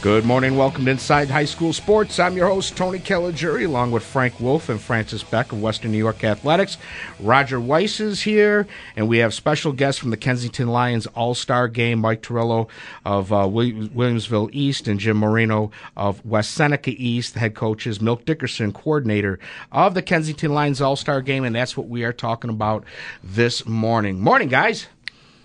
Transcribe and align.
Good 0.00 0.24
morning. 0.24 0.56
Welcome 0.56 0.84
to 0.84 0.92
Inside 0.92 1.28
High 1.28 1.44
School 1.44 1.72
Sports. 1.72 2.20
I'm 2.20 2.36
your 2.36 2.46
host, 2.46 2.76
Tony 2.76 3.00
Caligiuri, 3.00 3.66
along 3.66 3.90
with 3.90 4.04
Frank 4.04 4.38
Wolf 4.38 4.68
and 4.68 4.80
Francis 4.80 5.24
Beck 5.24 5.50
of 5.50 5.60
Western 5.60 5.90
New 5.90 5.98
York 5.98 6.22
Athletics. 6.22 6.78
Roger 7.18 7.58
Weiss 7.58 7.98
is 7.98 8.22
here, 8.22 8.68
and 8.94 9.08
we 9.08 9.18
have 9.18 9.34
special 9.34 9.72
guests 9.72 10.00
from 10.00 10.10
the 10.10 10.16
Kensington 10.16 10.68
Lions 10.68 11.08
All 11.08 11.34
Star 11.34 11.66
Game 11.66 11.98
Mike 11.98 12.22
Torello 12.22 12.68
of 13.04 13.32
uh, 13.32 13.48
Williamsville 13.48 14.50
East 14.52 14.86
and 14.86 15.00
Jim 15.00 15.16
Moreno 15.16 15.72
of 15.96 16.24
West 16.24 16.52
Seneca 16.52 16.90
East, 16.90 17.34
head 17.34 17.56
coaches, 17.56 18.00
Milt 18.00 18.24
Dickerson, 18.24 18.72
coordinator 18.72 19.40
of 19.72 19.94
the 19.94 20.02
Kensington 20.02 20.54
Lions 20.54 20.80
All 20.80 20.94
Star 20.94 21.20
Game, 21.20 21.42
and 21.42 21.56
that's 21.56 21.76
what 21.76 21.88
we 21.88 22.04
are 22.04 22.12
talking 22.12 22.50
about 22.50 22.84
this 23.24 23.66
morning. 23.66 24.20
Morning, 24.20 24.48
guys. 24.48 24.86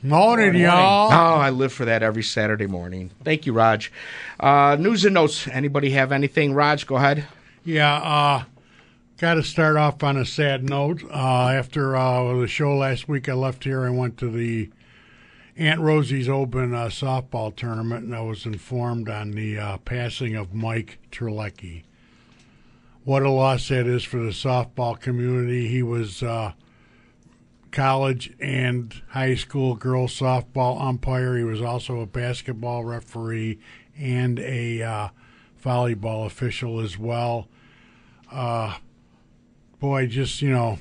Morning, 0.05 0.55
y'all. 0.55 1.13
Oh, 1.13 1.39
I 1.39 1.49
live 1.49 1.71
for 1.71 1.85
that 1.85 2.03
every 2.03 2.23
Saturday 2.23 2.67
morning. 2.67 3.11
Thank 3.23 3.45
you, 3.45 3.53
Raj. 3.53 3.89
Uh, 4.37 4.75
news 4.77 5.05
and 5.05 5.13
notes. 5.13 5.47
Anybody 5.47 5.91
have 5.91 6.11
anything? 6.11 6.53
Raj, 6.53 6.85
go 6.85 6.97
ahead. 6.97 7.25
Yeah, 7.63 7.95
uh, 7.95 8.43
got 9.17 9.35
to 9.35 9.43
start 9.43 9.77
off 9.77 10.03
on 10.03 10.17
a 10.17 10.25
sad 10.25 10.67
note. 10.67 11.01
Uh, 11.09 11.47
after 11.47 11.95
uh, 11.95 12.33
the 12.37 12.49
show 12.49 12.75
last 12.75 13.07
week, 13.07 13.29
I 13.29 13.33
left 13.33 13.63
here 13.63 13.85
and 13.85 13.97
went 13.97 14.17
to 14.17 14.29
the 14.29 14.69
Aunt 15.55 15.79
Rosie's 15.79 16.27
Open 16.27 16.73
uh, 16.73 16.87
softball 16.87 17.55
tournament, 17.55 18.03
and 18.03 18.13
I 18.13 18.21
was 18.23 18.45
informed 18.45 19.07
on 19.07 19.31
the 19.31 19.57
uh, 19.57 19.77
passing 19.77 20.35
of 20.35 20.53
Mike 20.53 20.99
Terlecki. 21.13 21.83
What 23.05 23.23
a 23.23 23.29
loss 23.29 23.69
that 23.69 23.87
is 23.87 24.03
for 24.03 24.17
the 24.17 24.31
softball 24.31 24.99
community. 24.99 25.69
He 25.69 25.81
was 25.81 26.21
uh, 26.21 26.51
college 27.73 28.31
and 28.39 29.01
high 29.09 29.35
school 29.35 29.75
girls 29.75 30.17
softball 30.17 30.79
umpire. 30.81 31.35
He 31.35 31.43
was 31.43 31.61
also 31.61 31.99
a 31.99 32.05
basketball 32.05 32.85
referee 32.85 33.59
and 33.97 34.39
a 34.39 34.81
uh, 34.81 35.09
volleyball 35.61 36.25
official 36.25 36.79
as 36.79 36.97
well. 36.97 37.49
Uh, 38.31 38.77
boy, 39.79 40.07
just 40.07 40.41
you 40.41 40.51
know, 40.51 40.79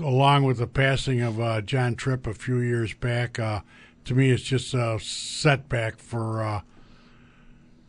along 0.00 0.44
with 0.44 0.58
the 0.58 0.66
passing 0.66 1.20
of 1.20 1.38
uh, 1.38 1.60
John 1.60 1.94
Tripp 1.94 2.26
a 2.26 2.34
few 2.34 2.58
years 2.58 2.94
back, 2.94 3.38
uh, 3.38 3.60
to 4.04 4.14
me 4.14 4.30
it's 4.30 4.42
just 4.42 4.74
a 4.74 4.98
setback 4.98 5.98
for 5.98 6.42
uh, 6.42 6.60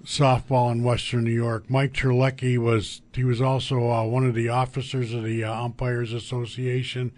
softball 0.04 0.72
in 0.72 0.84
Western 0.84 1.24
New 1.24 1.32
York. 1.32 1.70
Mike 1.70 1.94
Terlecki 1.94 2.58
was 2.58 3.02
he 3.14 3.24
was 3.24 3.42
also 3.42 3.90
uh, 3.90 4.04
one 4.04 4.26
of 4.26 4.36
the 4.36 4.50
officers 4.50 5.14
of 5.14 5.24
the 5.24 5.44
Umpires 5.44 6.12
Association. 6.12 7.12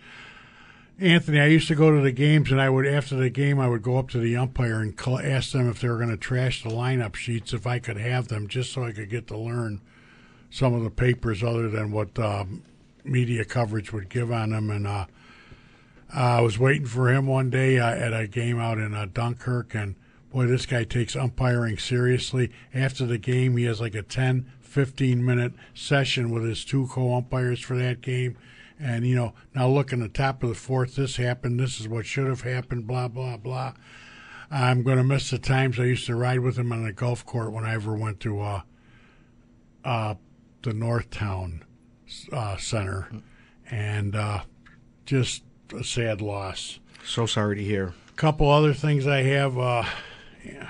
Anthony, 1.00 1.40
I 1.40 1.48
used 1.48 1.68
to 1.70 1.76
go 1.76 1.92
to 1.92 2.02
the 2.02 2.12
games, 2.12 2.52
and 2.52 2.62
I 2.62 2.70
would 2.70 2.86
after 2.86 3.16
the 3.16 3.30
game, 3.30 3.60
I 3.60 3.68
would 3.68 3.82
go 3.82 3.98
up 3.98 4.10
to 4.12 4.20
the 4.20 4.38
umpire 4.38 4.80
and 4.80 4.96
call, 4.96 5.20
ask 5.20 5.52
them 5.52 5.68
if 5.70 5.82
they 5.82 5.90
were 5.90 5.98
going 5.98 6.10
to 6.10 6.18
trash 6.18 6.62
the 6.62 6.70
lineup 6.70 7.16
sheets, 7.16 7.52
if 7.52 7.66
I 7.66 7.80
could 7.80 7.98
have 7.98 8.28
them, 8.28 8.48
just 8.48 8.72
so 8.72 8.84
I 8.84 8.92
could 8.92 9.10
get 9.10 9.28
to 9.28 9.38
learn 9.38 9.82
some 10.52 10.76
of 10.76 10.84
the 10.84 10.92
papers 10.92 11.44
other 11.44 11.68
than 11.68 11.92
what 11.92 12.18
um, 12.20 12.62
media 13.04 13.44
coverage 13.44 13.92
would 13.92 14.08
give 14.08 14.32
on 14.32 14.52
them. 14.52 14.70
And 14.70 14.86
uh, 14.86 15.08
I 16.14 16.42
was 16.42 16.60
waiting 16.60 16.86
for 16.86 17.10
him 17.12 17.26
one 17.26 17.50
day 17.50 17.80
uh, 17.80 17.90
at 17.90 18.14
a 18.14 18.28
game 18.28 18.60
out 18.60 18.78
in 18.78 18.94
uh, 18.94 19.08
Dunkirk, 19.12 19.74
and 19.74 19.96
boy, 20.32 20.46
this 20.46 20.68
guy 20.68 20.84
takes 20.84 21.16
umpiring 21.16 21.80
seriously. 21.80 22.52
After 22.72 23.08
the 23.08 23.18
game, 23.18 23.58
he 23.58 23.64
has 23.64 23.82
like 23.82 23.96
a 23.96 24.04
10, 24.04 24.46
15 24.62 25.26
minute 25.26 25.54
session 25.74 26.30
with 26.30 26.44
his 26.44 26.64
two 26.64 26.86
co 26.86 27.16
umpires 27.16 27.60
for 27.60 27.76
that 27.78 28.02
game 28.02 28.38
and 28.80 29.06
you 29.06 29.16
know 29.16 29.34
now 29.54 29.68
look 29.68 29.94
in 29.94 30.00
the 30.00 30.10
top 30.10 30.44
of 30.44 30.50
the 30.50 30.56
fourth 30.56 30.96
this 30.96 31.18
happened 31.18 31.60
this 31.60 31.80
is 31.80 31.88
what 31.88 32.06
should 32.06 32.28
have 32.28 32.42
happened 32.42 32.88
blah 32.88 33.08
blah 33.08 33.38
blah. 33.38 33.74
I'm 34.52 34.84
going 34.84 34.98
to 34.98 35.04
miss 35.04 35.30
the 35.32 35.40
times 35.40 35.80
i 35.80 35.84
used 35.84 36.06
to 36.08 36.16
ride 36.16 36.40
with 36.40 36.58
him 36.58 36.72
on 36.72 36.84
the 36.84 36.94
golf 36.94 37.26
court 37.26 37.52
when 37.52 37.66
i 37.66 37.74
ever 37.74 37.96
went 37.96 38.20
to 38.22 38.40
uh, 38.42 38.62
uh, 39.84 40.16
the 40.64 40.74
northtown 40.74 41.64
uh, 42.32 42.58
center. 42.58 43.10
And 43.70 44.16
uh, 44.16 44.44
just 45.06 45.44
a 45.76 45.84
sad 45.84 46.22
loss. 46.22 46.80
So 47.06 47.26
sorry 47.26 47.58
to 47.58 47.64
hear. 47.64 47.94
A 48.10 48.16
couple 48.16 48.50
other 48.50 48.74
things 48.74 49.08
i 49.08 49.22
have 49.24 49.58
uh, 49.58 49.84
yeah. 50.46 50.70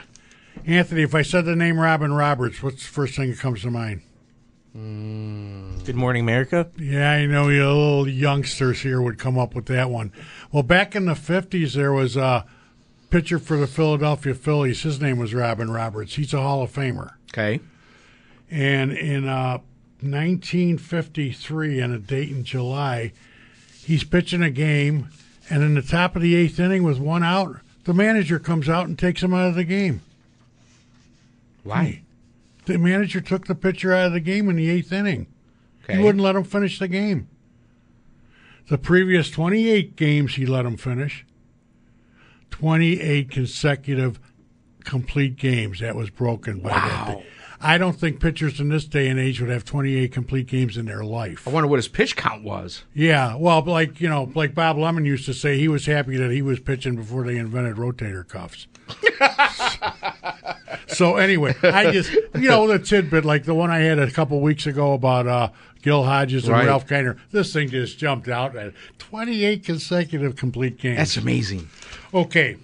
anthony 0.65 1.01
if 1.01 1.13
i 1.13 1.21
said 1.21 1.43
the 1.43 1.57
name 1.57 1.77
robin 1.77 2.13
roberts 2.13 2.63
what's 2.63 2.85
the 2.85 2.93
first 2.93 3.15
thing 3.15 3.31
that 3.31 3.39
comes 3.39 3.63
to 3.63 3.69
mind 3.71 4.01
Mm. 4.75 5.85
Good 5.85 5.95
morning, 5.95 6.21
America. 6.21 6.67
Yeah, 6.79 7.11
I 7.11 7.25
know 7.27 7.49
you 7.49 7.63
little 7.67 8.07
youngsters 8.07 8.81
here 8.81 9.01
would 9.01 9.19
come 9.19 9.37
up 9.37 9.53
with 9.53 9.67
that 9.67 9.89
one. 9.89 10.11
Well, 10.51 10.63
back 10.63 10.95
in 10.95 11.05
the 11.05 11.13
50s, 11.13 11.73
there 11.73 11.93
was 11.93 12.17
a 12.17 12.45
pitcher 13.11 13.37
for 13.37 13.57
the 13.57 13.67
Philadelphia 13.67 14.33
Phillies. 14.33 14.81
His 14.81 14.99
name 14.99 15.19
was 15.19 15.33
Robin 15.33 15.69
Roberts. 15.69 16.15
He's 16.15 16.33
a 16.33 16.41
Hall 16.41 16.63
of 16.63 16.73
Famer. 16.73 17.11
Okay. 17.31 17.59
And 18.49 18.91
in 18.91 19.27
uh, 19.27 19.59
1953, 20.01 21.81
on 21.81 21.91
a 21.91 21.99
date 21.99 22.29
in 22.29 22.43
July, 22.43 23.11
he's 23.83 24.03
pitching 24.03 24.41
a 24.41 24.49
game, 24.49 25.09
and 25.51 25.61
in 25.61 25.75
the 25.75 25.83
top 25.83 26.15
of 26.15 26.23
the 26.23 26.33
eighth 26.33 26.59
inning 26.59 26.81
with 26.81 26.97
one 26.97 27.23
out, 27.23 27.57
the 27.83 27.93
manager 27.93 28.39
comes 28.39 28.67
out 28.67 28.87
and 28.87 28.97
takes 28.97 29.21
him 29.21 29.35
out 29.35 29.49
of 29.49 29.55
the 29.55 29.63
game. 29.63 30.01
Why? 31.63 32.01
The 32.65 32.77
manager 32.77 33.21
took 33.21 33.47
the 33.47 33.55
pitcher 33.55 33.93
out 33.93 34.07
of 34.07 34.13
the 34.13 34.19
game 34.19 34.49
in 34.49 34.55
the 34.55 34.69
eighth 34.69 34.91
inning. 34.91 35.27
Okay. 35.83 35.97
He 35.97 36.03
wouldn't 36.03 36.23
let 36.23 36.35
him 36.35 36.43
finish 36.43 36.79
the 36.79 36.87
game. 36.87 37.27
The 38.69 38.77
previous 38.77 39.29
28 39.29 39.95
games 39.95 40.35
he 40.35 40.45
let 40.45 40.65
him 40.65 40.77
finish. 40.77 41.25
28 42.51 43.29
consecutive 43.29 44.19
complete 44.83 45.35
games. 45.35 45.79
That 45.79 45.95
was 45.95 46.09
broken 46.09 46.59
by 46.59 46.69
Wow. 46.69 47.05
that. 47.07 47.23
I 47.65 47.77
don't 47.77 47.97
think 47.97 48.19
pitchers 48.19 48.59
in 48.59 48.67
this 48.67 48.83
day 48.85 49.07
and 49.07 49.17
age 49.17 49.39
would 49.39 49.49
have 49.49 49.63
28 49.63 50.11
complete 50.11 50.47
games 50.47 50.75
in 50.75 50.85
their 50.85 51.03
life. 51.03 51.47
I 51.47 51.51
wonder 51.51 51.67
what 51.67 51.77
his 51.77 51.87
pitch 51.87 52.17
count 52.17 52.43
was. 52.43 52.83
Yeah, 52.93 53.35
well, 53.35 53.61
like 53.63 54.01
you 54.01 54.09
know, 54.09 54.29
like 54.35 54.53
Bob 54.53 54.77
Lemon 54.77 55.05
used 55.05 55.25
to 55.27 55.33
say, 55.33 55.57
he 55.57 55.69
was 55.69 55.85
happy 55.85 56.17
that 56.17 56.29
he 56.31 56.41
was 56.41 56.59
pitching 56.59 56.97
before 56.97 57.23
they 57.23 57.37
invented 57.37 57.77
rotator 57.77 58.27
cuffs. 58.27 58.67
so 60.87 61.15
anyway, 61.17 61.55
I 61.63 61.91
just 61.91 62.11
you 62.11 62.49
know 62.49 62.67
the 62.67 62.79
tidbit 62.79 63.25
like 63.25 63.45
the 63.45 63.53
one 63.53 63.71
I 63.71 63.79
had 63.79 63.99
a 63.99 64.11
couple 64.11 64.39
weeks 64.41 64.65
ago 64.65 64.93
about 64.93 65.27
uh, 65.27 65.49
Gil 65.81 66.03
Hodges 66.03 66.45
and 66.45 66.53
Right. 66.53 66.67
Ralph 66.67 66.87
Kiner. 66.87 67.17
This 67.31 67.53
thing 67.53 67.69
just 67.69 67.97
jumped 67.97 68.27
out 68.27 68.55
at 68.55 68.73
28 68.99 69.63
consecutive 69.63 70.35
complete 70.35 70.77
games. 70.79 70.97
That's 70.97 71.17
amazing. 71.17 71.69
Okay, 72.13 72.57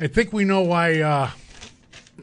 I 0.00 0.06
think 0.06 0.32
we 0.32 0.44
know 0.44 0.62
why 0.62 1.00
uh, 1.00 1.30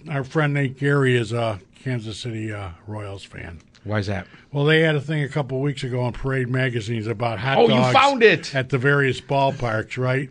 our 0.09 0.23
friend 0.23 0.53
Nate 0.53 0.77
Gary 0.77 1.15
is 1.15 1.31
a 1.31 1.59
Kansas 1.83 2.19
City 2.19 2.51
uh, 2.53 2.69
Royals 2.87 3.23
fan. 3.23 3.59
Why 3.83 3.99
is 3.99 4.07
that? 4.07 4.27
Well, 4.51 4.65
they 4.65 4.81
had 4.81 4.95
a 4.95 5.01
thing 5.01 5.23
a 5.23 5.29
couple 5.29 5.59
weeks 5.59 5.83
ago 5.83 6.01
on 6.01 6.13
Parade 6.13 6.49
magazines 6.49 7.07
about 7.07 7.39
hot 7.39 7.57
Oh, 7.57 7.61
you 7.63 7.69
dogs 7.69 7.93
found 7.93 8.21
it! 8.21 8.53
at 8.53 8.69
the 8.69 8.77
various 8.77 9.19
ballparks, 9.19 9.97
right? 9.97 10.29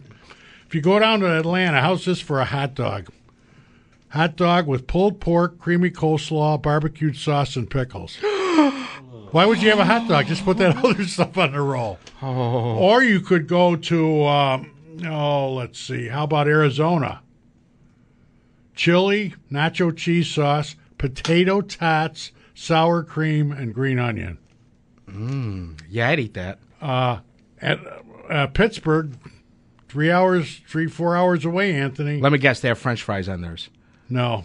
If 0.70 0.74
you 0.76 0.82
go 0.82 1.00
down 1.00 1.18
to 1.18 1.36
Atlanta, 1.36 1.80
how's 1.80 2.04
this 2.04 2.20
for 2.20 2.38
a 2.38 2.44
hot 2.44 2.76
dog? 2.76 3.08
Hot 4.10 4.36
dog 4.36 4.68
with 4.68 4.86
pulled 4.86 5.18
pork, 5.18 5.58
creamy 5.58 5.90
coleslaw, 5.90 6.62
barbecued 6.62 7.16
sauce, 7.16 7.56
and 7.56 7.68
pickles. 7.68 8.18
Why 9.32 9.46
would 9.46 9.60
you 9.60 9.70
have 9.70 9.80
a 9.80 9.84
hot 9.84 10.06
dog? 10.06 10.26
Just 10.26 10.44
put 10.44 10.58
that 10.58 10.76
other 10.84 11.04
stuff 11.06 11.36
on 11.36 11.50
the 11.50 11.60
roll. 11.60 11.98
Oh. 12.22 12.76
Or 12.78 13.02
you 13.02 13.18
could 13.18 13.48
go 13.48 13.74
to, 13.74 14.24
um, 14.26 14.70
oh, 15.08 15.54
let's 15.54 15.80
see. 15.80 16.06
How 16.06 16.22
about 16.22 16.46
Arizona? 16.46 17.22
Chili, 18.76 19.34
nacho 19.50 19.96
cheese 19.96 20.28
sauce, 20.28 20.76
potato 20.98 21.62
tots, 21.62 22.30
sour 22.54 23.02
cream, 23.02 23.50
and 23.50 23.74
green 23.74 23.98
onion. 23.98 24.38
Yeah, 25.88 26.10
I'd 26.10 26.20
eat 26.20 26.34
that. 26.34 26.60
At 26.80 27.80
uh, 28.30 28.46
Pittsburgh, 28.46 29.18
three 29.90 30.10
hours, 30.10 30.60
three 30.68 30.86
four 30.86 31.16
hours 31.16 31.44
away. 31.44 31.74
Anthony. 31.74 32.20
Let 32.20 32.30
me 32.30 32.38
guess, 32.38 32.60
they 32.60 32.68
have 32.68 32.78
French 32.78 33.02
fries 33.02 33.28
on 33.28 33.40
theirs. 33.40 33.68
No. 34.08 34.44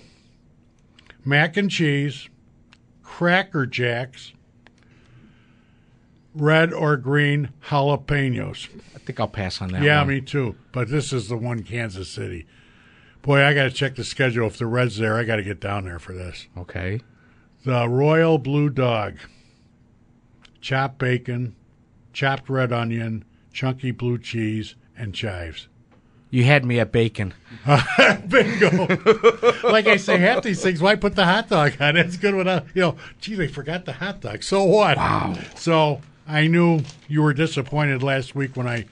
Mac 1.24 1.56
and 1.56 1.70
cheese, 1.70 2.30
Cracker 3.04 3.66
Jacks, 3.66 4.34
red 6.34 6.74
or 6.74 6.98
green 6.98 7.50
jalapenos. 7.68 8.70
I 8.96 9.00
think 9.00 9.20
I'll 9.20 9.28
pass 9.28 9.62
on 9.62 9.70
that. 9.70 9.84
Yeah, 9.84 10.00
one. 10.00 10.08
me 10.10 10.22
too. 10.22 10.56
But 10.72 10.90
this 10.90 11.14
is 11.14 11.30
the 11.30 11.38
one 11.38 11.64
Kansas 11.64 12.10
City. 12.10 12.48
Boy, 13.22 13.44
I 13.44 13.54
got 13.54 13.64
to 13.64 13.72
check 13.72 13.96
the 13.96 14.04
schedule. 14.04 14.48
If 14.48 14.58
the 14.58 14.68
Reds 14.68 14.98
there, 14.98 15.18
I 15.18 15.24
got 15.24 15.38
to 15.38 15.44
get 15.44 15.60
down 15.60 15.86
there 15.86 16.00
for 16.00 16.14
this. 16.14 16.48
Okay. 16.58 17.02
The 17.64 17.88
Royal 17.88 18.38
Blue 18.38 18.70
Dog, 18.70 19.18
chopped 20.62 21.00
bacon, 21.00 21.56
chopped 22.14 22.50
red 22.50 22.72
onion, 22.72 23.26
chunky 23.52 23.90
blue 23.90 24.20
cheese, 24.20 24.76
and 24.98 25.14
chives. 25.14 25.68
You 26.30 26.44
had 26.44 26.66
me 26.66 26.80
at 26.80 26.92
bacon. 26.92 27.34
Bingo. 28.28 28.88
like 29.64 29.88
I 29.88 29.98
say, 29.98 30.18
half 30.18 30.44
these 30.44 30.62
things, 30.62 30.82
why 30.82 30.96
put 30.96 31.16
the 31.16 31.24
hot 31.24 31.50
dog 31.50 31.74
on? 31.80 31.96
It's 31.96 32.18
good 32.18 32.36
without, 32.36 32.66
you 32.74 32.82
know, 32.82 32.98
geez, 33.22 33.40
I 33.40 33.48
forgot 33.48 33.86
the 33.86 33.94
hot 33.94 34.22
dog. 34.22 34.44
So 34.44 34.64
what? 34.64 34.98
Wow. 34.98 35.36
So 35.56 36.02
I 36.28 36.48
knew 36.48 36.82
you 37.08 37.22
were 37.22 37.34
disappointed 37.34 38.04
last 38.04 38.36
week 38.36 38.58
when 38.58 38.68
I 38.68 38.86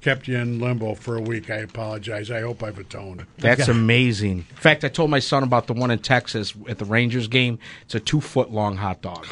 kept 0.00 0.28
you 0.28 0.38
in 0.38 0.60
limbo 0.60 0.94
for 0.94 1.16
a 1.16 1.20
week. 1.20 1.50
I 1.50 1.56
apologize. 1.56 2.30
I 2.30 2.40
hope 2.40 2.62
I've 2.62 2.78
atoned. 2.78 3.26
That's 3.38 3.68
amazing. 3.68 4.46
In 4.48 4.56
fact, 4.56 4.84
I 4.84 4.88
told 4.88 5.10
my 5.10 5.18
son 5.18 5.42
about 5.42 5.66
the 5.66 5.74
one 5.74 5.90
in 5.90 5.98
Texas 5.98 6.54
at 6.68 6.78
the 6.78 6.84
Rangers 6.84 7.28
game. 7.28 7.58
It's 7.82 7.94
a 7.94 8.00
two 8.00 8.20
foot 8.20 8.50
long 8.50 8.76
hot 8.76 9.02
dog. 9.02 9.26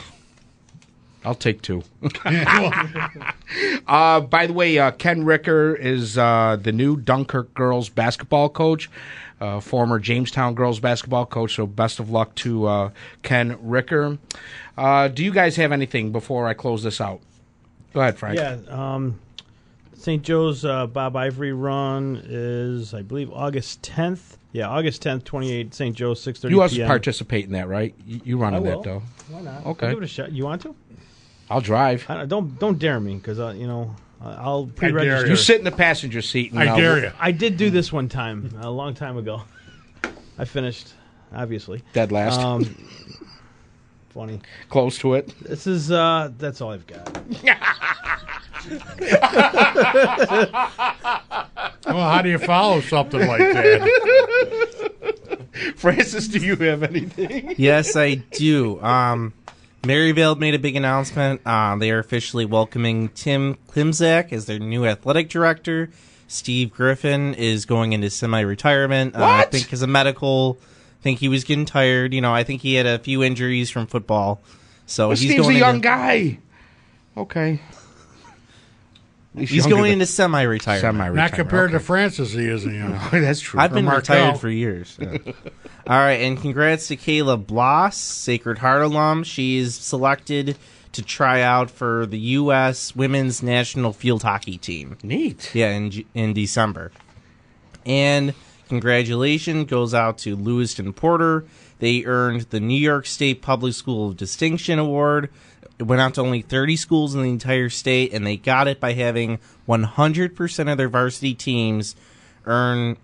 I'll 1.26 1.34
take 1.34 1.60
two. 1.60 1.82
uh, 2.24 4.20
by 4.20 4.46
the 4.46 4.52
way, 4.52 4.78
uh, 4.78 4.92
Ken 4.92 5.24
Ricker 5.24 5.74
is 5.74 6.16
uh, 6.16 6.56
the 6.62 6.70
new 6.70 6.96
Dunkirk 6.96 7.52
girls 7.52 7.88
basketball 7.88 8.48
coach, 8.48 8.88
uh, 9.40 9.58
former 9.58 9.98
Jamestown 9.98 10.54
girls 10.54 10.78
basketball 10.78 11.26
coach. 11.26 11.56
So 11.56 11.66
best 11.66 11.98
of 11.98 12.10
luck 12.10 12.36
to 12.36 12.66
uh, 12.66 12.90
Ken 13.24 13.58
Ricker. 13.60 14.18
Uh, 14.78 15.08
do 15.08 15.24
you 15.24 15.32
guys 15.32 15.56
have 15.56 15.72
anything 15.72 16.12
before 16.12 16.46
I 16.46 16.54
close 16.54 16.84
this 16.84 17.00
out? 17.00 17.20
Go 17.92 18.02
ahead, 18.02 18.16
Frank. 18.16 18.38
Yeah. 18.38 18.58
Um, 18.68 19.18
St. 19.94 20.22
Joe's 20.22 20.64
uh, 20.64 20.86
Bob 20.86 21.16
Ivory 21.16 21.52
run 21.52 22.22
is, 22.24 22.94
I 22.94 23.02
believe, 23.02 23.32
August 23.32 23.82
10th. 23.82 24.36
Yeah, 24.52 24.68
August 24.68 25.02
10th, 25.02 25.24
28, 25.24 25.74
St. 25.74 25.96
Joe's, 25.96 26.24
6.30 26.24 26.50
You 26.50 26.62
also 26.62 26.76
p.m. 26.76 26.86
participate 26.86 27.46
in 27.46 27.52
that, 27.52 27.66
right? 27.66 27.92
You, 28.06 28.20
you 28.24 28.38
run 28.38 28.54
I 28.54 28.58
in 28.58 28.64
that, 28.64 28.84
though. 28.84 29.02
Why 29.28 29.40
not? 29.40 29.66
Okay. 29.66 29.86
I'll 29.86 29.94
give 29.94 30.02
it 30.02 30.04
a 30.04 30.08
shot. 30.08 30.30
You 30.30 30.44
want 30.44 30.62
to? 30.62 30.76
I'll 31.50 31.60
drive. 31.60 32.04
I 32.08 32.14
don't, 32.14 32.28
don't 32.28 32.58
don't 32.58 32.78
dare 32.78 33.00
me 33.00 33.16
because 33.16 33.38
uh, 33.38 33.50
you 33.50 33.66
know 33.66 33.94
I- 34.20 34.34
I'll 34.34 34.66
pre-register. 34.66 35.28
You 35.28 35.36
sit 35.36 35.58
in 35.58 35.64
the 35.64 35.72
passenger 35.72 36.22
seat. 36.22 36.52
And, 36.52 36.60
I 36.60 36.68
uh, 36.68 36.76
dare 36.76 36.98
you. 36.98 37.12
I 37.18 37.32
did 37.32 37.56
do 37.56 37.70
this 37.70 37.92
one 37.92 38.08
time 38.08 38.56
a 38.60 38.70
long 38.70 38.94
time 38.94 39.16
ago. 39.16 39.42
I 40.38 40.44
finished, 40.44 40.88
obviously. 41.32 41.82
Dead 41.92 42.12
last. 42.12 42.40
Um, 42.40 42.64
funny. 44.10 44.40
Close 44.68 44.98
to 44.98 45.14
it. 45.14 45.32
This 45.40 45.66
is 45.66 45.90
uh, 45.90 46.30
that's 46.38 46.60
all 46.60 46.72
I've 46.72 46.86
got. 46.86 47.18
Well, 51.86 52.10
how 52.10 52.20
do 52.20 52.28
you 52.28 52.38
follow 52.38 52.80
something 52.80 53.24
like 53.26 53.38
that? 53.38 55.14
Francis, 55.76 56.28
do 56.28 56.40
you 56.40 56.56
have 56.56 56.82
anything? 56.82 57.54
yes, 57.56 57.96
I 57.96 58.16
do. 58.16 58.82
Um, 58.82 59.32
Maryville 59.86 60.38
made 60.38 60.54
a 60.54 60.58
big 60.58 60.76
announcement. 60.76 61.40
Uh, 61.46 61.76
they 61.76 61.90
are 61.90 61.98
officially 61.98 62.44
welcoming 62.44 63.08
Tim 63.10 63.54
Klimzak 63.68 64.32
as 64.32 64.46
their 64.46 64.58
new 64.58 64.84
athletic 64.84 65.28
director. 65.28 65.90
Steve 66.28 66.72
Griffin 66.72 67.34
is 67.34 67.66
going 67.66 67.92
into 67.92 68.10
semi-retirement. 68.10 69.14
Uh, 69.14 69.24
I 69.24 69.44
think 69.44 69.72
as 69.72 69.82
a 69.82 69.86
medical. 69.86 70.58
I 71.00 71.02
think 71.02 71.20
he 71.20 71.28
was 71.28 71.44
getting 71.44 71.66
tired. 71.66 72.12
You 72.12 72.20
know, 72.20 72.34
I 72.34 72.42
think 72.42 72.62
he 72.62 72.74
had 72.74 72.86
a 72.86 72.98
few 72.98 73.22
injuries 73.22 73.70
from 73.70 73.86
football, 73.86 74.40
so 74.86 75.08
Well, 75.08 75.16
he's 75.16 75.30
Steve's 75.30 75.46
a 75.48 75.54
young 75.54 75.76
into, 75.76 75.88
guy. 75.88 76.38
Okay. 77.16 77.60
He's 79.36 79.52
younger 79.52 79.70
going 79.76 79.92
into 79.92 80.06
semi-retirement. 80.06 80.80
Semi-retirement. 80.80 81.16
Not 81.16 81.32
compared 81.32 81.72
to. 81.72 81.80
Francis, 81.80 82.32
he 82.32 82.48
isn't. 82.48 82.72
You 82.72 82.88
know. 82.88 82.98
That's 83.12 83.40
true. 83.40 83.60
I've 83.60 83.72
been 83.72 83.84
Markel. 83.84 84.16
retired 84.16 84.40
for 84.40 84.48
years. 84.48 84.96
yeah. 85.00 85.18
All 85.86 85.98
right, 85.98 86.20
and 86.22 86.40
congrats 86.40 86.88
to 86.88 86.96
Kayla 86.96 87.46
Bloss, 87.46 87.96
Sacred 87.96 88.58
Heart 88.58 88.82
alum. 88.82 89.22
She's 89.22 89.74
selected 89.76 90.56
to 90.92 91.02
try 91.02 91.42
out 91.42 91.70
for 91.70 92.06
the 92.06 92.18
U.S. 92.18 92.96
Women's 92.96 93.42
National 93.42 93.92
Field 93.92 94.22
Hockey 94.22 94.58
Team. 94.58 94.96
Neat. 95.02 95.54
Yeah, 95.54 95.70
in 95.70 96.04
in 96.14 96.32
December. 96.32 96.90
And 97.84 98.34
congratulations 98.68 99.68
goes 99.70 99.94
out 99.94 100.18
to 100.18 100.34
Lewiston 100.36 100.92
Porter. 100.92 101.44
They 101.78 102.04
earned 102.04 102.42
the 102.50 102.60
New 102.60 102.78
York 102.78 103.06
State 103.06 103.42
Public 103.42 103.74
School 103.74 104.08
of 104.08 104.16
Distinction 104.16 104.78
Award. 104.78 105.30
It 105.78 105.82
went 105.82 106.00
out 106.00 106.14
to 106.14 106.22
only 106.22 106.40
30 106.42 106.76
schools 106.76 107.14
in 107.14 107.22
the 107.22 107.28
entire 107.28 107.68
state, 107.68 108.12
and 108.14 108.26
they 108.26 108.36
got 108.38 108.66
it 108.68 108.80
by 108.80 108.94
having 108.94 109.38
100% 109.68 110.72
of 110.72 110.78
their 110.78 110.88
varsity 110.88 111.34
teams 111.34 111.96
earn 112.46 112.96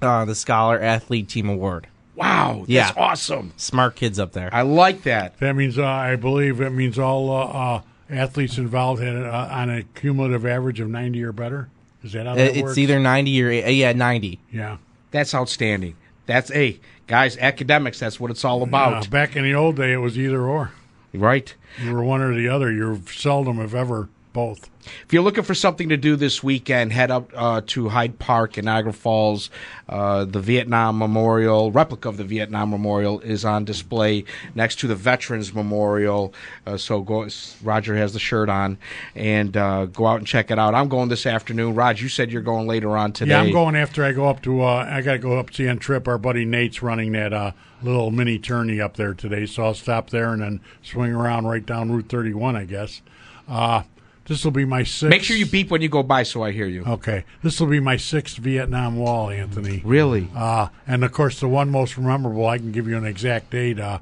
uh, 0.00 0.24
the 0.24 0.34
Scholar 0.34 0.80
Athlete 0.80 1.28
Team 1.28 1.48
Award. 1.48 1.86
Wow. 2.14 2.58
That's 2.60 2.70
Yeah. 2.70 2.92
awesome. 2.96 3.52
Smart 3.56 3.94
kids 3.96 4.18
up 4.18 4.32
there. 4.32 4.48
I 4.52 4.62
like 4.62 5.02
that. 5.02 5.38
That 5.38 5.54
means, 5.54 5.78
uh, 5.78 5.84
I 5.84 6.16
believe, 6.16 6.60
it 6.60 6.70
means 6.70 6.98
all 6.98 7.30
uh, 7.30 7.44
uh, 7.44 7.80
athletes 8.10 8.58
involved 8.58 9.02
had 9.02 9.16
uh, 9.16 9.48
on 9.50 9.70
a 9.70 9.82
cumulative 9.82 10.46
average 10.46 10.80
of 10.80 10.88
ninety 10.88 11.22
or 11.22 11.32
better. 11.32 11.68
Is 12.02 12.12
that 12.12 12.26
how 12.26 12.34
that 12.36 12.48
Uh, 12.50 12.52
it's 12.52 12.62
works? 12.62 12.78
either 12.78 12.98
90 12.98 13.42
or 13.42 13.48
uh, 13.48 13.68
yeah, 13.68 13.92
90. 13.92 14.38
yeah. 14.52 14.76
That's 15.10 15.34
outstanding. 15.34 15.94
That's 16.26 16.50
hey 16.50 16.80
guys, 17.06 17.36
academics. 17.38 17.98
That's 17.98 18.18
what 18.20 18.30
it's 18.30 18.44
all 18.44 18.60
Uh, 18.62 18.66
about, 18.66 19.10
back 19.10 19.34
in 19.36 19.42
the 19.44 19.54
old 19.54 19.76
day, 19.76 19.92
it 19.92 19.96
was 19.98 20.18
either 20.18 20.42
or. 20.42 20.70
right? 21.14 21.54
You 21.82 21.92
were 21.92 22.02
one 22.02 22.20
or 22.20 22.34
the 22.34 22.48
other. 22.48 22.72
You're 22.72 22.98
seldom, 23.06 23.60
if 23.60 23.74
ever, 23.74 24.08
both. 24.38 24.70
If 25.04 25.12
you're 25.12 25.24
looking 25.24 25.42
for 25.42 25.54
something 25.54 25.88
to 25.88 25.96
do 25.96 26.14
this 26.14 26.44
weekend, 26.44 26.92
head 26.92 27.10
up 27.10 27.32
uh, 27.34 27.60
to 27.66 27.88
Hyde 27.88 28.20
Park 28.20 28.56
in 28.56 28.66
Niagara 28.66 28.92
Falls. 28.92 29.50
Uh, 29.88 30.24
the 30.24 30.38
Vietnam 30.38 30.96
Memorial, 30.96 31.72
replica 31.72 32.08
of 32.08 32.18
the 32.18 32.24
Vietnam 32.24 32.70
Memorial, 32.70 33.18
is 33.20 33.44
on 33.44 33.64
display 33.64 34.24
next 34.54 34.78
to 34.78 34.86
the 34.86 34.94
Veterans 34.94 35.52
Memorial. 35.52 36.32
Uh, 36.64 36.76
so 36.76 37.00
go. 37.00 37.28
Roger 37.64 37.96
has 37.96 38.12
the 38.12 38.20
shirt 38.20 38.48
on, 38.48 38.78
and 39.16 39.56
uh, 39.56 39.86
go 39.86 40.06
out 40.06 40.18
and 40.18 40.26
check 40.26 40.52
it 40.52 40.58
out. 40.58 40.72
I'm 40.72 40.88
going 40.88 41.08
this 41.08 41.26
afternoon. 41.26 41.74
Raj, 41.74 42.00
you 42.00 42.08
said 42.08 42.30
you're 42.30 42.40
going 42.40 42.68
later 42.68 42.96
on 42.96 43.10
today. 43.10 43.32
Yeah, 43.32 43.40
I'm 43.40 43.50
going 43.50 43.74
after 43.74 44.04
I 44.04 44.12
go 44.12 44.28
up 44.28 44.40
to. 44.42 44.62
Uh, 44.62 44.88
I 44.88 45.02
got 45.02 45.14
to 45.14 45.18
go 45.18 45.36
up 45.36 45.52
see 45.52 45.68
on 45.68 45.78
trip. 45.78 46.06
Our 46.06 46.18
buddy 46.18 46.44
Nate's 46.44 46.80
running 46.80 47.10
that 47.12 47.32
uh, 47.32 47.50
little 47.82 48.12
mini 48.12 48.38
tourney 48.38 48.80
up 48.80 48.96
there 48.96 49.14
today, 49.14 49.46
so 49.46 49.64
I'll 49.64 49.74
stop 49.74 50.10
there 50.10 50.32
and 50.32 50.42
then 50.42 50.60
swing 50.80 51.12
around 51.12 51.46
right 51.46 51.66
down 51.66 51.90
Route 51.90 52.08
31. 52.08 52.54
I 52.54 52.64
guess. 52.64 53.02
Uh, 53.48 53.82
this 54.28 54.44
will 54.44 54.52
be 54.52 54.64
my 54.64 54.82
sixth. 54.82 55.08
Make 55.08 55.22
sure 55.22 55.36
you 55.36 55.46
beep 55.46 55.70
when 55.70 55.80
you 55.80 55.88
go 55.88 56.02
by, 56.02 56.22
so 56.22 56.42
I 56.42 56.52
hear 56.52 56.66
you. 56.66 56.84
Okay, 56.86 57.24
this 57.42 57.58
will 57.58 57.66
be 57.66 57.80
my 57.80 57.96
sixth 57.96 58.36
Vietnam 58.36 58.96
Wall, 58.96 59.30
Anthony. 59.30 59.82
Really? 59.84 60.28
Uh, 60.34 60.68
and 60.86 61.02
of 61.02 61.12
course, 61.12 61.40
the 61.40 61.48
one 61.48 61.70
most 61.70 61.98
memorable, 61.98 62.46
I 62.46 62.58
can 62.58 62.70
give 62.70 62.86
you 62.86 62.96
an 62.96 63.06
exact 63.06 63.50
date, 63.50 63.80
uh, 63.80 64.00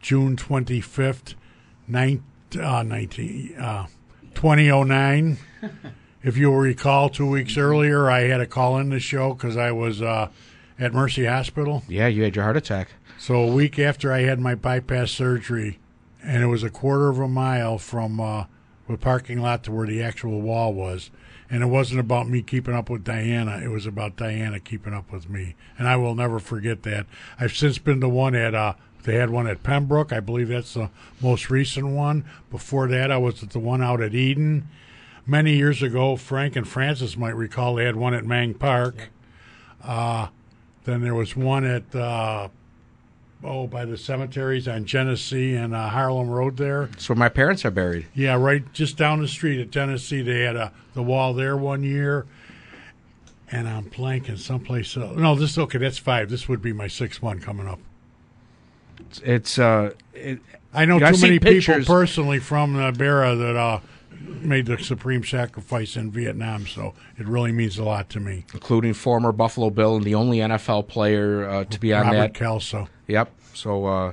June 0.00 0.36
25th, 0.36 1.34
nine, 1.88 2.22
uh, 2.60 2.82
19, 2.82 3.56
uh, 3.56 3.86
2009. 4.34 5.38
if 6.22 6.36
you'll 6.36 6.54
recall, 6.54 7.08
two 7.08 7.28
weeks 7.28 7.56
earlier, 7.56 8.10
I 8.10 8.20
had 8.22 8.40
a 8.40 8.46
call 8.46 8.78
in 8.78 8.90
the 8.90 9.00
show 9.00 9.32
because 9.32 9.56
I 9.56 9.72
was 9.72 10.02
uh, 10.02 10.28
at 10.78 10.92
Mercy 10.92 11.24
Hospital. 11.24 11.82
Yeah, 11.88 12.08
you 12.08 12.22
had 12.24 12.36
your 12.36 12.44
heart 12.44 12.56
attack. 12.58 12.88
So 13.18 13.36
a 13.36 13.46
week 13.46 13.78
after 13.78 14.12
I 14.12 14.22
had 14.22 14.38
my 14.38 14.54
bypass 14.54 15.12
surgery, 15.12 15.78
and 16.22 16.42
it 16.42 16.48
was 16.48 16.62
a 16.62 16.70
quarter 16.70 17.08
of 17.08 17.18
a 17.18 17.28
mile 17.28 17.78
from 17.78 18.20
uh, 18.20 18.44
the 18.92 18.98
parking 18.98 19.40
lot 19.40 19.64
to 19.64 19.72
where 19.72 19.86
the 19.86 20.02
actual 20.02 20.40
wall 20.40 20.72
was. 20.72 21.10
And 21.50 21.62
it 21.62 21.66
wasn't 21.66 22.00
about 22.00 22.28
me 22.28 22.40
keeping 22.40 22.74
up 22.74 22.88
with 22.88 23.04
Diana. 23.04 23.60
It 23.62 23.68
was 23.68 23.84
about 23.84 24.16
Diana 24.16 24.58
keeping 24.58 24.94
up 24.94 25.12
with 25.12 25.28
me. 25.28 25.54
And 25.78 25.86
I 25.86 25.96
will 25.96 26.14
never 26.14 26.38
forget 26.38 26.82
that. 26.84 27.06
I've 27.38 27.54
since 27.54 27.76
been 27.78 28.00
to 28.00 28.08
one 28.08 28.34
at, 28.34 28.54
uh, 28.54 28.74
they 29.02 29.16
had 29.16 29.30
one 29.30 29.46
at 29.46 29.62
Pembroke. 29.62 30.12
I 30.12 30.20
believe 30.20 30.48
that's 30.48 30.74
the 30.74 30.88
most 31.20 31.50
recent 31.50 31.88
one. 31.88 32.24
Before 32.50 32.88
that, 32.88 33.10
I 33.10 33.18
was 33.18 33.42
at 33.42 33.50
the 33.50 33.58
one 33.58 33.82
out 33.82 34.00
at 34.00 34.14
Eden. 34.14 34.68
Many 35.26 35.54
years 35.56 35.82
ago, 35.82 36.16
Frank 36.16 36.56
and 36.56 36.66
Francis 36.66 37.16
might 37.16 37.36
recall 37.36 37.74
they 37.74 37.84
had 37.84 37.96
one 37.96 38.14
at 38.14 38.24
Mang 38.24 38.54
Park. 38.54 39.10
Uh, 39.82 40.28
then 40.84 41.02
there 41.02 41.14
was 41.14 41.36
one 41.36 41.64
at 41.64 41.94
uh, 41.94 42.48
oh, 43.44 43.66
by 43.66 43.84
the 43.84 43.96
cemeteries 43.96 44.68
on 44.68 44.84
Genesee 44.84 45.54
and 45.54 45.74
uh, 45.74 45.88
Harlem 45.88 46.30
Road 46.30 46.56
there. 46.56 46.86
That's 46.86 47.08
where 47.08 47.16
my 47.16 47.28
parents 47.28 47.64
are 47.64 47.70
buried. 47.70 48.06
Yeah, 48.14 48.34
right 48.34 48.70
just 48.72 48.96
down 48.96 49.20
the 49.20 49.28
street 49.28 49.60
at 49.60 49.72
Tennessee. 49.72 50.22
They 50.22 50.40
had 50.42 50.56
a, 50.56 50.72
the 50.94 51.02
wall 51.02 51.34
there 51.34 51.56
one 51.56 51.82
year. 51.82 52.26
And 53.50 53.68
I'm 53.68 53.90
blanking 53.90 54.38
someplace 54.38 54.96
else. 54.96 55.16
No, 55.16 55.34
this 55.34 55.58
okay. 55.58 55.76
That's 55.76 55.98
five. 55.98 56.30
This 56.30 56.48
would 56.48 56.62
be 56.62 56.72
my 56.72 56.86
sixth 56.86 57.20
one 57.20 57.38
coming 57.38 57.68
up. 57.68 57.80
It's 59.22 59.58
uh, 59.58 59.92
it, 60.14 60.40
I 60.72 60.86
know 60.86 60.96
I've 60.96 61.16
too 61.16 61.20
many 61.20 61.38
seen 61.38 61.40
people 61.40 61.84
personally 61.84 62.38
from 62.38 62.76
uh, 62.76 62.92
Barra 62.92 63.36
that 63.36 63.56
uh, 63.56 63.80
made 64.22 64.66
the 64.66 64.78
supreme 64.78 65.24
sacrifice 65.24 65.96
in 65.96 66.10
Vietnam. 66.10 66.66
So 66.66 66.94
it 67.18 67.26
really 67.26 67.52
means 67.52 67.78
a 67.78 67.84
lot 67.84 68.08
to 68.10 68.20
me. 68.20 68.44
including 68.54 68.94
former 68.94 69.32
Buffalo 69.32 69.70
Bill 69.70 69.96
and 69.96 70.04
the 70.04 70.14
only 70.14 70.38
NFL 70.38 70.88
player 70.88 71.48
uh, 71.48 71.64
to 71.64 71.80
be 71.80 71.92
on 71.92 72.06
Robert 72.06 72.18
that. 72.18 72.32
Kalsu. 72.34 72.88
Yep. 73.06 73.30
So 73.54 73.86
uh, 73.86 74.12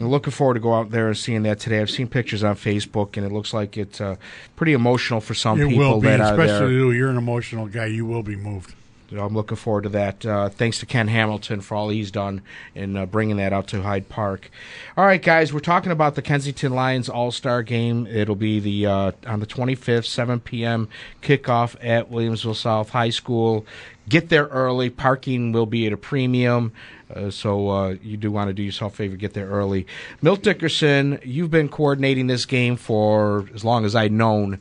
I'm 0.00 0.08
looking 0.08 0.30
forward 0.30 0.54
to 0.54 0.60
go 0.60 0.74
out 0.74 0.90
there 0.90 1.08
and 1.08 1.16
seeing 1.16 1.42
that 1.42 1.58
today. 1.58 1.80
I've 1.80 1.90
seen 1.90 2.08
pictures 2.08 2.44
on 2.44 2.54
Facebook, 2.54 3.16
and 3.16 3.26
it 3.26 3.32
looks 3.32 3.52
like 3.52 3.76
it's 3.76 4.00
uh, 4.00 4.16
pretty 4.54 4.74
emotional 4.74 5.20
for 5.20 5.34
some 5.34 5.60
It 5.60 5.68
people 5.68 5.94
will 5.94 6.00
be, 6.00 6.08
especially 6.08 6.74
you. 6.74 6.90
You're 6.92 7.10
an 7.10 7.16
emotional 7.16 7.66
guy. 7.66 7.86
You 7.86 8.06
will 8.06 8.22
be 8.22 8.36
moved. 8.36 8.74
I'm 9.12 9.34
looking 9.34 9.56
forward 9.56 9.84
to 9.84 9.88
that. 9.90 10.26
Uh, 10.26 10.48
thanks 10.48 10.80
to 10.80 10.86
Ken 10.86 11.08
Hamilton 11.08 11.60
for 11.60 11.76
all 11.76 11.88
he's 11.90 12.10
done 12.10 12.42
in 12.74 12.96
uh, 12.96 13.06
bringing 13.06 13.36
that 13.36 13.52
out 13.52 13.68
to 13.68 13.82
Hyde 13.82 14.08
Park. 14.08 14.50
All 14.96 15.04
right, 15.04 15.22
guys, 15.22 15.52
we're 15.52 15.60
talking 15.60 15.92
about 15.92 16.14
the 16.14 16.22
Kensington 16.22 16.72
Lions 16.74 17.08
All 17.08 17.30
Star 17.30 17.62
Game. 17.62 18.06
It'll 18.06 18.34
be 18.34 18.58
the 18.58 18.86
uh, 18.86 19.12
on 19.26 19.40
the 19.40 19.46
25th, 19.46 20.06
7 20.06 20.40
p.m. 20.40 20.88
kickoff 21.22 21.76
at 21.80 22.10
Williamsville 22.10 22.56
South 22.56 22.90
High 22.90 23.10
School. 23.10 23.64
Get 24.08 24.28
there 24.28 24.46
early. 24.46 24.90
Parking 24.90 25.52
will 25.52 25.66
be 25.66 25.86
at 25.86 25.92
a 25.92 25.96
premium. 25.96 26.72
Uh, 27.14 27.30
so 27.30 27.68
uh, 27.68 27.90
you 28.02 28.16
do 28.16 28.32
want 28.32 28.48
to 28.48 28.54
do 28.54 28.62
yourself 28.62 28.94
a 28.94 28.96
favor, 28.96 29.16
get 29.16 29.34
there 29.34 29.48
early. 29.48 29.86
Milt 30.22 30.42
Dickerson, 30.42 31.20
you've 31.24 31.50
been 31.50 31.68
coordinating 31.68 32.26
this 32.26 32.46
game 32.46 32.76
for 32.76 33.48
as 33.54 33.64
long 33.64 33.84
as 33.84 33.94
I've 33.94 34.10
known. 34.10 34.60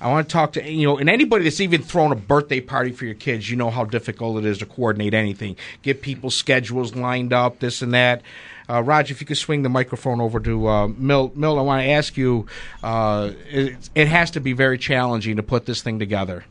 I 0.00 0.10
want 0.10 0.28
to 0.28 0.32
talk 0.32 0.52
to 0.54 0.70
you 0.70 0.86
know, 0.86 0.98
and 0.98 1.08
anybody 1.08 1.44
that's 1.44 1.60
even 1.60 1.82
thrown 1.82 2.12
a 2.12 2.16
birthday 2.16 2.60
party 2.60 2.92
for 2.92 3.04
your 3.04 3.14
kids, 3.14 3.50
you 3.50 3.56
know 3.56 3.70
how 3.70 3.84
difficult 3.84 4.38
it 4.38 4.44
is 4.44 4.58
to 4.58 4.66
coordinate 4.66 5.14
anything, 5.14 5.56
get 5.82 6.02
people's 6.02 6.34
schedules 6.34 6.94
lined 6.94 7.32
up, 7.32 7.60
this 7.60 7.82
and 7.82 7.94
that. 7.94 8.22
Uh, 8.68 8.82
Raj, 8.82 9.10
if 9.10 9.20
you 9.20 9.26
could 9.26 9.36
swing 9.36 9.62
the 9.62 9.68
microphone 9.68 10.20
over 10.20 10.40
to 10.40 10.68
uh, 10.68 10.88
Milt. 10.88 11.36
Milt, 11.36 11.58
I 11.58 11.62
want 11.62 11.82
to 11.82 11.90
ask 11.90 12.16
you. 12.16 12.46
Uh, 12.82 13.32
it, 13.50 13.90
it 13.94 14.08
has 14.08 14.30
to 14.32 14.40
be 14.40 14.52
very 14.52 14.78
challenging 14.78 15.36
to 15.36 15.42
put 15.42 15.66
this 15.66 15.82
thing 15.82 15.98
together. 15.98 16.44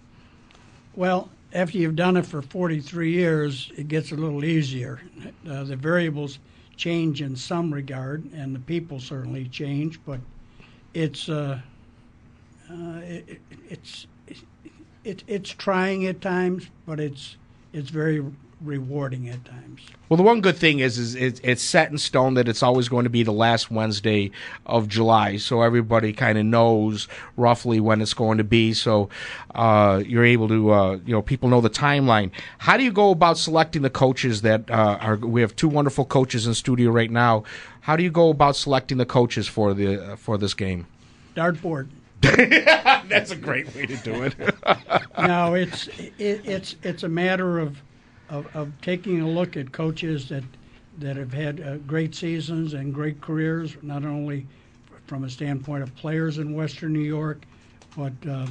Well, 0.95 1.29
after 1.53 1.77
you've 1.77 1.95
done 1.95 2.17
it 2.17 2.25
for 2.25 2.41
43 2.41 3.11
years, 3.11 3.71
it 3.75 3.87
gets 3.87 4.11
a 4.11 4.15
little 4.15 4.45
easier. 4.45 5.01
Uh, 5.49 5.63
the 5.63 5.75
variables 5.75 6.37
change 6.75 7.21
in 7.21 7.35
some 7.35 7.73
regard, 7.73 8.31
and 8.33 8.55
the 8.55 8.59
people 8.59 8.99
certainly 8.99 9.47
change, 9.47 9.99
but 10.05 10.19
it's 10.93 11.29
uh, 11.29 11.59
uh, 12.73 12.99
it, 13.01 13.29
it, 13.29 13.41
it's 13.69 14.07
it, 15.03 15.23
it's 15.27 15.49
trying 15.51 16.05
at 16.05 16.21
times, 16.21 16.69
but 16.85 16.99
it's 16.99 17.37
it's 17.73 17.89
very 17.89 18.23
rewarding 18.63 19.27
at 19.29 19.43
times. 19.43 19.81
Well, 20.07 20.17
the 20.17 20.23
one 20.23 20.41
good 20.41 20.55
thing 20.55 20.79
is, 20.79 20.97
is 20.97 21.15
it, 21.15 21.41
it's 21.43 21.61
set 21.61 21.91
in 21.91 21.97
stone 21.97 22.35
that 22.35 22.47
it's 22.47 22.63
always 22.63 22.87
going 22.87 23.03
to 23.03 23.09
be 23.09 23.23
the 23.23 23.33
last 23.33 23.69
Wednesday 23.69 24.31
of 24.65 24.87
July, 24.87 25.37
so 25.37 25.61
everybody 25.61 26.13
kind 26.13 26.37
of 26.37 26.45
knows 26.45 27.07
roughly 27.35 27.79
when 27.79 28.01
it's 28.01 28.13
going 28.13 28.37
to 28.37 28.43
be. 28.43 28.73
So 28.73 29.09
uh, 29.53 30.01
you're 30.05 30.25
able 30.25 30.47
to, 30.47 30.71
uh, 30.71 30.91
you 31.05 31.13
know, 31.13 31.21
people 31.21 31.49
know 31.49 31.61
the 31.61 31.69
timeline. 31.69 32.31
How 32.59 32.77
do 32.77 32.83
you 32.83 32.91
go 32.91 33.11
about 33.11 33.37
selecting 33.37 33.81
the 33.81 33.89
coaches 33.89 34.41
that 34.43 34.69
uh, 34.69 34.97
are? 35.01 35.17
We 35.17 35.41
have 35.41 35.55
two 35.55 35.67
wonderful 35.67 36.05
coaches 36.05 36.47
in 36.47 36.53
studio 36.53 36.89
right 36.91 37.11
now. 37.11 37.43
How 37.81 37.97
do 37.97 38.03
you 38.03 38.11
go 38.11 38.29
about 38.29 38.55
selecting 38.55 38.97
the 38.97 39.05
coaches 39.05 39.47
for 39.47 39.73
the 39.73 40.15
for 40.17 40.37
this 40.37 40.53
game? 40.53 40.87
Dartboard. 41.35 41.89
That's 43.09 43.31
a 43.31 43.35
great 43.35 43.73
way 43.75 43.85
to 43.85 43.97
do 43.97 44.23
it. 44.23 44.35
no, 45.17 45.55
it's 45.55 45.87
it, 46.17 46.41
it's 46.45 46.75
it's 46.81 47.03
a 47.03 47.09
matter 47.09 47.59
of, 47.59 47.81
of 48.29 48.47
of 48.55 48.71
taking 48.81 49.19
a 49.19 49.27
look 49.27 49.57
at 49.57 49.73
coaches 49.73 50.29
that 50.29 50.43
that 50.99 51.17
have 51.17 51.33
had 51.33 51.59
uh, 51.59 51.77
great 51.79 52.15
seasons 52.15 52.75
and 52.75 52.93
great 52.93 53.19
careers, 53.19 53.75
not 53.81 54.05
only 54.05 54.47
from 55.05 55.25
a 55.25 55.29
standpoint 55.29 55.83
of 55.83 55.93
players 55.97 56.37
in 56.37 56.55
Western 56.55 56.93
New 56.93 57.01
York, 57.01 57.43
but 57.97 58.13
uh, 58.29 58.47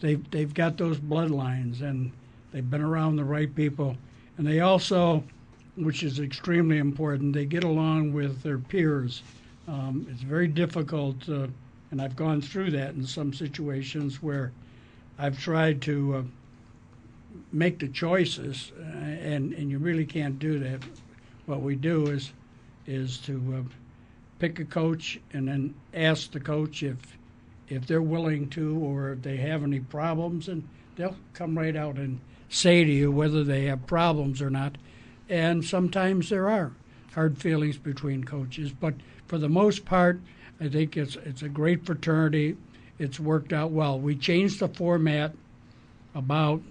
they've 0.00 0.28
they've 0.32 0.52
got 0.52 0.76
those 0.76 0.98
bloodlines 0.98 1.80
and 1.82 2.10
they've 2.50 2.68
been 2.68 2.82
around 2.82 3.14
the 3.14 3.24
right 3.24 3.54
people, 3.54 3.96
and 4.36 4.44
they 4.44 4.60
also, 4.60 5.22
which 5.76 6.02
is 6.02 6.18
extremely 6.18 6.78
important, 6.78 7.34
they 7.34 7.46
get 7.46 7.62
along 7.62 8.12
with 8.12 8.42
their 8.42 8.58
peers. 8.58 9.22
Um, 9.68 10.08
it's 10.10 10.22
very 10.22 10.48
difficult. 10.48 11.28
Uh, 11.28 11.46
and 11.92 12.00
I've 12.00 12.16
gone 12.16 12.40
through 12.40 12.70
that 12.70 12.94
in 12.94 13.06
some 13.06 13.34
situations 13.34 14.22
where 14.22 14.50
I've 15.18 15.38
tried 15.38 15.82
to 15.82 16.16
uh, 16.16 16.22
make 17.52 17.78
the 17.78 17.88
choices, 17.88 18.72
uh, 18.80 18.82
and 18.82 19.52
and 19.52 19.70
you 19.70 19.78
really 19.78 20.06
can't 20.06 20.38
do 20.38 20.58
that. 20.58 20.82
What 21.44 21.60
we 21.60 21.76
do 21.76 22.06
is 22.06 22.32
is 22.86 23.18
to 23.18 23.58
uh, 23.58 23.72
pick 24.38 24.58
a 24.58 24.64
coach 24.64 25.20
and 25.34 25.46
then 25.46 25.74
ask 25.92 26.32
the 26.32 26.40
coach 26.40 26.82
if 26.82 26.96
if 27.68 27.86
they're 27.86 28.02
willing 28.02 28.48
to 28.50 28.78
or 28.78 29.10
if 29.10 29.22
they 29.22 29.36
have 29.36 29.62
any 29.62 29.80
problems, 29.80 30.48
and 30.48 30.66
they'll 30.96 31.16
come 31.34 31.58
right 31.58 31.76
out 31.76 31.96
and 31.96 32.20
say 32.48 32.84
to 32.84 32.90
you 32.90 33.12
whether 33.12 33.44
they 33.44 33.66
have 33.66 33.86
problems 33.86 34.40
or 34.40 34.48
not. 34.48 34.76
And 35.28 35.62
sometimes 35.62 36.30
there 36.30 36.48
are 36.48 36.72
hard 37.14 37.36
feelings 37.36 37.76
between 37.76 38.24
coaches, 38.24 38.72
but 38.72 38.94
for 39.26 39.36
the 39.36 39.50
most 39.50 39.84
part 39.84 40.20
I 40.62 40.68
think 40.68 40.96
it's 40.96 41.16
it's 41.16 41.42
a 41.42 41.48
great 41.48 41.84
fraternity. 41.84 42.56
It's 42.96 43.18
worked 43.18 43.52
out 43.52 43.72
well. 43.72 43.98
We 43.98 44.14
changed 44.14 44.60
the 44.60 44.68
format 44.68 45.32
about 46.14 46.62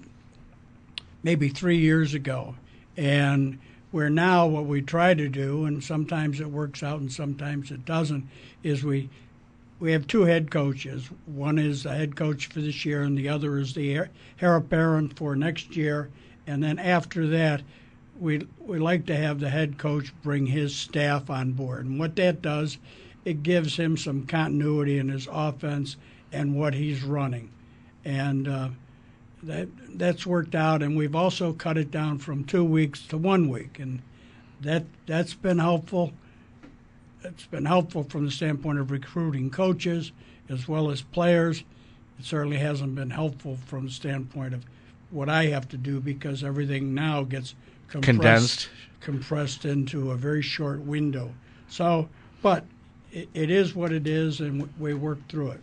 maybe 1.24 1.50
three 1.50 1.78
years 1.78 2.14
ago, 2.14 2.56
and 2.96 3.60
where 3.92 4.10
now 4.10 4.48
what 4.48 4.66
we 4.66 4.82
try 4.82 5.14
to 5.14 5.28
do, 5.28 5.66
and 5.66 5.84
sometimes 5.84 6.40
it 6.40 6.50
works 6.50 6.82
out 6.82 7.02
and 7.02 7.12
sometimes 7.12 7.70
it 7.70 7.84
doesn't, 7.84 8.30
is 8.64 8.82
we 8.82 9.10
we 9.82 9.92
have 9.92 10.08
two 10.08 10.22
head 10.22 10.50
coaches. 10.50 11.10
One 11.26 11.60
is 11.60 11.84
the 11.84 11.94
head 11.94 12.16
coach 12.16 12.48
for 12.48 12.62
this 12.62 12.86
year, 12.86 13.04
and 13.04 13.18
the 13.18 13.28
other 13.28 13.58
is 13.58 13.74
the 13.74 13.94
heir 13.94 14.56
apparent 14.56 15.18
for 15.18 15.36
next 15.36 15.76
year. 15.76 16.10
And 16.48 16.64
then 16.64 16.80
after 16.80 17.28
that, 17.28 17.62
we 18.18 18.48
we 18.60 18.80
like 18.80 19.06
to 19.08 19.18
have 19.18 19.42
the 19.42 19.50
head 19.50 19.78
coach 19.78 20.14
bring 20.24 20.46
his 20.46 20.74
staff 20.74 21.30
on 21.30 21.52
board. 21.52 21.88
And 21.88 22.00
what 22.00 22.16
that 22.16 22.42
does 22.42 22.78
it 23.26 23.44
gives 23.44 23.78
him 23.78 23.98
some 23.98 24.26
continuity 24.26 24.98
in 24.98 25.10
his 25.10 25.28
offense 25.32 25.98
and 26.32 26.56
what 26.56 26.74
he's 26.74 27.04
running, 27.04 27.52
and 28.06 28.48
uh, 28.48 28.70
that 29.44 29.68
that's 29.96 30.26
worked 30.26 30.56
out. 30.56 30.82
And 30.82 30.96
we've 30.96 31.16
also 31.16 31.54
cut 31.54 31.78
it 31.78 31.92
down 31.92 32.18
from 32.18 32.44
two 32.44 32.64
weeks 32.64 33.06
to 33.08 33.18
one 33.18 33.50
week, 33.50 33.80
and 33.80 34.02
that 34.62 34.86
that's 35.06 35.34
been 35.34 35.60
helpful. 35.60 36.14
It's 37.24 37.46
been 37.46 37.66
helpful 37.66 38.04
from 38.04 38.26
the 38.26 38.32
standpoint 38.32 38.80
of 38.80 38.90
recruiting 38.90 39.52
coaches 39.52 40.12
as 40.50 40.68
well 40.68 40.90
as 40.90 41.02
players. 41.02 41.64
It 42.20 42.26
certainly 42.26 42.58
hasn't 42.58 42.96
been 42.96 43.12
helpful 43.12 43.58
from 43.66 43.86
the 43.86 43.92
standpoint 43.92 44.54
of 44.54 44.66
what 45.12 45.30
I 45.30 45.46
have 45.48 45.68
to 45.70 45.78
do 45.78 46.00
because 46.00 46.44
everything 46.44 46.94
now 46.94 47.24
gets 47.24 47.54
compressed, 47.88 48.16
Condensed. 48.16 48.70
compressed 49.02 49.66
into 49.66 50.12
a 50.12 50.16
very 50.16 50.42
short 50.42 50.82
window. 50.82 51.32
So, 51.68 52.10
but 52.42 52.66
it, 53.12 53.30
it 53.34 53.52
is 53.52 53.76
what 53.76 53.92
it 53.92 54.08
is, 54.08 54.40
and 54.40 54.70
we 54.80 54.94
work 54.94 55.20
through 55.28 55.52
it. 55.52 55.62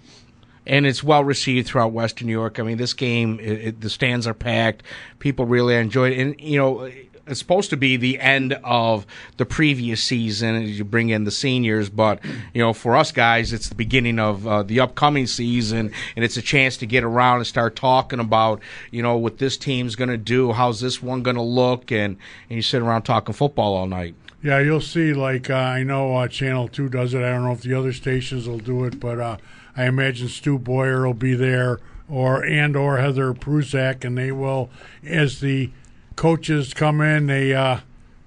and 0.66 0.86
it's 0.86 1.02
well 1.02 1.24
received 1.24 1.66
throughout 1.66 1.92
Western 1.92 2.26
New 2.26 2.32
York. 2.32 2.58
I 2.58 2.62
mean, 2.62 2.76
this 2.76 2.92
game, 2.92 3.40
it, 3.40 3.60
it, 3.60 3.80
the 3.80 3.90
stands 3.90 4.26
are 4.26 4.34
packed. 4.34 4.82
People 5.18 5.46
really 5.46 5.74
enjoy 5.76 6.10
it, 6.10 6.18
and 6.18 6.40
you 6.40 6.58
know. 6.58 6.90
It's 7.30 7.40
supposed 7.40 7.68
to 7.68 7.76
be 7.76 7.98
the 7.98 8.18
end 8.20 8.58
of 8.64 9.04
the 9.36 9.44
previous 9.44 10.02
season 10.02 10.62
as 10.62 10.78
you 10.78 10.82
bring 10.86 11.10
in 11.10 11.24
the 11.24 11.30
seniors, 11.30 11.90
but 11.90 12.24
you 12.54 12.62
know, 12.62 12.72
for 12.72 12.96
us 12.96 13.12
guys, 13.12 13.52
it's 13.52 13.68
the 13.68 13.74
beginning 13.74 14.18
of 14.18 14.46
uh, 14.46 14.62
the 14.62 14.80
upcoming 14.80 15.26
season, 15.26 15.92
and 16.16 16.24
it's 16.24 16.38
a 16.38 16.40
chance 16.42 16.78
to 16.78 16.86
get 16.86 17.04
around 17.04 17.36
and 17.36 17.46
start 17.46 17.76
talking 17.76 18.18
about, 18.18 18.62
you 18.90 19.02
know, 19.02 19.18
what 19.18 19.36
this 19.36 19.58
team's 19.58 19.94
going 19.94 20.08
to 20.08 20.16
do, 20.16 20.52
how's 20.52 20.80
this 20.80 21.02
one 21.02 21.22
going 21.22 21.36
to 21.36 21.42
look, 21.42 21.92
and 21.92 22.16
and 22.48 22.56
you 22.56 22.62
sit 22.62 22.80
around 22.80 23.02
talking 23.02 23.34
football 23.34 23.76
all 23.76 23.86
night. 23.86 24.14
Yeah, 24.42 24.60
you'll 24.60 24.80
see. 24.80 25.12
Like 25.12 25.50
uh, 25.50 25.54
I 25.54 25.82
know 25.82 26.16
uh, 26.16 26.28
Channel 26.28 26.68
Two 26.68 26.88
does 26.88 27.12
it. 27.14 27.22
I 27.22 27.30
don't 27.30 27.44
know 27.44 27.52
if 27.52 27.62
the 27.62 27.74
other 27.74 27.92
stations 27.92 28.46
will 28.46 28.58
do 28.58 28.84
it, 28.84 29.00
but 29.00 29.18
uh, 29.18 29.36
I 29.76 29.86
imagine 29.86 30.28
Stu 30.28 30.58
Boyar 30.58 31.04
will 31.04 31.14
be 31.14 31.34
there, 31.34 31.80
or 32.08 32.44
and 32.44 32.76
or 32.76 32.98
Heather 32.98 33.34
Prusak, 33.34 34.04
and 34.04 34.16
they 34.16 34.30
will, 34.30 34.70
as 35.04 35.40
the 35.40 35.70
coaches 36.14 36.72
come 36.72 37.00
in, 37.00 37.26
they 37.26 37.52
uh, 37.52 37.80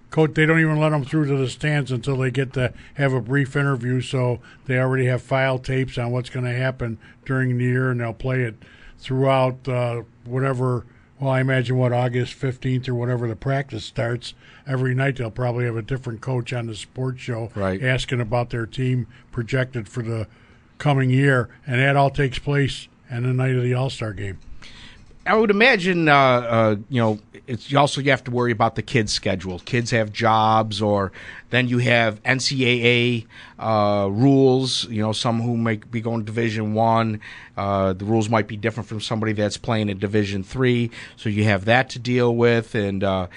coach. 0.10 0.34
They 0.34 0.46
don't 0.46 0.60
even 0.60 0.80
let 0.80 0.90
them 0.90 1.06
through 1.06 1.28
to 1.28 1.38
the 1.38 1.50
stands 1.50 1.92
until 1.92 2.18
they 2.18 2.30
get 2.30 2.52
to 2.54 2.74
have 2.96 3.14
a 3.14 3.22
brief 3.22 3.56
interview. 3.56 4.02
So 4.02 4.42
they 4.66 4.80
already 4.80 5.06
have 5.06 5.22
file 5.22 5.60
tapes 5.60 5.98
on 5.98 6.12
what's 6.12 6.30
going 6.30 6.46
to 6.46 6.54
happen 6.54 7.00
during 7.24 7.58
the 7.58 7.64
year, 7.64 7.90
and 7.90 8.02
they'll 8.02 8.14
play 8.14 8.42
it 8.42 8.56
throughout 9.00 9.66
uh, 9.66 10.04
whatever. 10.26 10.86
Well, 11.22 11.30
I 11.30 11.40
imagine 11.40 11.78
what 11.78 11.94
August 11.94 12.34
fifteenth 12.34 12.90
or 12.90 12.96
whatever 12.96 13.28
the 13.28 13.36
practice 13.36 13.86
starts. 13.86 14.34
Every 14.66 14.96
night 14.96 15.18
they'll 15.18 15.30
probably 15.30 15.66
have 15.66 15.78
a 15.78 15.84
different 15.84 16.20
coach 16.20 16.52
on 16.52 16.66
the 16.66 16.74
sports 16.76 17.22
show 17.22 17.52
Right. 17.54 17.82
asking 17.82 18.20
about 18.22 18.50
their 18.50 18.66
team 18.66 19.06
projected 19.32 19.88
for 19.88 20.02
the 20.02 20.26
coming 20.80 21.12
year, 21.12 21.48
and 21.68 21.80
that 21.80 21.96
all 21.96 22.10
takes 22.10 22.40
place 22.40 22.88
on 23.12 23.22
the 23.22 23.34
night 23.34 23.56
of 23.56 23.62
the 23.62 23.76
All 23.76 23.92
Star 23.92 24.14
game. 24.14 24.40
I 25.26 25.36
would 25.36 25.52
imagine, 25.52 26.10
uh, 26.10 26.14
uh, 26.16 26.76
you 26.90 27.00
know, 27.00 27.20
it's 27.46 27.72
you 27.72 27.78
also 27.78 28.02
you 28.02 28.10
have 28.10 28.24
to 28.24 28.32
worry 28.32 28.52
about 28.52 28.76
the 28.76 28.82
kids' 28.82 29.14
schedule. 29.14 29.60
Kids 29.60 29.92
have 29.92 30.12
jobs, 30.12 30.82
or 30.82 31.12
then 31.52 31.68
you 31.68 31.78
have 31.78 32.22
NCAA 32.24 33.28
uh, 33.60 34.08
rules. 34.10 34.86
You 34.86 35.02
know, 35.02 35.12
some 35.12 35.42
who 35.42 35.58
might 35.58 35.92
be 35.92 36.02
going 36.02 36.22
to 36.22 36.26
Division 36.26 36.74
One, 36.74 37.20
uh, 37.56 37.94
the 37.94 38.06
rules 38.06 38.30
might 38.30 38.48
be 38.48 38.58
different 38.58 38.90
from 38.90 39.00
somebody 39.00 39.34
that's 39.34 39.58
playing 39.58 39.90
in 39.90 40.00
Division 40.00 40.44
Three. 40.44 40.90
So 41.18 41.30
you 41.30 41.44
have 41.44 41.66
that 41.66 41.92
to 41.92 42.00
deal 42.00 42.36
with, 42.36 42.74
and 42.74 43.04
uh, 43.04 43.28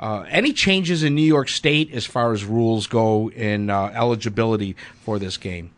uh, 0.00 0.24
any 0.28 0.54
changes 0.54 1.02
in 1.02 1.14
New 1.14 1.22
York 1.22 1.48
State 1.50 1.92
as 1.92 2.06
far 2.06 2.32
as 2.32 2.44
rules 2.44 2.86
go 2.86 3.30
in 3.30 3.68
eligibility 3.68 4.74
for 5.02 5.18
this 5.18 5.36
game. 5.36 5.70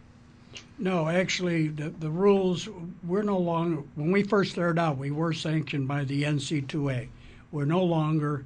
No, 0.81 1.09
actually, 1.09 1.69
the, 1.69 1.91
the 1.91 2.11
rules, 2.11 2.69
we're 3.05 3.23
no 3.23 3.39
longer, 3.39 3.83
when 3.97 4.13
we 4.13 4.23
first 4.23 4.53
started 4.53 4.81
out, 4.81 4.97
we 4.97 5.11
were 5.11 5.33
sanctioned 5.33 5.89
by 5.89 6.05
the 6.05 6.23
NC2A. 6.23 7.09
We're 7.51 7.65
no 7.65 7.83
longer 7.83 8.45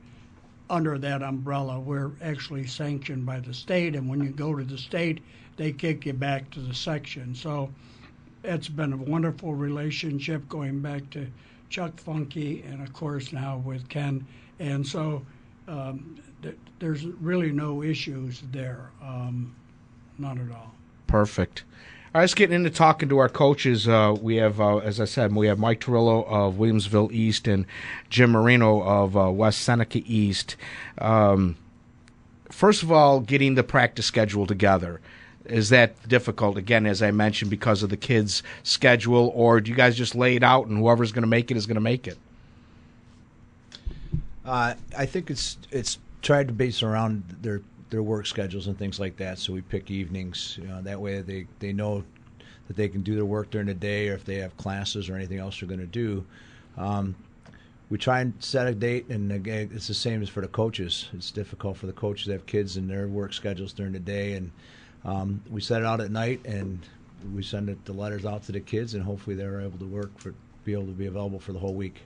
under 0.70 0.96
that 0.98 1.22
umbrella. 1.22 1.78
We're 1.78 2.12
actually 2.22 2.66
sanctioned 2.66 3.26
by 3.26 3.40
the 3.40 3.52
state, 3.52 3.94
and 3.94 4.08
when 4.08 4.22
you 4.22 4.30
go 4.30 4.54
to 4.54 4.64
the 4.64 4.78
state, 4.78 5.20
they 5.56 5.72
kick 5.72 6.06
you 6.06 6.14
back 6.14 6.50
to 6.52 6.60
the 6.60 6.72
section. 6.72 7.34
So 7.34 7.70
it's 8.42 8.68
been 8.68 8.94
a 8.94 8.96
wonderful 8.96 9.54
relationship 9.54 10.48
going 10.48 10.80
back 10.80 11.10
to 11.10 11.26
Chuck 11.68 12.00
Funky 12.00 12.62
and, 12.62 12.82
of 12.82 12.94
course, 12.94 13.32
now 13.34 13.58
with 13.58 13.86
Ken. 13.90 14.26
And 14.58 14.86
so 14.86 15.22
um, 15.68 16.18
th- 16.42 16.56
there's 16.78 17.04
really 17.04 17.52
no 17.52 17.82
issues 17.82 18.42
there. 18.50 18.90
Um, 19.02 19.54
not 20.18 20.38
at 20.38 20.50
all. 20.50 20.72
Perfect. 21.06 21.64
Right, 22.14 22.20
let's 22.20 22.34
get 22.34 22.52
into 22.52 22.68
talking 22.68 23.08
to 23.08 23.18
our 23.18 23.30
coaches. 23.30 23.88
Uh, 23.88 24.14
we 24.20 24.36
have, 24.36 24.60
uh, 24.60 24.78
as 24.78 25.00
I 25.00 25.06
said, 25.06 25.34
we 25.34 25.46
have 25.46 25.58
Mike 25.58 25.80
Torillo 25.80 26.26
of 26.26 26.56
Williamsville 26.56 27.10
East 27.10 27.48
and 27.48 27.64
Jim 28.10 28.32
Marino 28.32 28.82
of 28.82 29.16
uh, 29.16 29.30
West 29.30 29.62
Seneca 29.62 30.02
East. 30.04 30.56
Um, 30.98 31.56
first 32.50 32.82
of 32.82 32.92
all, 32.92 33.20
getting 33.20 33.54
the 33.54 33.62
practice 33.62 34.04
schedule 34.04 34.46
together. 34.46 35.00
Is 35.46 35.70
that 35.70 36.06
difficult, 36.06 36.58
again, 36.58 36.84
as 36.84 37.02
I 37.02 37.12
mentioned, 37.12 37.50
because 37.50 37.82
of 37.82 37.88
the 37.88 37.96
kids' 37.96 38.42
schedule, 38.62 39.32
or 39.34 39.62
do 39.62 39.70
you 39.70 39.76
guys 39.76 39.96
just 39.96 40.14
lay 40.14 40.36
it 40.36 40.42
out 40.42 40.66
and 40.66 40.78
whoever's 40.78 41.12
going 41.12 41.22
to 41.22 41.28
make 41.28 41.50
it 41.50 41.56
is 41.56 41.66
going 41.66 41.76
to 41.76 41.80
make 41.80 42.06
it? 42.06 42.18
Uh, 44.44 44.74
I 44.96 45.06
think 45.06 45.30
it's 45.30 45.56
it's 45.70 45.98
tried 46.20 46.48
to 46.48 46.52
base 46.52 46.82
around 46.82 47.24
their 47.40 47.62
their 47.92 48.02
work 48.02 48.26
schedules 48.26 48.66
and 48.66 48.76
things 48.76 48.98
like 48.98 49.16
that. 49.18 49.38
So 49.38 49.52
we 49.52 49.60
pick 49.60 49.90
evenings. 49.90 50.58
You 50.60 50.66
know, 50.66 50.82
that 50.82 51.00
way 51.00 51.20
they 51.20 51.46
they 51.60 51.72
know 51.72 52.02
that 52.66 52.76
they 52.76 52.88
can 52.88 53.02
do 53.02 53.14
their 53.14 53.24
work 53.24 53.50
during 53.50 53.68
the 53.68 53.74
day, 53.74 54.08
or 54.08 54.14
if 54.14 54.24
they 54.24 54.36
have 54.36 54.56
classes 54.56 55.08
or 55.08 55.14
anything 55.14 55.38
else 55.38 55.60
they're 55.60 55.68
going 55.68 55.80
to 55.80 55.86
do. 55.86 56.24
Um, 56.76 57.14
we 57.90 57.98
try 57.98 58.20
and 58.20 58.32
set 58.40 58.66
a 58.66 58.74
date, 58.74 59.08
and 59.10 59.30
again, 59.30 59.70
it's 59.74 59.86
the 59.86 59.94
same 59.94 60.22
as 60.22 60.28
for 60.28 60.40
the 60.40 60.48
coaches. 60.48 61.10
It's 61.12 61.30
difficult 61.30 61.76
for 61.76 61.86
the 61.86 61.92
coaches 61.92 62.26
to 62.26 62.32
have 62.32 62.46
kids 62.46 62.78
and 62.78 62.88
their 62.88 63.06
work 63.06 63.34
schedules 63.34 63.74
during 63.74 63.92
the 63.92 64.00
day, 64.00 64.32
and 64.32 64.50
um, 65.04 65.42
we 65.50 65.60
set 65.60 65.82
it 65.82 65.84
out 65.84 66.00
at 66.00 66.10
night, 66.10 66.40
and 66.46 66.78
we 67.34 67.42
send 67.42 67.68
it, 67.68 67.84
the 67.84 67.92
letters 67.92 68.24
out 68.24 68.44
to 68.44 68.52
the 68.52 68.60
kids, 68.60 68.94
and 68.94 69.04
hopefully 69.04 69.36
they're 69.36 69.60
able 69.60 69.78
to 69.78 69.84
work 69.86 70.18
for 70.18 70.34
be 70.64 70.72
able 70.72 70.86
to 70.86 70.92
be 70.92 71.06
available 71.06 71.40
for 71.40 71.52
the 71.52 71.58
whole 71.58 71.74
week. 71.74 72.02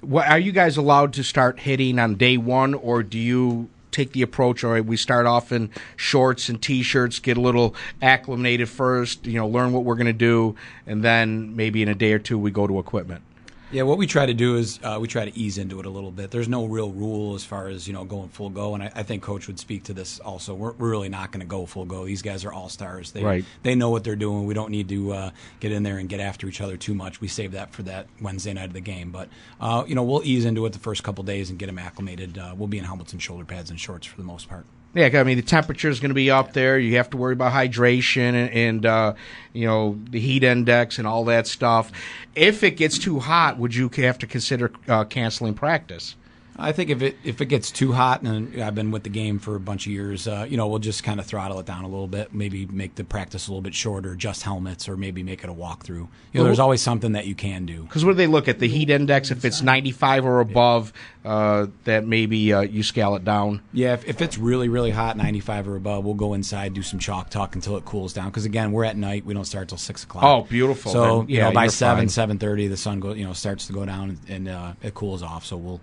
What, 0.00 0.26
are 0.26 0.38
you 0.38 0.50
guys 0.50 0.76
allowed 0.76 1.12
to 1.12 1.22
start 1.22 1.60
hitting 1.60 1.98
on 1.98 2.16
day 2.16 2.36
one, 2.36 2.74
or 2.74 3.02
do 3.02 3.18
you 3.18 3.68
take 3.90 4.12
the 4.12 4.22
approach? 4.22 4.64
All 4.64 4.72
right, 4.72 4.84
we 4.84 4.96
start 4.96 5.26
off 5.26 5.52
in 5.52 5.70
shorts 5.96 6.48
and 6.48 6.60
t-shirts, 6.60 7.18
get 7.18 7.36
a 7.36 7.40
little 7.40 7.74
acclimated 8.02 8.68
first, 8.68 9.26
you 9.26 9.34
know, 9.34 9.46
learn 9.46 9.72
what 9.72 9.84
we're 9.84 9.96
going 9.96 10.06
to 10.06 10.12
do, 10.12 10.56
and 10.86 11.02
then 11.02 11.56
maybe 11.56 11.82
in 11.82 11.88
a 11.88 11.94
day 11.94 12.12
or 12.12 12.18
two 12.18 12.38
we 12.38 12.50
go 12.50 12.66
to 12.66 12.78
equipment. 12.78 13.22
Yeah, 13.70 13.82
what 13.82 13.98
we 13.98 14.06
try 14.06 14.24
to 14.24 14.32
do 14.32 14.56
is 14.56 14.80
uh, 14.82 14.96
we 14.98 15.08
try 15.08 15.26
to 15.26 15.38
ease 15.38 15.58
into 15.58 15.78
it 15.78 15.84
a 15.84 15.90
little 15.90 16.10
bit. 16.10 16.30
There's 16.30 16.48
no 16.48 16.64
real 16.64 16.90
rule 16.90 17.34
as 17.34 17.44
far 17.44 17.68
as 17.68 17.86
you 17.86 17.92
know 17.92 18.04
going 18.04 18.30
full 18.30 18.48
go, 18.48 18.72
and 18.72 18.82
I, 18.82 18.90
I 18.94 19.02
think 19.02 19.22
Coach 19.22 19.46
would 19.46 19.58
speak 19.58 19.84
to 19.84 19.92
this 19.92 20.20
also. 20.20 20.54
We're, 20.54 20.72
we're 20.72 20.88
really 20.88 21.10
not 21.10 21.32
going 21.32 21.40
to 21.40 21.46
go 21.46 21.66
full 21.66 21.84
go. 21.84 22.06
These 22.06 22.22
guys 22.22 22.46
are 22.46 22.52
all 22.52 22.70
stars. 22.70 23.12
They 23.12 23.22
Right. 23.22 23.44
they 23.62 23.74
know 23.74 23.90
what 23.90 24.04
they're 24.04 24.16
doing. 24.16 24.46
We 24.46 24.54
don't 24.54 24.70
need 24.70 24.88
to 24.88 25.12
uh, 25.12 25.30
get 25.60 25.70
in 25.70 25.82
there 25.82 25.98
and 25.98 26.08
get 26.08 26.18
after 26.18 26.48
each 26.48 26.62
other 26.62 26.78
too 26.78 26.94
much. 26.94 27.20
We 27.20 27.28
save 27.28 27.52
that 27.52 27.72
for 27.74 27.82
that 27.82 28.06
Wednesday 28.22 28.54
night 28.54 28.68
of 28.68 28.72
the 28.72 28.80
game. 28.80 29.10
But 29.10 29.28
uh, 29.60 29.84
you 29.86 29.94
know 29.94 30.02
we'll 30.02 30.24
ease 30.24 30.46
into 30.46 30.64
it 30.64 30.72
the 30.72 30.78
first 30.78 31.04
couple 31.04 31.22
days 31.24 31.50
and 31.50 31.58
get 31.58 31.66
them 31.66 31.78
acclimated. 31.78 32.38
Uh, 32.38 32.54
we'll 32.56 32.68
be 32.68 32.78
in 32.78 32.84
helmets 32.84 33.12
and 33.12 33.20
shoulder 33.20 33.44
pads 33.44 33.68
and 33.68 33.78
shorts 33.78 34.06
for 34.06 34.16
the 34.16 34.24
most 34.24 34.48
part. 34.48 34.64
Yeah, 34.94 35.10
I 35.14 35.22
mean 35.22 35.36
the 35.36 35.42
temperature 35.42 35.88
is 35.88 36.00
going 36.00 36.10
to 36.10 36.14
be 36.14 36.30
up 36.30 36.54
there. 36.54 36.78
You 36.78 36.96
have 36.96 37.10
to 37.10 37.16
worry 37.16 37.34
about 37.34 37.52
hydration 37.52 38.32
and, 38.32 38.50
and 38.50 38.86
uh, 38.86 39.14
you 39.52 39.66
know 39.66 39.98
the 40.10 40.18
heat 40.18 40.42
index 40.42 40.98
and 40.98 41.06
all 41.06 41.24
that 41.26 41.46
stuff. 41.46 41.92
If 42.34 42.64
it 42.64 42.72
gets 42.72 42.98
too 42.98 43.20
hot, 43.20 43.58
would 43.58 43.74
you 43.74 43.90
have 43.96 44.18
to 44.18 44.26
consider 44.26 44.72
uh, 44.88 45.04
canceling 45.04 45.54
practice? 45.54 46.16
I 46.60 46.72
think 46.72 46.90
if 46.90 47.02
it 47.02 47.16
if 47.22 47.40
it 47.40 47.46
gets 47.46 47.70
too 47.70 47.92
hot, 47.92 48.22
and 48.22 48.60
I've 48.60 48.74
been 48.74 48.90
with 48.90 49.04
the 49.04 49.10
game 49.10 49.38
for 49.38 49.54
a 49.54 49.60
bunch 49.60 49.86
of 49.86 49.92
years, 49.92 50.26
uh, 50.26 50.44
you 50.48 50.56
know, 50.56 50.66
we'll 50.66 50.80
just 50.80 51.04
kind 51.04 51.20
of 51.20 51.26
throttle 51.26 51.60
it 51.60 51.66
down 51.66 51.84
a 51.84 51.88
little 51.88 52.08
bit. 52.08 52.34
Maybe 52.34 52.66
make 52.66 52.96
the 52.96 53.04
practice 53.04 53.46
a 53.46 53.50
little 53.52 53.62
bit 53.62 53.74
shorter, 53.74 54.16
just 54.16 54.42
helmets, 54.42 54.88
or 54.88 54.96
maybe 54.96 55.22
make 55.22 55.44
it 55.44 55.50
a 55.50 55.54
walkthrough. 55.54 55.88
You 55.88 56.08
know, 56.34 56.44
there's 56.44 56.58
always 56.58 56.82
something 56.82 57.12
that 57.12 57.26
you 57.26 57.36
can 57.36 57.64
do. 57.64 57.84
Because 57.84 58.04
what 58.04 58.12
do 58.12 58.16
they 58.16 58.26
look 58.26 58.48
at? 58.48 58.58
The 58.58 58.66
heat 58.66 58.90
index. 58.90 59.30
If 59.30 59.44
it's 59.44 59.62
95 59.62 60.26
or 60.26 60.40
above, 60.40 60.92
uh, 61.24 61.68
that 61.84 62.04
maybe 62.04 62.52
uh, 62.52 62.62
you 62.62 62.82
scale 62.82 63.14
it 63.14 63.24
down. 63.24 63.62
Yeah, 63.72 63.92
if, 63.94 64.08
if 64.08 64.20
it's 64.20 64.36
really 64.36 64.68
really 64.68 64.90
hot, 64.90 65.16
95 65.16 65.68
or 65.68 65.76
above, 65.76 66.04
we'll 66.04 66.14
go 66.14 66.34
inside, 66.34 66.74
do 66.74 66.82
some 66.82 66.98
chalk 66.98 67.30
talk 67.30 67.54
until 67.54 67.76
it 67.76 67.84
cools 67.84 68.12
down. 68.12 68.30
Because 68.30 68.46
again, 68.46 68.72
we're 68.72 68.84
at 68.84 68.96
night; 68.96 69.24
we 69.24 69.32
don't 69.32 69.44
start 69.44 69.68
till 69.68 69.78
six 69.78 70.02
o'clock. 70.02 70.24
Oh, 70.24 70.42
beautiful. 70.42 70.90
So 70.90 71.18
Then, 71.20 71.28
you 71.28 71.36
yeah, 71.36 71.48
know, 71.50 71.54
by 71.54 71.68
seven 71.68 72.08
seven 72.08 72.38
thirty, 72.38 72.66
the 72.66 72.76
sun 72.76 72.98
go 72.98 73.12
you 73.12 73.24
know 73.24 73.32
starts 73.32 73.68
to 73.68 73.72
go 73.72 73.84
down 73.84 74.18
and 74.28 74.48
uh, 74.48 74.72
it 74.82 74.94
cools 74.94 75.22
off. 75.22 75.44
So 75.46 75.56
we'll 75.56 75.80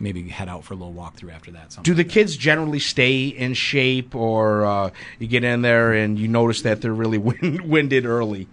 maybe 0.00 0.28
head 0.28 0.48
out 0.48 0.64
for 0.64 0.74
a 0.74 0.76
little 0.76 0.94
walkthrough 0.94 1.32
after 1.32 1.50
that. 1.52 1.76
Do 1.82 1.94
the 1.94 2.00
like 2.00 2.06
that. 2.08 2.12
kids 2.12 2.36
generally 2.36 2.78
stay 2.80 3.26
in 3.26 3.54
shape, 3.54 4.14
or 4.14 4.64
uh, 4.64 4.90
you 5.18 5.26
get 5.26 5.44
in 5.44 5.62
there 5.62 5.92
and 5.92 6.18
you 6.18 6.28
notice 6.28 6.62
that 6.62 6.80
they're 6.80 6.92
really 6.94 7.18
wind- 7.18 7.62
winded 7.62 8.06
early? 8.06 8.48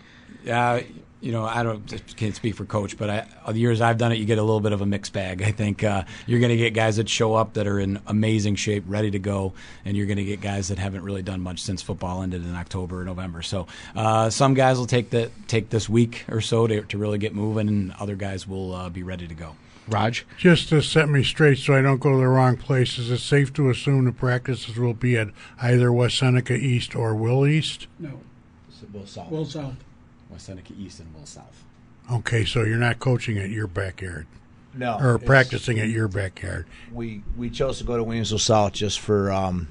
Uh, 0.50 0.82
you 1.24 1.32
know, 1.32 1.46
I 1.46 1.64
don't 1.64 2.16
can't 2.18 2.36
speak 2.36 2.56
for 2.56 2.66
coach, 2.66 2.98
but 2.98 3.10
I, 3.10 3.26
the 3.50 3.58
years 3.58 3.80
I've 3.80 3.98
done 3.98 4.12
it, 4.12 4.18
you 4.18 4.26
get 4.26 4.40
a 4.40 4.44
little 4.44 4.60
bit 4.60 4.74
of 4.74 4.82
a 4.82 4.86
mixed 4.86 5.14
bag. 5.14 5.42
I 5.42 5.52
think 5.52 5.82
uh, 5.82 6.04
you're 6.28 6.42
going 6.42 6.50
to 6.50 6.58
get 6.58 6.74
guys 6.74 6.98
that 6.98 7.08
show 7.08 7.34
up 7.34 7.54
that 7.54 7.66
are 7.66 7.80
in 7.80 8.02
amazing 8.08 8.56
shape, 8.56 8.84
ready 8.88 9.10
to 9.12 9.20
go, 9.20 9.54
and 9.86 9.96
you're 9.96 10.06
going 10.06 10.18
to 10.18 10.26
get 10.26 10.42
guys 10.42 10.68
that 10.68 10.80
haven't 10.80 11.04
really 11.04 11.22
done 11.22 11.40
much 11.40 11.62
since 11.62 11.82
football 11.82 12.24
ended 12.24 12.44
in 12.44 12.54
October 12.56 13.00
or 13.00 13.06
November. 13.06 13.42
So 13.42 13.68
uh, 13.96 14.32
some 14.32 14.54
guys 14.54 14.78
will 14.78 14.86
take 14.86 15.12
the 15.12 15.32
take 15.48 15.70
this 15.70 15.88
week 15.88 16.26
or 16.28 16.42
so 16.42 16.68
to, 16.68 16.82
to 16.82 16.98
really 16.98 17.20
get 17.20 17.34
moving, 17.34 17.70
and 17.70 17.94
other 17.94 18.18
guys 18.18 18.46
will 18.46 18.76
uh, 18.76 18.90
be 18.90 19.04
ready 19.04 19.26
to 19.26 19.34
go. 19.34 19.56
Raj, 19.88 20.26
Just 20.38 20.70
to 20.70 20.82
set 20.82 21.10
me 21.10 21.24
straight 21.24 21.58
so 21.58 21.76
I 21.76 21.82
don't 21.82 22.00
go 22.00 22.12
to 22.12 22.18
the 22.18 22.28
wrong 22.28 22.56
place, 22.58 22.98
is 22.98 23.12
it 23.12 23.20
safe 23.20 23.52
to 23.54 23.70
assume 23.70 24.06
the 24.06 24.12
practices 24.12 24.78
will 24.78 24.94
be 24.94 25.18
at 25.18 25.28
either 25.62 25.92
West 25.92 26.18
Seneca 26.18 26.54
East 26.56 26.96
or 26.96 27.16
Will 27.16 27.46
East? 27.46 27.88
No. 28.00 28.22
Will 28.94 29.06
South. 29.06 29.30
Will 29.32 29.46
South. 29.46 29.76
West 30.30 30.46
Seneca 30.46 30.74
East 30.78 31.00
and 31.00 31.14
Will 31.14 31.26
South. 31.26 31.64
Okay, 32.12 32.44
so 32.46 32.64
you're 32.64 32.78
not 32.78 33.00
coaching 33.00 33.38
at 33.38 33.50
your 33.50 33.68
backyard 33.68 34.28
no, 34.74 34.98
or 35.00 35.16
it's- 35.16 35.26
practicing 35.28 35.80
at 35.80 35.90
your 35.90 36.08
backyard. 36.08 36.66
we 36.92 37.24
we 37.38 37.50
chose 37.50 37.78
to 37.78 37.84
go 37.84 37.98
to 37.98 38.04
Williamsville 38.04 38.40
South 38.40 38.74
just 38.74 39.00
for 39.00 39.32
um, 39.32 39.68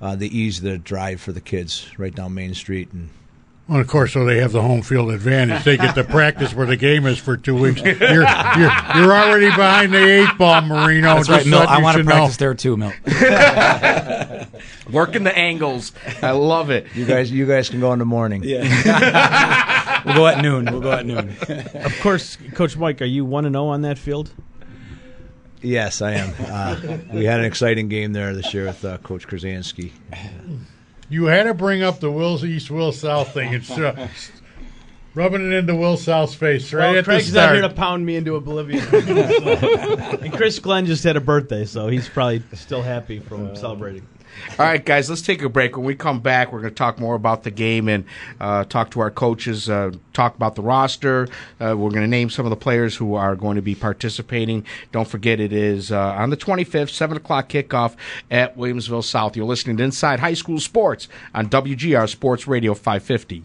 uh, 0.00 0.16
the 0.16 0.36
ease 0.36 0.58
of 0.58 0.64
the 0.64 0.78
drive 0.78 1.20
for 1.20 1.32
the 1.32 1.40
kids, 1.40 1.90
right 1.98 2.14
down 2.14 2.34
Main 2.34 2.54
Street, 2.54 2.92
and 2.92 3.10
Well, 3.66 3.80
of 3.80 3.86
course, 3.86 4.12
so 4.12 4.26
they 4.26 4.38
have 4.38 4.52
the 4.52 4.60
home 4.60 4.82
field 4.82 5.10
advantage. 5.10 5.64
They 5.64 5.78
get 5.78 5.94
to 5.94 6.04
practice 6.10 6.52
where 6.52 6.66
the 6.66 6.76
game 6.76 7.06
is 7.06 7.18
for 7.18 7.38
two 7.38 7.54
weeks. 7.58 7.80
You're 7.80 7.94
you're, 7.96 8.22
you're 8.94 9.12
already 9.12 9.46
behind 9.46 9.94
the 9.94 10.04
eight 10.04 10.36
ball, 10.36 10.60
Marino. 10.60 11.14
That's 11.14 11.28
Just 11.28 11.44
right, 11.44 11.50
Milt. 11.50 11.68
I 11.68 11.80
want 11.80 11.96
to 11.96 12.04
practice 12.04 12.38
know. 12.38 12.44
there 12.44 12.54
too, 12.54 12.76
Milt. 12.76 12.94
working 14.90 15.24
the 15.24 15.34
angles. 15.34 15.92
I 16.20 16.32
love 16.32 16.68
it. 16.68 16.88
you 16.94 17.06
guys 17.06 17.32
you 17.32 17.46
guys 17.46 17.70
can 17.70 17.80
go 17.80 17.94
in 17.94 18.00
the 18.00 18.04
morning. 18.04 18.42
Yeah. 18.44 20.02
we'll 20.04 20.14
go 20.14 20.26
at 20.26 20.42
noon. 20.42 20.66
We'll 20.66 20.82
go 20.82 20.92
at 20.92 21.06
noon. 21.06 21.34
Of 21.48 21.98
course, 22.02 22.36
Coach 22.52 22.76
Mike, 22.76 23.00
are 23.00 23.06
you 23.06 23.24
one 23.24 23.46
and 23.46 23.54
zero 23.54 23.68
on 23.68 23.80
that 23.82 23.96
field? 23.96 24.30
Yes, 25.62 26.02
I 26.02 26.12
am. 26.12 26.34
Uh, 26.38 26.98
we 27.14 27.24
had 27.24 27.40
an 27.40 27.46
exciting 27.46 27.88
game 27.88 28.12
there 28.12 28.34
this 28.34 28.52
year 28.52 28.66
with 28.66 28.84
uh, 28.84 28.98
Coach 28.98 29.26
Krasinski. 29.26 29.94
You 31.08 31.24
had 31.26 31.44
to 31.44 31.54
bring 31.54 31.82
up 31.82 32.00
the 32.00 32.10
Will's 32.10 32.44
East, 32.44 32.70
Will 32.70 32.92
South 32.92 33.32
thing. 33.34 33.52
It's 33.52 33.70
uh, 33.70 34.08
rubbing 35.14 35.46
it 35.46 35.54
into 35.54 35.74
Will 35.74 35.96
South's 35.96 36.34
face 36.34 36.72
right 36.72 36.90
well, 36.90 36.98
at 36.98 37.04
Craig's 37.04 37.30
the 37.30 37.38
not 37.38 37.44
start. 37.44 37.56
here 37.56 37.68
to 37.68 37.74
pound 37.74 38.06
me 38.06 38.16
into 38.16 38.36
oblivion. 38.36 38.82
and 38.94 40.32
Chris 40.32 40.58
Glenn 40.58 40.86
just 40.86 41.04
had 41.04 41.16
a 41.16 41.20
birthday, 41.20 41.64
so 41.64 41.88
he's 41.88 42.08
probably 42.08 42.42
still 42.54 42.82
happy 42.82 43.18
from 43.20 43.54
celebrating. 43.54 44.06
All 44.58 44.66
right, 44.66 44.84
guys, 44.84 45.10
let's 45.10 45.22
take 45.22 45.42
a 45.42 45.48
break. 45.48 45.76
When 45.76 45.86
we 45.86 45.94
come 45.94 46.20
back, 46.20 46.52
we're 46.52 46.60
going 46.60 46.72
to 46.72 46.76
talk 46.76 46.98
more 46.98 47.14
about 47.14 47.42
the 47.42 47.50
game 47.50 47.88
and 47.88 48.04
uh, 48.40 48.64
talk 48.64 48.90
to 48.92 49.00
our 49.00 49.10
coaches, 49.10 49.68
uh, 49.68 49.92
talk 50.12 50.36
about 50.36 50.54
the 50.54 50.62
roster. 50.62 51.28
Uh, 51.60 51.74
we're 51.76 51.90
going 51.90 52.02
to 52.02 52.08
name 52.08 52.30
some 52.30 52.46
of 52.46 52.50
the 52.50 52.56
players 52.56 52.96
who 52.96 53.14
are 53.14 53.36
going 53.36 53.56
to 53.56 53.62
be 53.62 53.74
participating. 53.74 54.64
Don't 54.92 55.08
forget, 55.08 55.40
it 55.40 55.52
is 55.52 55.92
uh, 55.92 56.12
on 56.12 56.30
the 56.30 56.36
25th, 56.36 56.90
7 56.90 57.16
o'clock 57.16 57.48
kickoff 57.48 57.96
at 58.30 58.56
Williamsville 58.56 59.04
South. 59.04 59.36
You're 59.36 59.46
listening 59.46 59.76
to 59.78 59.84
Inside 59.84 60.20
High 60.20 60.34
School 60.34 60.60
Sports 60.60 61.08
on 61.34 61.48
WGR 61.48 62.08
Sports 62.08 62.46
Radio 62.46 62.74
550. 62.74 63.44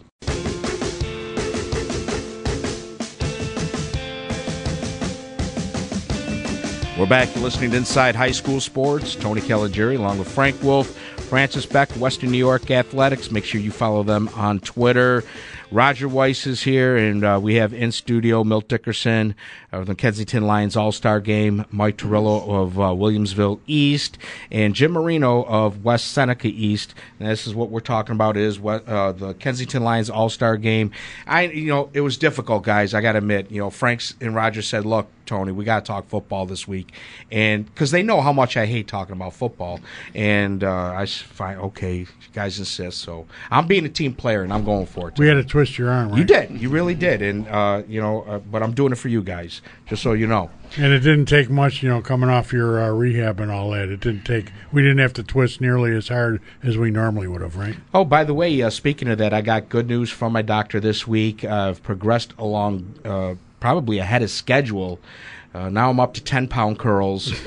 We're 7.00 7.06
back. 7.06 7.34
You're 7.34 7.44
listening 7.44 7.70
to 7.70 7.78
Inside 7.78 8.14
High 8.14 8.32
School 8.32 8.60
Sports. 8.60 9.14
Tony 9.14 9.40
Caligiuri 9.40 9.96
along 9.96 10.18
with 10.18 10.30
Frank 10.30 10.62
Wolf, 10.62 10.88
Francis 11.30 11.64
Beck, 11.64 11.90
Western 11.92 12.30
New 12.30 12.36
York 12.36 12.70
Athletics. 12.70 13.30
Make 13.30 13.46
sure 13.46 13.58
you 13.58 13.70
follow 13.70 14.02
them 14.02 14.28
on 14.34 14.60
Twitter. 14.60 15.24
Roger 15.72 16.08
Weiss 16.08 16.46
is 16.46 16.62
here, 16.62 16.98
and 16.98 17.24
uh, 17.24 17.38
we 17.40 17.54
have 17.54 17.72
in 17.72 17.90
studio 17.92 18.44
Milt 18.44 18.68
Dickerson 18.68 19.34
of 19.72 19.86
the 19.86 19.94
Kensington 19.94 20.46
Lions 20.46 20.76
All 20.76 20.92
Star 20.92 21.20
Game, 21.20 21.64
Mike 21.70 21.96
Torillo 21.96 22.46
of 22.46 22.78
uh, 22.78 22.82
Williamsville 22.88 23.60
East, 23.66 24.18
and 24.50 24.74
Jim 24.74 24.92
Marino 24.92 25.44
of 25.44 25.82
West 25.82 26.08
Seneca 26.08 26.48
East. 26.48 26.94
And 27.18 27.30
this 27.30 27.46
is 27.46 27.54
what 27.54 27.70
we're 27.70 27.80
talking 27.80 28.14
about: 28.14 28.36
is 28.36 28.60
what 28.60 28.86
uh, 28.86 29.12
the 29.12 29.32
Kensington 29.34 29.84
Lions 29.84 30.10
All 30.10 30.28
Star 30.28 30.58
Game. 30.58 30.90
I, 31.26 31.44
you 31.44 31.68
know, 31.68 31.88
it 31.94 32.02
was 32.02 32.18
difficult, 32.18 32.64
guys. 32.64 32.92
I 32.92 33.00
got 33.00 33.12
to 33.12 33.18
admit, 33.18 33.50
you 33.50 33.60
know, 33.60 33.70
Franks 33.70 34.16
and 34.20 34.34
Roger 34.34 34.60
said, 34.60 34.84
"Look, 34.84 35.06
Tony, 35.30 35.52
we 35.52 35.64
got 35.64 35.84
to 35.84 35.86
talk 35.86 36.08
football 36.08 36.44
this 36.44 36.66
week," 36.66 36.92
and 37.30 37.64
because 37.64 37.92
they 37.92 38.02
know 38.02 38.20
how 38.20 38.32
much 38.32 38.56
I 38.56 38.66
hate 38.66 38.88
talking 38.88 39.14
about 39.14 39.32
football, 39.32 39.80
and 40.14 40.62
uh, 40.64 40.92
I 40.92 41.06
find 41.06 41.58
okay, 41.60 41.98
you 41.98 42.06
guys 42.32 42.58
insist. 42.58 42.98
So 42.98 43.26
I'm 43.50 43.66
being 43.66 43.86
a 43.86 43.88
team 43.88 44.14
player, 44.14 44.42
and 44.42 44.52
I'm 44.52 44.64
going 44.64 44.86
for 44.86 45.08
it. 45.08 45.18
We 45.18 45.28
had 45.28 45.34
to 45.34 45.44
twist 45.44 45.78
your 45.78 45.90
arm, 45.90 46.10
right? 46.10 46.18
You 46.18 46.24
did. 46.24 46.60
You 46.60 46.68
really 46.68 46.94
did. 46.94 47.22
And, 47.22 47.46
uh, 47.48 47.82
you 47.86 48.00
know, 48.00 48.22
uh, 48.22 48.38
but 48.38 48.62
I'm 48.62 48.72
doing 48.72 48.92
it 48.92 48.96
for 48.96 49.08
you 49.08 49.22
guys, 49.22 49.62
just 49.86 50.02
so 50.02 50.12
you 50.12 50.26
know. 50.26 50.50
And 50.76 50.92
it 50.92 51.00
didn't 51.00 51.26
take 51.26 51.50
much, 51.50 51.82
you 51.82 51.88
know, 51.88 52.00
coming 52.00 52.30
off 52.30 52.52
your 52.52 52.82
uh, 52.82 52.90
rehab 52.90 53.40
and 53.40 53.50
all 53.50 53.70
that. 53.70 53.88
It 53.88 54.00
didn't 54.00 54.24
take, 54.24 54.52
we 54.72 54.82
didn't 54.82 54.98
have 54.98 55.12
to 55.14 55.22
twist 55.22 55.60
nearly 55.60 55.94
as 55.96 56.08
hard 56.08 56.40
as 56.62 56.76
we 56.78 56.90
normally 56.90 57.26
would 57.26 57.42
have, 57.42 57.56
right? 57.56 57.76
Oh, 57.92 58.04
by 58.04 58.24
the 58.24 58.34
way, 58.34 58.62
uh, 58.62 58.70
speaking 58.70 59.08
of 59.08 59.18
that, 59.18 59.32
I 59.32 59.40
got 59.40 59.68
good 59.68 59.88
news 59.88 60.10
from 60.10 60.32
my 60.32 60.42
doctor 60.42 60.80
this 60.80 61.06
week. 61.06 61.44
I've 61.44 61.82
progressed 61.82 62.34
along 62.38 62.94
uh, 63.04 63.34
probably 63.60 63.98
ahead 63.98 64.22
of 64.22 64.30
schedule. 64.30 64.98
Uh, 65.54 65.68
now 65.68 65.90
I'm 65.90 66.00
up 66.00 66.14
to 66.14 66.24
10 66.24 66.48
pound 66.48 66.78
curls. 66.78 67.32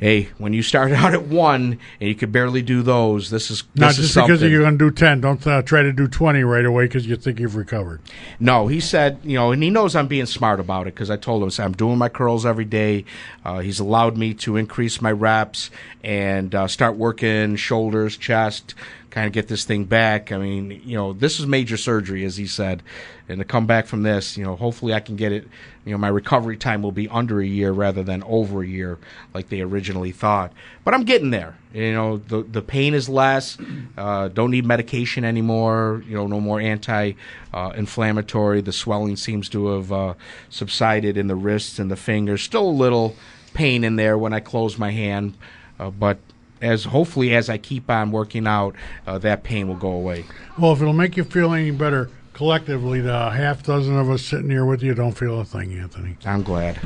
hey, 0.00 0.30
when 0.38 0.52
you 0.52 0.62
start 0.62 0.90
out 0.92 1.14
at 1.14 1.26
one 1.26 1.78
and 2.00 2.08
you 2.08 2.14
could 2.14 2.32
barely 2.32 2.60
do 2.60 2.82
those, 2.82 3.30
this 3.30 3.50
is 3.50 3.62
this 3.74 3.80
Not 3.80 3.90
is 3.92 3.96
just 3.98 4.14
something. 4.14 4.34
because 4.34 4.50
you're 4.50 4.62
going 4.62 4.78
to 4.78 4.90
do 4.90 4.90
10. 4.90 5.20
Don't 5.20 5.46
uh, 5.46 5.62
try 5.62 5.82
to 5.82 5.92
do 5.92 6.08
20 6.08 6.42
right 6.42 6.64
away 6.64 6.84
because 6.86 7.06
you 7.06 7.16
think 7.16 7.38
you've 7.38 7.54
recovered. 7.54 8.00
No, 8.40 8.66
he 8.66 8.80
said, 8.80 9.20
you 9.22 9.36
know, 9.36 9.52
and 9.52 9.62
he 9.62 9.70
knows 9.70 9.94
I'm 9.94 10.08
being 10.08 10.26
smart 10.26 10.58
about 10.58 10.88
it 10.88 10.94
because 10.94 11.10
I 11.10 11.16
told 11.16 11.42
him 11.42 11.50
so 11.50 11.62
I'm 11.64 11.72
doing 11.72 11.98
my 11.98 12.08
curls 12.08 12.44
every 12.44 12.64
day. 12.64 13.04
Uh, 13.44 13.60
he's 13.60 13.78
allowed 13.78 14.16
me 14.16 14.34
to 14.34 14.56
increase 14.56 15.00
my 15.00 15.12
reps 15.12 15.70
and 16.02 16.54
uh, 16.54 16.66
start 16.66 16.96
working 16.96 17.56
shoulders, 17.56 18.16
chest, 18.16 18.74
kind 19.12 19.26
of 19.26 19.32
get 19.34 19.46
this 19.46 19.64
thing 19.64 19.84
back. 19.84 20.32
I 20.32 20.38
mean, 20.38 20.80
you 20.84 20.96
know, 20.96 21.12
this 21.12 21.38
is 21.38 21.46
major 21.46 21.76
surgery, 21.76 22.24
as 22.24 22.38
he 22.38 22.46
said, 22.46 22.82
and 23.28 23.38
to 23.40 23.44
come 23.44 23.66
back 23.66 23.86
from 23.86 24.02
this, 24.02 24.38
you 24.38 24.44
know, 24.44 24.56
hopefully 24.56 24.94
I 24.94 25.00
can 25.00 25.16
get 25.16 25.32
it. 25.32 25.46
You 25.84 25.92
know, 25.92 25.98
my 25.98 26.08
recovery 26.08 26.56
time 26.56 26.82
will 26.82 26.92
be 26.92 27.08
under 27.08 27.40
a 27.40 27.46
year 27.46 27.72
rather 27.72 28.02
than 28.02 28.22
over 28.22 28.62
a 28.62 28.66
year, 28.66 28.98
like 29.34 29.50
they 29.50 29.60
originally 29.60 30.12
thought. 30.12 30.52
But 30.82 30.94
I'm 30.94 31.04
getting 31.04 31.30
there. 31.30 31.56
You 31.74 31.92
know, 31.92 32.16
the 32.16 32.42
the 32.42 32.62
pain 32.62 32.94
is 32.94 33.08
less. 33.08 33.58
Uh, 33.98 34.28
don't 34.28 34.50
need 34.50 34.64
medication 34.64 35.24
anymore. 35.24 36.02
You 36.06 36.14
know, 36.14 36.26
no 36.26 36.40
more 36.40 36.58
anti 36.60 37.12
uh. 37.52 37.72
The 37.72 38.72
swelling 38.72 39.16
seems 39.16 39.48
to 39.50 39.66
have 39.66 39.92
uh, 39.92 40.14
subsided 40.48 41.18
in 41.18 41.26
the 41.26 41.36
wrists 41.36 41.78
and 41.78 41.90
the 41.90 41.96
fingers. 41.96 42.42
Still 42.42 42.66
a 42.66 42.70
little 42.70 43.14
pain 43.52 43.84
in 43.84 43.96
there 43.96 44.16
when 44.16 44.32
I 44.32 44.40
close 44.40 44.78
my 44.78 44.90
hand, 44.90 45.36
uh, 45.78 45.90
but 45.90 46.16
as 46.62 46.84
hopefully 46.84 47.34
as 47.34 47.50
I 47.50 47.58
keep 47.58 47.90
on 47.90 48.10
working 48.10 48.46
out, 48.46 48.74
uh, 49.06 49.18
that 49.18 49.42
pain 49.42 49.68
will 49.68 49.76
go 49.76 49.90
away. 49.90 50.24
Well, 50.58 50.72
if 50.72 50.80
it'll 50.80 50.92
make 50.94 51.16
you 51.16 51.24
feel 51.24 51.52
any 51.52 51.72
better, 51.72 52.08
collectively, 52.42 53.00
the 53.00 53.30
half 53.30 53.62
dozen 53.62 53.96
of 53.96 54.10
us 54.10 54.20
sitting 54.20 54.50
here 54.50 54.64
with 54.64 54.82
you 54.82 54.94
don't 54.94 55.12
feel 55.12 55.38
a 55.38 55.44
thing, 55.44 55.78
Anthony. 55.78 56.16
I'm 56.24 56.42
glad. 56.42 56.76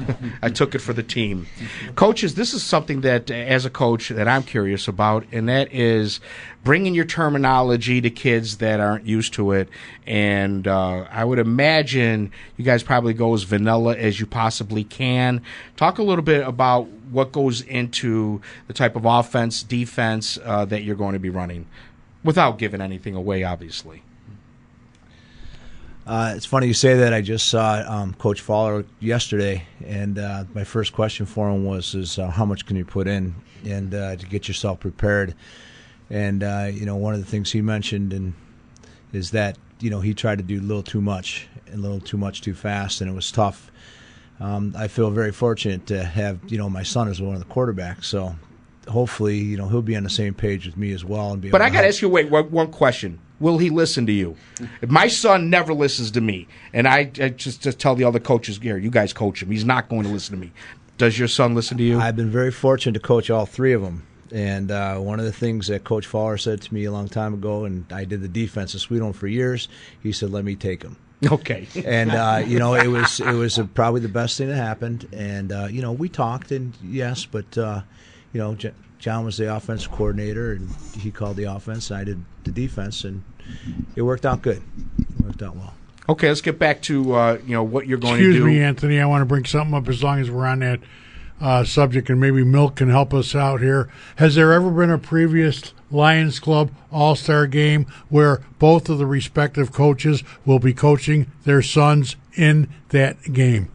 I 0.42 0.51
took 0.51 0.75
it 0.75 0.81
for 0.81 0.92
the 0.92 1.03
team. 1.03 1.47
Coaches, 1.95 2.35
this 2.35 2.53
is 2.53 2.62
something 2.62 3.01
that, 3.01 3.31
as 3.31 3.64
a 3.64 3.71
coach, 3.71 4.11
that 4.11 4.29
I'm 4.29 4.42
curious 4.42 4.87
about, 4.87 5.25
and 5.33 5.49
that 5.49 5.73
is 5.73 6.21
bringing 6.62 6.95
your 6.95 7.07
terminology 7.07 8.03
to 8.03 8.11
kids 8.11 8.59
that 8.59 8.81
aren't 8.81 9.07
used 9.07 9.33
to 9.35 9.53
it. 9.53 9.71
And 10.07 10.69
uh, 10.69 11.07
I 11.11 11.25
would 11.25 11.38
imagine 11.38 12.33
you 12.59 12.64
guys 12.66 12.83
probably 12.83 13.14
go 13.14 13.33
as 13.33 13.45
vanilla 13.45 13.97
as 13.97 14.21
you 14.21 14.27
possibly 14.27 14.85
can. 14.85 15.40
Talk 15.79 15.97
a 15.97 16.03
little 16.03 16.25
bit 16.25 16.47
about 16.47 16.87
what 17.11 17.33
goes 17.33 17.62
into 17.62 18.42
the 18.66 18.75
type 18.75 18.95
of 18.95 19.07
offense, 19.07 19.62
defense 19.62 20.38
uh, 20.45 20.66
that 20.66 20.83
you're 20.83 20.97
going 20.97 21.14
to 21.14 21.19
be 21.19 21.31
running, 21.31 21.66
without 22.23 22.59
giving 22.59 22.83
anything 22.83 23.14
away, 23.14 23.42
obviously. 23.42 24.03
Uh, 26.07 26.35
it's 26.37 26.47
funny 26.47 26.69
you 26.69 26.75
say 26.75 26.95
that. 26.95 27.12
I 27.12 27.21
just 27.21 27.49
saw 27.49 27.83
um, 27.85 28.14
Coach 28.14 28.40
Fowler 28.40 28.85
yesterday, 29.01 29.66
and 29.85 30.19
uh, 30.21 30.45
my 30.55 30.62
first 30.62 30.92
question 30.92 31.27
for 31.27 31.51
him 31.51 31.64
was, 31.64 31.97
"Is 31.97 32.16
uh, 32.16 32.31
how 32.31 32.45
much 32.45 32.64
can 32.64 32.77
you 32.77 32.85
put 32.85 33.09
in 33.09 33.35
and 33.64 33.92
uh, 33.92 34.14
to 34.14 34.27
get 34.27 34.47
yourself 34.47 34.79
prepared?" 34.79 35.35
And 36.09 36.45
uh, 36.45 36.71
you 36.73 36.87
know, 36.87 36.95
one 36.95 37.14
of 37.14 37.21
the 37.21 37.27
things 37.27 37.51
he 37.51 37.61
mentioned 37.61 38.12
and 38.12 38.35
is 39.12 39.33
that 39.33 39.59
you 39.81 39.90
know 39.90 39.99
he 39.99 40.14
tried 40.14 40.38
to 40.38 40.45
do 40.45 40.61
a 40.61 40.62
little 40.62 40.85
too 40.85 41.01
much 41.01 41.49
and 41.66 41.81
a 41.81 41.83
little 41.83 42.01
too 42.01 42.16
much 42.16 42.40
too 42.40 42.55
fast, 42.55 43.01
and 43.01 43.11
it 43.11 43.14
was 43.14 43.33
tough. 43.33 43.73
Um, 44.38 44.75
I 44.79 44.87
feel 44.87 45.11
very 45.11 45.33
fortunate 45.33 45.87
to 45.87 46.05
have 46.05 46.38
you 46.47 46.57
know 46.57 46.71
my 46.71 46.85
son 46.85 47.09
as 47.09 47.21
one 47.21 47.35
of 47.35 47.40
the 47.40 47.53
quarterbacks, 47.53 48.05
so 48.05 48.37
hopefully 48.87 49.38
you 49.38 49.57
know 49.57 49.66
he'll 49.69 49.83
be 49.83 49.97
on 49.97 50.05
the 50.05 50.11
same 50.11 50.35
page 50.35 50.66
with 50.66 50.77
me 50.77 50.92
as 50.92 51.05
well. 51.05 51.33
And 51.33 51.42
be 51.42 51.51
But 51.51 51.62
I 51.62 51.71
got 51.71 51.81
to 51.81 51.88
ask 51.88 52.01
you, 52.01 52.09
wait, 52.09 52.31
one, 52.31 52.49
one 52.53 52.71
question. 52.71 53.19
Will 53.38 53.59
he 53.59 53.68
listen 53.70 54.07
to 54.07 54.12
you? 54.12 54.37
My 54.87 55.09
son 55.09 55.51
never 55.51 55.75
listens 55.75 56.11
to 56.12 56.20
me, 56.20 56.49
and 56.72 56.88
I, 56.88 57.11
I 57.20 57.29
just, 57.29 57.62
just 57.62 57.79
tell 57.79 57.94
the 57.94 58.05
other 58.05 58.20
coaches, 58.20 58.59
here, 58.62 58.79
you 58.79 58.90
guys 58.90 59.12
coach 59.12 59.42
him. 59.42 59.51
He's 59.51 59.64
not 59.64 59.88
going 59.88 60.05
to 60.05 60.09
listen 60.09 60.35
to 60.35 60.40
me. 60.40 60.53
Does 60.99 61.18
your 61.18 61.29
son 61.29 61.55
listen 61.55 61.77
to 61.77 61.85
you? 61.85 62.01
I've 62.01 62.16
been 62.16 62.31
very 62.31 62.51
fortunate 62.51 62.94
to 62.94 63.01
coach 63.01 63.29
all 63.29 63.44
three 63.44 63.75
of 63.75 63.83
them. 63.83 64.07
And 64.33 64.70
uh, 64.70 64.99
one 64.99 65.20
of 65.20 65.27
the 65.27 65.33
things 65.33 65.68
that 65.68 65.85
Coach 65.85 66.07
Fowler 66.07 66.37
said 66.37 66.61
to 66.62 66.75
me 66.75 66.85
a 66.85 66.92
long 66.92 67.09
time 67.09 67.35
ago, 67.35 67.64
and 67.64 67.90
I 67.92 68.05
did 68.05 68.22
the 68.22 68.29
defense 68.29 68.72
Sweet 68.72 69.01
Home 69.01 69.12
for 69.12 69.29
years, 69.29 69.68
he 70.03 70.12
said, 70.12 70.31
"Let 70.31 70.44
me 70.44 70.57
take 70.57 70.83
him." 70.83 70.96
Okay. 71.25 71.66
and 71.85 72.11
uh, 72.11 72.42
you 72.44 72.59
know, 72.59 72.75
it 72.75 72.88
was 72.88 73.20
it 73.20 73.35
was 73.35 73.61
probably 73.75 74.01
the 74.01 74.09
best 74.09 74.37
thing 74.37 74.49
that 74.49 74.57
happened. 74.57 75.09
And 75.12 75.53
uh, 75.53 75.68
you 75.70 75.81
know, 75.81 75.92
we 75.92 76.09
talked, 76.09 76.51
and 76.51 76.77
yes, 76.83 77.25
but 77.25 77.57
uh, 77.57 77.83
you 78.33 78.40
know, 78.40 78.57
John 78.99 79.25
was 79.25 79.37
the 79.37 79.55
offensive 79.55 79.93
coordinator, 79.93 80.53
and 80.53 80.71
he 80.99 81.11
called 81.11 81.37
the 81.37 81.45
offense. 81.45 81.91
And 81.91 82.01
I 82.01 82.05
did 82.05 82.25
the 82.45 82.51
defense, 82.51 83.05
and 83.05 83.23
it 83.95 84.03
worked 84.03 84.27
out 84.27 84.43
good. 84.43 84.63
It 84.99 85.25
worked 85.25 85.43
out 85.43 85.57
well. 85.57 85.75
Okay, 86.09 86.29
let's 86.29 86.41
get 86.41 86.59
back 86.59 86.83
to 86.83 87.15
uh, 87.15 87.39
you 87.45 87.55
know 87.55 87.65
what 87.65 87.87
you're 87.87 87.99
going 87.99 88.15
Excuse 88.15 88.37
to 88.37 88.41
do. 88.41 88.47
Excuse 88.47 88.59
me, 88.59 88.63
Anthony. 88.63 89.01
I 89.01 89.07
want 89.07 89.23
to 89.23 89.27
bring 89.27 89.45
something 89.45 89.75
up 89.75 89.89
as 89.89 90.03
long 90.03 90.21
as 90.21 90.31
we're 90.31 90.47
on 90.47 90.61
that 90.61 90.81
uh, 91.41 91.65
subject, 91.65 92.09
and 92.09 92.21
maybe 92.21 92.45
Milt 92.45 92.77
can 92.77 92.89
help 92.89 93.13
us 93.13 93.35
out 93.35 93.61
here. 93.61 93.91
Has 94.17 94.37
there 94.37 94.53
ever 94.53 94.71
been 94.71 94.91
a 94.91 94.99
previous 94.99 95.75
Lions 95.91 96.39
Club 96.39 96.71
All 96.91 97.17
Star 97.17 97.47
game 97.47 97.87
where 98.09 98.43
both 98.59 98.89
of 98.89 98.99
the 98.99 99.07
respective 99.07 99.73
coaches 99.73 100.23
will 100.45 100.59
be 100.59 100.73
coaching 100.73 101.31
their 101.45 101.63
sons 101.63 102.17
in 102.35 102.69
that 102.91 103.33
game? 103.33 103.69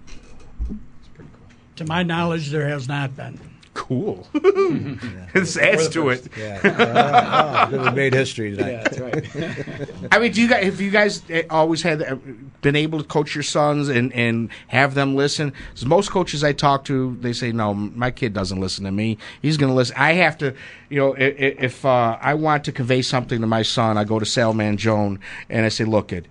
To 1.75 1.85
my 1.85 2.03
knowledge, 2.03 2.49
there 2.49 2.67
has 2.67 2.87
not 2.87 3.15
been. 3.15 3.39
Cool. 3.73 4.27
this 5.33 5.55
adds 5.57 5.87
to 5.89 6.09
it. 6.09 6.27
Yeah, 6.37 6.59
uh, 6.63 7.69
oh, 7.71 7.83
we 7.85 7.91
made 7.91 8.13
history 8.13 8.55
tonight. 8.55 8.83
that's 8.83 8.99
right. 8.99 9.89
I 10.11 10.19
mean, 10.19 10.33
do 10.33 10.41
you 10.41 10.49
guys 10.49 10.65
have 10.65 10.81
you 10.81 10.91
guys 10.91 11.21
uh, 11.31 11.43
always 11.49 11.81
had 11.81 12.01
uh, 12.01 12.15
been 12.61 12.75
able 12.75 12.99
to 12.99 13.05
coach 13.05 13.33
your 13.33 13.43
sons 13.43 13.87
and 13.87 14.11
and 14.13 14.49
have 14.67 14.93
them 14.93 15.15
listen? 15.15 15.51
'Cause 15.73 15.85
most 15.85 16.11
coaches 16.11 16.43
I 16.43 16.51
talk 16.51 16.83
to, 16.85 17.17
they 17.21 17.31
say, 17.31 17.53
"No, 17.53 17.73
my 17.73 18.11
kid 18.11 18.33
doesn't 18.33 18.59
listen 18.59 18.83
to 18.83 18.91
me. 18.91 19.17
He's 19.41 19.55
going 19.55 19.69
to 19.71 19.75
listen." 19.75 19.95
I 19.97 20.13
have 20.13 20.37
to, 20.39 20.53
you 20.89 20.99
know, 20.99 21.15
i- 21.15 21.19
i- 21.19 21.55
if 21.59 21.85
uh, 21.85 22.17
I 22.21 22.33
want 22.33 22.65
to 22.65 22.73
convey 22.73 23.01
something 23.01 23.39
to 23.39 23.47
my 23.47 23.61
son, 23.61 23.97
I 23.97 24.03
go 24.03 24.19
to 24.19 24.25
Salman 24.25 24.75
Joan 24.77 25.17
and 25.49 25.65
I 25.65 25.69
say, 25.69 25.85
"Look, 25.85 26.11
it, 26.11 26.25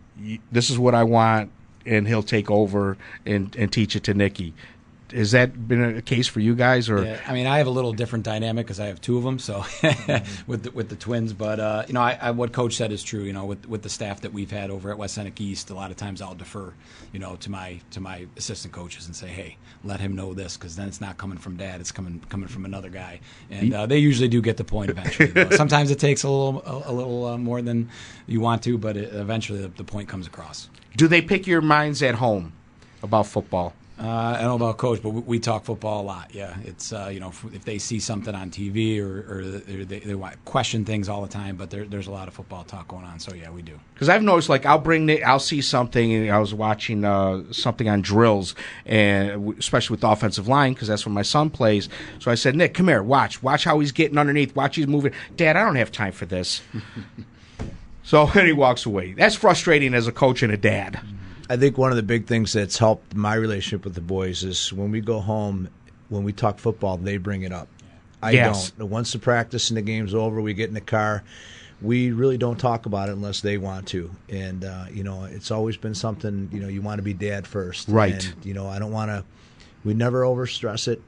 this 0.52 0.68
is 0.68 0.78
what 0.78 0.94
I 0.94 1.04
want," 1.04 1.50
and 1.86 2.06
he'll 2.06 2.22
take 2.22 2.50
over 2.50 2.98
and 3.24 3.56
and 3.56 3.72
teach 3.72 3.96
it 3.96 4.02
to 4.04 4.14
Nikki. 4.14 4.52
Has 5.12 5.32
that 5.32 5.68
been 5.68 5.96
a 5.96 6.02
case 6.02 6.26
for 6.28 6.40
you 6.40 6.54
guys, 6.54 6.88
or 6.88 7.04
Yeah, 7.04 7.20
I 7.26 7.32
mean, 7.32 7.46
I 7.46 7.58
have 7.58 7.66
a 7.66 7.70
little 7.70 7.92
different 7.92 8.24
dynamic 8.24 8.66
because 8.66 8.80
I 8.80 8.86
have 8.86 9.00
two 9.00 9.16
of 9.18 9.24
them. 9.24 9.38
So 9.38 9.64
with 10.46 10.64
the, 10.64 10.70
with 10.72 10.88
the 10.88 10.96
twins, 10.96 11.32
but 11.32 11.60
uh, 11.60 11.84
you 11.86 11.94
know, 11.94 12.00
I, 12.00 12.18
I, 12.20 12.30
what 12.30 12.52
Coach 12.52 12.76
said 12.76 12.92
is 12.92 13.02
true. 13.02 13.22
You 13.22 13.32
know, 13.32 13.44
with 13.44 13.68
with 13.68 13.82
the 13.82 13.88
staff 13.88 14.20
that 14.22 14.32
we've 14.32 14.50
had 14.50 14.70
over 14.70 14.90
at 14.90 14.98
West 14.98 15.14
Seneca 15.14 15.42
East, 15.42 15.70
a 15.70 15.74
lot 15.74 15.90
of 15.90 15.96
times 15.96 16.22
I'll 16.22 16.34
defer, 16.34 16.72
you 17.12 17.18
know, 17.18 17.36
to 17.36 17.50
my 17.50 17.80
to 17.90 18.00
my 18.00 18.26
assistant 18.36 18.72
coaches 18.72 19.06
and 19.06 19.16
say, 19.16 19.28
hey, 19.28 19.56
let 19.84 20.00
him 20.00 20.14
know 20.14 20.34
this 20.34 20.56
because 20.56 20.76
then 20.76 20.88
it's 20.88 21.00
not 21.00 21.16
coming 21.16 21.38
from 21.38 21.56
dad, 21.56 21.80
it's 21.80 21.92
coming 21.92 22.20
coming 22.28 22.48
from 22.48 22.64
another 22.64 22.90
guy, 22.90 23.20
and 23.50 23.72
uh, 23.74 23.86
they 23.86 23.98
usually 23.98 24.28
do 24.28 24.40
get 24.40 24.56
the 24.56 24.64
point 24.64 24.90
eventually. 24.90 25.50
Sometimes 25.56 25.90
it 25.90 25.98
takes 25.98 26.22
a 26.22 26.28
little 26.28 26.62
a, 26.64 26.90
a 26.90 26.92
little 26.92 27.26
uh, 27.26 27.38
more 27.38 27.62
than 27.62 27.88
you 28.26 28.40
want 28.40 28.62
to, 28.64 28.78
but 28.78 28.96
it, 28.96 29.12
eventually 29.14 29.60
the, 29.60 29.68
the 29.68 29.84
point 29.84 30.08
comes 30.08 30.26
across. 30.26 30.68
do 30.96 31.08
they 31.08 31.22
pick 31.22 31.46
your 31.46 31.60
minds 31.60 32.02
at 32.02 32.16
home 32.16 32.52
about 33.02 33.26
football? 33.26 33.74
Uh, 34.00 34.36
I 34.38 34.40
don't 34.40 34.58
know 34.58 34.66
about 34.66 34.78
coach, 34.78 35.02
but 35.02 35.10
we, 35.10 35.20
we 35.20 35.38
talk 35.38 35.64
football 35.64 36.00
a 36.00 36.04
lot. 36.04 36.34
Yeah, 36.34 36.56
it's 36.64 36.90
uh, 36.90 37.10
you 37.12 37.20
know 37.20 37.28
if, 37.28 37.44
if 37.54 37.64
they 37.66 37.76
see 37.76 38.00
something 38.00 38.34
on 38.34 38.50
TV 38.50 38.98
or, 38.98 39.30
or 39.30 39.44
they, 39.44 39.98
they 39.98 40.18
question 40.46 40.86
things 40.86 41.08
all 41.10 41.20
the 41.20 41.28
time, 41.28 41.56
but 41.56 41.68
there, 41.68 41.84
there's 41.84 42.06
a 42.06 42.10
lot 42.10 42.26
of 42.26 42.32
football 42.32 42.64
talk 42.64 42.88
going 42.88 43.04
on. 43.04 43.20
So 43.20 43.34
yeah, 43.34 43.50
we 43.50 43.60
do. 43.60 43.78
Because 43.92 44.08
I've 44.08 44.22
noticed, 44.22 44.48
like, 44.48 44.64
I'll 44.64 44.78
bring 44.78 45.04
Nick, 45.04 45.22
I'll 45.22 45.38
see 45.38 45.60
something, 45.60 46.14
and 46.14 46.30
I 46.30 46.38
was 46.38 46.54
watching 46.54 47.04
uh, 47.04 47.42
something 47.52 47.90
on 47.90 48.00
drills, 48.00 48.54
and 48.86 49.54
especially 49.58 49.94
with 49.94 50.00
the 50.00 50.08
offensive 50.08 50.48
line, 50.48 50.72
because 50.72 50.88
that's 50.88 51.04
where 51.04 51.12
my 51.12 51.20
son 51.20 51.50
plays. 51.50 51.90
So 52.20 52.30
I 52.30 52.36
said, 52.36 52.56
Nick, 52.56 52.72
come 52.72 52.88
here, 52.88 53.02
watch, 53.02 53.42
watch 53.42 53.64
how 53.64 53.80
he's 53.80 53.92
getting 53.92 54.16
underneath, 54.16 54.56
watch 54.56 54.76
he's 54.76 54.86
moving. 54.86 55.12
Dad, 55.36 55.56
I 55.56 55.64
don't 55.64 55.76
have 55.76 55.92
time 55.92 56.12
for 56.12 56.24
this. 56.24 56.62
so 58.02 58.24
then 58.34 58.46
he 58.46 58.52
walks 58.52 58.86
away. 58.86 59.12
That's 59.12 59.34
frustrating 59.34 59.92
as 59.92 60.06
a 60.06 60.12
coach 60.12 60.42
and 60.42 60.52
a 60.52 60.56
dad. 60.56 61.00
I 61.50 61.56
think 61.56 61.76
one 61.76 61.90
of 61.90 61.96
the 61.96 62.04
big 62.04 62.26
things 62.26 62.52
that's 62.52 62.78
helped 62.78 63.14
my 63.16 63.34
relationship 63.34 63.84
with 63.84 63.96
the 63.96 64.00
boys 64.00 64.44
is 64.44 64.72
when 64.72 64.92
we 64.92 65.00
go 65.00 65.18
home, 65.18 65.68
when 66.08 66.22
we 66.22 66.32
talk 66.32 66.60
football, 66.60 66.96
they 66.96 67.16
bring 67.16 67.42
it 67.42 67.52
up. 67.52 67.66
I 68.22 68.30
Yes. 68.30 68.70
don't. 68.70 68.88
Once 68.88 69.12
the 69.12 69.18
practice 69.18 69.68
and 69.68 69.76
the 69.76 69.82
game's 69.82 70.14
over, 70.14 70.40
we 70.40 70.54
get 70.54 70.68
in 70.68 70.74
the 70.74 70.80
car. 70.80 71.24
We 71.82 72.12
really 72.12 72.38
don't 72.38 72.58
talk 72.58 72.86
about 72.86 73.08
it 73.08 73.12
unless 73.12 73.40
they 73.40 73.58
want 73.58 73.88
to, 73.88 74.10
and 74.28 74.64
uh, 74.64 74.84
you 74.92 75.02
know, 75.02 75.24
it's 75.24 75.50
always 75.50 75.76
been 75.76 75.94
something. 75.94 76.48
You 76.52 76.60
know, 76.60 76.68
you 76.68 76.82
want 76.82 76.98
to 76.98 77.02
be 77.02 77.14
dad 77.14 77.46
first, 77.48 77.88
Right. 77.88 78.22
And, 78.24 78.44
you 78.44 78.54
know, 78.54 78.68
I 78.68 78.78
don't 78.78 78.92
want 78.92 79.10
to. 79.10 79.24
We 79.82 79.94
never 79.94 80.20
overstress 80.22 80.86
it, 80.86 81.02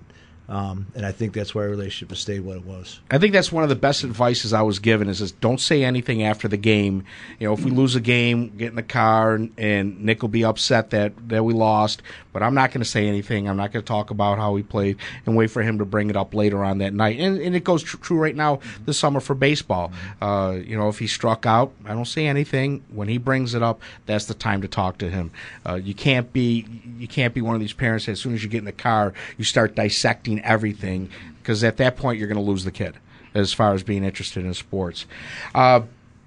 um, 0.53 0.87
and 0.95 1.07
I 1.07 1.12
think 1.12 1.33
that's 1.33 1.55
why 1.55 1.62
our 1.62 1.69
relationship 1.71 2.11
has 2.11 2.19
stayed 2.19 2.41
what 2.41 2.59
it 2.59 2.67
was. 2.67 3.01
I 3.11 3.17
think 3.17 3.33
that's 3.33 3.51
one 3.51 3.62
of 3.62 3.71
the 3.71 3.75
best 3.75 4.05
advices 4.05 4.53
I 4.53 4.61
was 4.61 4.81
given 4.81 5.09
is, 5.09 5.23
is 5.23 5.33
don't 5.33 5.59
say 5.59 5.83
anything 5.83 6.25
after 6.25 6.47
the 6.47 6.59
game. 6.59 7.07
You 7.38 7.49
know, 7.49 7.55
if 7.55 7.65
we 7.65 7.71
lose 7.71 7.97
a 7.97 8.03
game, 8.03 8.55
get 8.59 8.69
in 8.69 8.75
the 8.75 8.83
car 8.83 9.35
and, 9.35 9.51
and 9.57 10.05
Nick 10.05 10.21
will 10.21 10.29
be 10.29 10.45
upset 10.45 10.91
that, 10.91 11.15
that 11.31 11.43
we 11.43 11.55
lost, 11.55 12.03
but 12.35 12.43
I'm 12.43 12.53
not 12.53 12.71
going 12.71 12.83
to 12.83 12.88
say 12.88 13.09
anything. 13.09 13.49
I'm 13.49 13.57
not 13.57 13.73
going 13.73 13.83
to 13.83 13.87
talk 13.87 14.11
about 14.11 14.37
how 14.37 14.53
we 14.53 14.62
played 14.62 14.99
and 15.25 15.35
wait 15.35 15.47
for 15.47 15.62
him 15.62 15.79
to 15.79 15.87
bring 15.87 16.11
it 16.11 16.17
up 16.19 16.35
later 16.35 16.62
on 16.62 16.79
that 16.79 16.93
night. 16.93 17.19
And, 17.19 17.41
and 17.41 17.57
it 17.57 17.65
goes 17.65 17.83
tr- 17.83 17.97
true 17.97 18.19
right 18.19 18.37
now 18.37 18.61
this 18.85 18.99
summer 18.99 19.21
for 19.21 19.35
baseball. 19.35 19.91
Uh, 20.21 20.59
you 20.62 20.77
know, 20.77 20.91
if 20.91 20.99
he 20.99 21.07
struck 21.07 21.47
out, 21.47 21.73
I 21.87 21.95
don't 21.95 22.05
say 22.05 22.27
anything. 22.27 22.85
When 22.91 23.09
he 23.09 23.17
brings 23.17 23.55
it 23.55 23.62
up, 23.62 23.81
that's 24.05 24.27
the 24.27 24.35
time 24.35 24.61
to 24.61 24.69
talk 24.69 24.99
to 24.99 25.09
him. 25.09 25.31
Uh, 25.67 25.77
you 25.77 25.95
can't 25.95 26.31
be 26.31 26.67
you 26.99 27.09
can't 27.09 27.33
be 27.33 27.41
one 27.41 27.55
of 27.55 27.61
these 27.62 27.73
parents 27.73 28.05
that 28.05 28.12
as 28.12 28.21
soon 28.21 28.35
as 28.35 28.43
you 28.43 28.51
get 28.51 28.59
in 28.59 28.67
the 28.67 28.73
car, 28.73 29.15
you 29.38 29.45
start 29.45 29.75
dissecting 29.75 30.41
everything 30.42 31.11
because 31.38 31.64
at 31.64 31.76
that 31.78 31.96
point 31.96 32.18
you're 32.18 32.28
going 32.28 32.42
to 32.42 32.50
lose 32.50 32.64
the 32.64 32.70
kid 32.70 32.94
as 33.35 33.52
far 33.52 33.74
as 33.74 33.83
being 33.83 34.05
interested 34.05 34.44
in 34.44 34.55
sports. 34.55 35.07
Uh, 35.55 35.83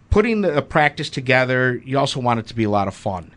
putting 0.10 0.42
the 0.42 0.62
practice 0.62 1.10
together, 1.10 1.82
you 1.86 1.98
also 1.98 2.20
want 2.20 2.40
it 2.40 2.48
to 2.48 2.56
be 2.56 2.64
a 2.64 2.70
lot 2.70 2.88
of 2.88 2.94
fun. 2.94 3.32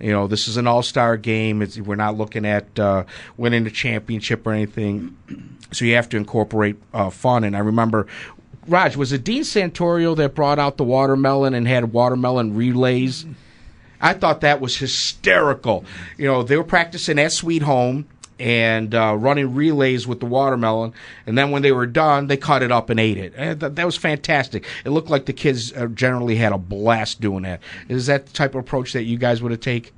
You 0.00 0.10
know, 0.10 0.26
this 0.26 0.48
is 0.48 0.56
an 0.56 0.66
all-star 0.66 1.16
game. 1.16 1.62
It's, 1.62 1.78
we're 1.78 1.94
not 1.94 2.16
looking 2.16 2.44
at 2.44 2.78
uh, 2.78 3.04
winning 3.36 3.66
a 3.66 3.70
championship 3.70 4.46
or 4.46 4.52
anything, 4.52 5.16
so 5.70 5.84
you 5.84 5.94
have 5.94 6.08
to 6.08 6.16
incorporate 6.16 6.76
uh, 6.92 7.10
fun. 7.10 7.44
And 7.44 7.56
I 7.56 7.60
remember, 7.60 8.08
Raj, 8.66 8.96
was 8.96 9.12
it 9.12 9.22
Dean 9.22 9.42
Santorio 9.42 10.16
that 10.16 10.34
brought 10.34 10.58
out 10.58 10.76
the 10.76 10.84
watermelon 10.84 11.54
and 11.54 11.68
had 11.68 11.92
watermelon 11.92 12.56
relays? 12.56 13.24
I 14.00 14.14
thought 14.14 14.40
that 14.40 14.60
was 14.60 14.76
hysterical. 14.76 15.84
You 16.18 16.26
know, 16.26 16.42
they 16.42 16.56
were 16.56 16.64
practicing 16.64 17.20
at 17.20 17.30
Sweet 17.30 17.62
Home 17.62 18.08
and 18.42 18.92
uh, 18.92 19.14
running 19.16 19.54
relays 19.54 20.04
with 20.04 20.18
the 20.18 20.26
watermelon, 20.26 20.92
and 21.28 21.38
then 21.38 21.52
when 21.52 21.62
they 21.62 21.70
were 21.70 21.86
done, 21.86 22.26
they 22.26 22.36
cut 22.36 22.60
it 22.60 22.72
up 22.72 22.90
and 22.90 22.98
ate 22.98 23.16
it. 23.16 23.32
And 23.36 23.60
th- 23.60 23.74
that 23.74 23.86
was 23.86 23.96
fantastic. 23.96 24.66
It 24.84 24.90
looked 24.90 25.08
like 25.08 25.26
the 25.26 25.32
kids 25.32 25.72
uh, 25.72 25.86
generally 25.86 26.34
had 26.34 26.52
a 26.52 26.58
blast 26.58 27.20
doing 27.20 27.44
that. 27.44 27.60
Is 27.88 28.06
that 28.06 28.26
the 28.26 28.32
type 28.32 28.56
of 28.56 28.60
approach 28.60 28.94
that 28.94 29.04
you 29.04 29.16
guys 29.16 29.40
would 29.42 29.52
have 29.52 29.60
take? 29.60 29.94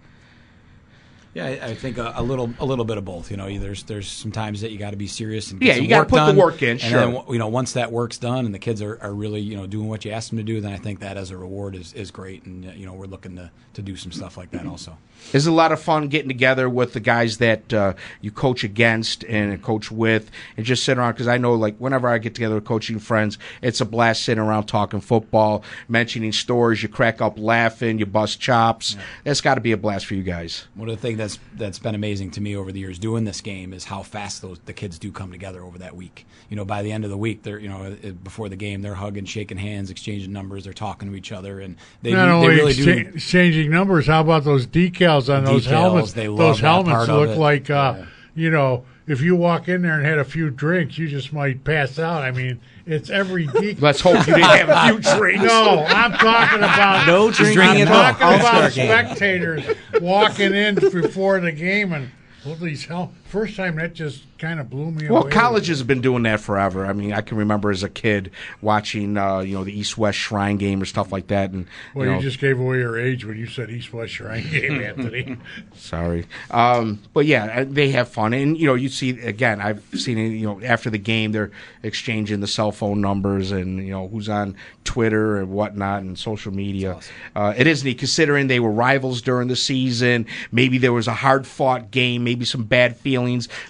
Yeah, 1.33 1.47
I, 1.47 1.69
I 1.69 1.75
think 1.75 1.99
a, 1.99 2.13
a 2.17 2.23
little 2.23 2.53
a 2.61 2.65
little 2.65 2.85
bit 2.85 2.97
of 2.97 3.05
both. 3.05 3.31
You 3.31 3.37
know, 3.37 3.59
there's 3.59 3.83
there's 3.85 4.09
some 4.09 4.31
times 4.31 4.61
that 4.61 4.71
you 4.71 4.79
got 4.79 4.91
to 4.91 4.97
be 4.97 5.09
serious 5.09 5.51
and 5.51 5.59
get 5.59 5.77
Yeah, 5.77 5.83
you 5.83 5.89
gotta 5.89 6.03
work 6.03 6.09
put 6.11 6.33
the 6.33 6.39
work 6.39 6.63
in, 6.63 6.71
And 6.71 6.81
sure. 6.81 7.01
then 7.01 7.23
you 7.29 7.39
know, 7.39 7.49
once 7.49 7.73
that 7.73 7.91
work's 7.91 8.19
done 8.19 8.47
and 8.47 8.55
the 8.55 8.61
kids 8.61 8.81
are, 8.83 8.99
are 9.03 9.13
really 9.13 9.41
you 9.41 9.57
know 9.57 9.67
doing 9.67 9.89
what 9.89 10.05
you 10.05 10.13
ask 10.13 10.29
them 10.29 10.37
to 10.39 10.45
do, 10.45 10.61
then 10.61 10.73
I 10.73 10.77
think 10.77 11.01
that 11.01 11.17
as 11.17 11.31
a 11.33 11.37
reward 11.37 11.75
is, 11.75 11.93
is 11.95 12.13
great. 12.13 12.45
And 12.45 12.69
uh, 12.69 12.73
you 12.73 12.87
know, 12.87 12.93
we're 12.93 13.07
looking 13.07 13.35
to, 13.37 13.51
to 13.73 13.83
do 13.83 13.97
some 13.97 14.13
stuff 14.13 14.37
like 14.37 14.53
that 14.53 14.65
also. 14.67 14.97
Is 15.33 15.47
it 15.47 15.51
a 15.51 15.55
lot 15.55 15.73
of 15.73 15.81
fun 15.81 16.09
getting 16.09 16.29
together 16.29 16.69
with 16.69 16.93
the 16.93 17.01
guys 17.01 17.39
that 17.39 17.73
uh, 17.73 17.95
you 18.21 18.31
coach 18.31 18.63
against 18.63 19.25
and 19.25 19.61
coach 19.63 19.91
with, 19.91 20.31
and 20.57 20.65
just 20.65 20.85
sit 20.85 20.99
around? 20.99 21.13
Because 21.15 21.27
I 21.29 21.39
know, 21.39 21.55
like, 21.55 21.77
whenever 21.79 22.09
I 22.09 22.19
get 22.19 22.35
together 22.35 22.55
with 22.57 22.65
coaching 22.65 22.99
friends, 22.99 23.39
it's 23.63 23.81
a 23.81 23.85
blast 23.85 24.23
sitting 24.25 24.43
around 24.43 24.67
talking 24.67 25.01
football, 25.01 25.65
mentioning 25.89 26.33
stories. 26.33 26.83
You 26.83 26.89
crack 26.89 27.21
up 27.21 27.39
laughing, 27.39 27.99
you 27.99 28.07
bust 28.07 28.41
chops. 28.41 28.97
That's 29.25 29.41
got 29.41 29.55
to 29.57 29.61
be 29.61 29.73
a 29.73 29.77
blast 29.77 30.07
for 30.07 30.15
you 30.15 30.23
guys. 30.23 30.67
One 30.75 30.89
of 30.89 30.95
the 30.97 31.01
things 31.03 31.19
that's 31.19 31.39
that's 31.55 31.79
been 31.79 31.95
amazing 31.95 32.31
to 32.33 32.41
me 32.41 32.57
over 32.57 32.71
the 32.71 32.81
years 32.81 32.99
doing 32.99 33.25
this 33.25 33.41
game 33.41 33.73
is 33.73 33.85
how 33.85 34.03
fast 34.03 34.43
those 34.43 34.59
the 34.67 34.73
kids 34.73 34.99
do 34.99 35.11
come 35.11 35.33
together 35.33 35.63
over 35.63 35.79
that 35.79 35.97
week. 35.97 36.27
You 36.51 36.57
know, 36.57 36.65
by 36.65 36.83
the 36.83 36.93
end 36.93 37.05
of 37.05 37.11
the 37.11 37.17
week, 37.19 37.43
they're 37.43 37.59
you 37.59 37.69
know 37.69 37.97
uh, 38.05 38.11
before 38.11 38.49
the 38.49 38.57
game, 38.57 38.83
they're 38.83 38.95
hugging, 38.95 39.25
shaking 39.25 39.59
hands, 39.59 39.91
exchanging 39.91 40.33
numbers, 40.33 40.65
they're 40.65 40.73
talking 40.73 41.09
to 41.11 41.17
each 41.17 41.33
other, 41.33 41.61
and 41.61 41.77
they 42.03 42.13
Not 42.13 42.29
only 42.29 42.49
they 42.49 42.55
really 42.57 42.75
excha- 42.75 43.05
do. 43.05 43.11
exchanging 43.15 43.71
numbers, 43.71 44.07
how 44.07 44.21
about 44.21 44.45
those 44.45 44.67
decals 44.67 45.14
on 45.31 45.45
those 45.45 45.67
Decals, 45.67 45.71
helmets? 45.71 46.13
they 46.13 46.27
those 46.27 46.61
helmets 46.61 47.09
look 47.09 47.37
like, 47.37 47.71
uh, 47.71 47.95
Yeah. 47.99 48.05
you 48.35 48.51
know, 48.51 48.85
if 49.07 49.21
you 49.21 49.37
walk 49.37 49.69
in 49.69 49.83
there 49.83 49.99
and 49.99 50.07
had 50.07 50.19
a 50.19 50.25
few 50.25 50.49
drinks, 50.51 50.97
you 50.97 51.09
just 51.09 51.33
might 51.33 51.63
pass 51.63 51.99
out. 51.99 52.23
I 52.23 52.31
mean, 52.31 52.59
it's 52.87 53.11
every 53.11 53.47
decal. 53.49 53.81
Let's 53.83 54.01
hope 54.01 54.15
you 54.27 54.35
didn't 54.35 54.43
have 54.67 54.69
a 54.97 55.01
few 55.03 55.15
drinks. 55.19 55.45
No, 55.45 55.85
I'm 55.89 56.13
talking 56.13 56.59
about 56.63 57.07
No 57.07 57.31
drinking 57.31 57.89
I'm 57.89 57.89
all. 57.89 57.95
talking 58.13 58.27
All-Star 58.27 58.57
about 58.61 58.73
game. 58.73 58.87
spectators 58.89 59.65
walking 60.01 60.55
in 60.55 60.75
before 60.77 61.41
the 61.41 61.53
game 61.53 61.93
and 61.93 62.11
all 62.47 62.55
these 62.57 62.85
hell. 62.87 63.13
First 63.25 63.57
time 63.57 63.77
that 63.77 63.95
just 63.95 64.23
kind 64.39 64.61
of 64.61 64.71
blew 64.71 64.91
me 64.91 65.09
Well, 65.09 65.23
away. 65.23 65.31
Well, 65.31 65.41
colleges 65.43 65.79
have 65.79 65.89
been 65.89 66.01
doing 66.01 66.23
that 66.25 66.39
forever. 66.39 66.87
I 66.87 66.93
mean, 66.93 67.13
I 67.13 67.21
can 67.21 67.37
remember 67.39 67.71
as 67.71 67.83
a 67.83 67.89
kid 67.89 68.31
watching, 68.61 69.17
uh, 69.17 69.41
you 69.41 69.55
know, 69.55 69.65
the 69.65 69.77
East 69.77 69.99
West 69.99 70.19
Shrine 70.19 70.57
game 70.57 70.81
or 70.81 70.85
stuff 70.85 71.11
like 71.11 71.29
that. 71.29 71.51
And 71.51 71.67
Well, 71.95 72.07
you 72.07 72.15
you, 72.15 72.21
just 72.21 72.39
gave 72.39 72.61
away 72.61 72.79
your 72.79 72.99
age 72.99 73.25
when 73.25 73.37
you 73.37 73.47
said 73.47 73.71
East 73.71 73.93
West 73.93 74.13
Shrine 74.13 74.49
game, 74.51 74.81
Anthony. 74.83 75.37
Sorry, 75.75 76.27
um, 76.51 77.01
but 77.13 77.27
yeah, 77.27 77.61
uh, 77.61 77.65
they 77.69 77.91
have 77.91 78.09
fun, 78.09 78.35
and 78.35 78.57
you 78.57 78.67
know, 78.67 78.75
you 78.75 78.89
see 78.89 79.11
again. 79.21 79.61
I've 79.61 79.83
seen 79.95 80.19
it. 80.19 80.29
You 80.29 80.47
know, 80.47 80.61
after 80.63 80.91
the 80.91 80.99
game, 80.99 81.33
they're 81.33 81.51
exchanging 81.83 82.41
the 82.41 82.47
cell 82.47 82.71
phone 82.71 83.01
numbers 83.01 83.51
and 83.51 83.85
you 83.85 83.91
know 83.93 84.07
who's 84.07 84.29
on 84.29 84.55
Twitter 84.85 85.39
and 85.39 85.51
whatnot 85.51 86.03
and 86.03 86.17
social 86.17 86.53
media. 86.53 87.01
Uh, 87.35 87.53
it 87.57 87.67
is 87.67 87.83
neat 87.83 87.99
considering 87.99 88.47
they 88.47 88.61
were 88.61 88.71
rivals 88.71 89.23
during 89.23 89.49
the 89.49 89.57
season. 89.57 90.27
Maybe 90.53 90.79
there 90.79 90.93
was 90.93 91.09
a 91.09 91.15
hard 91.15 91.47
fought 91.47 91.91
game, 91.91 92.23
maybe 92.23 92.45
some 92.45 92.65
bad 92.65 92.97
feelings 92.97 93.24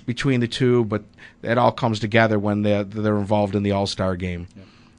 between 0.07 0.41
the 0.41 0.49
two, 0.49 0.85
but 0.85 1.03
it 1.43 1.59
all 1.59 1.73
comes 1.73 2.01
together 2.01 2.39
when 2.39 2.63
they're, 2.63 2.85
they're 2.85 3.19
involved 3.19 3.55
in 3.55 3.63
the 3.63 3.73
All 3.73 3.87
Star 3.87 4.17
game. 4.17 4.47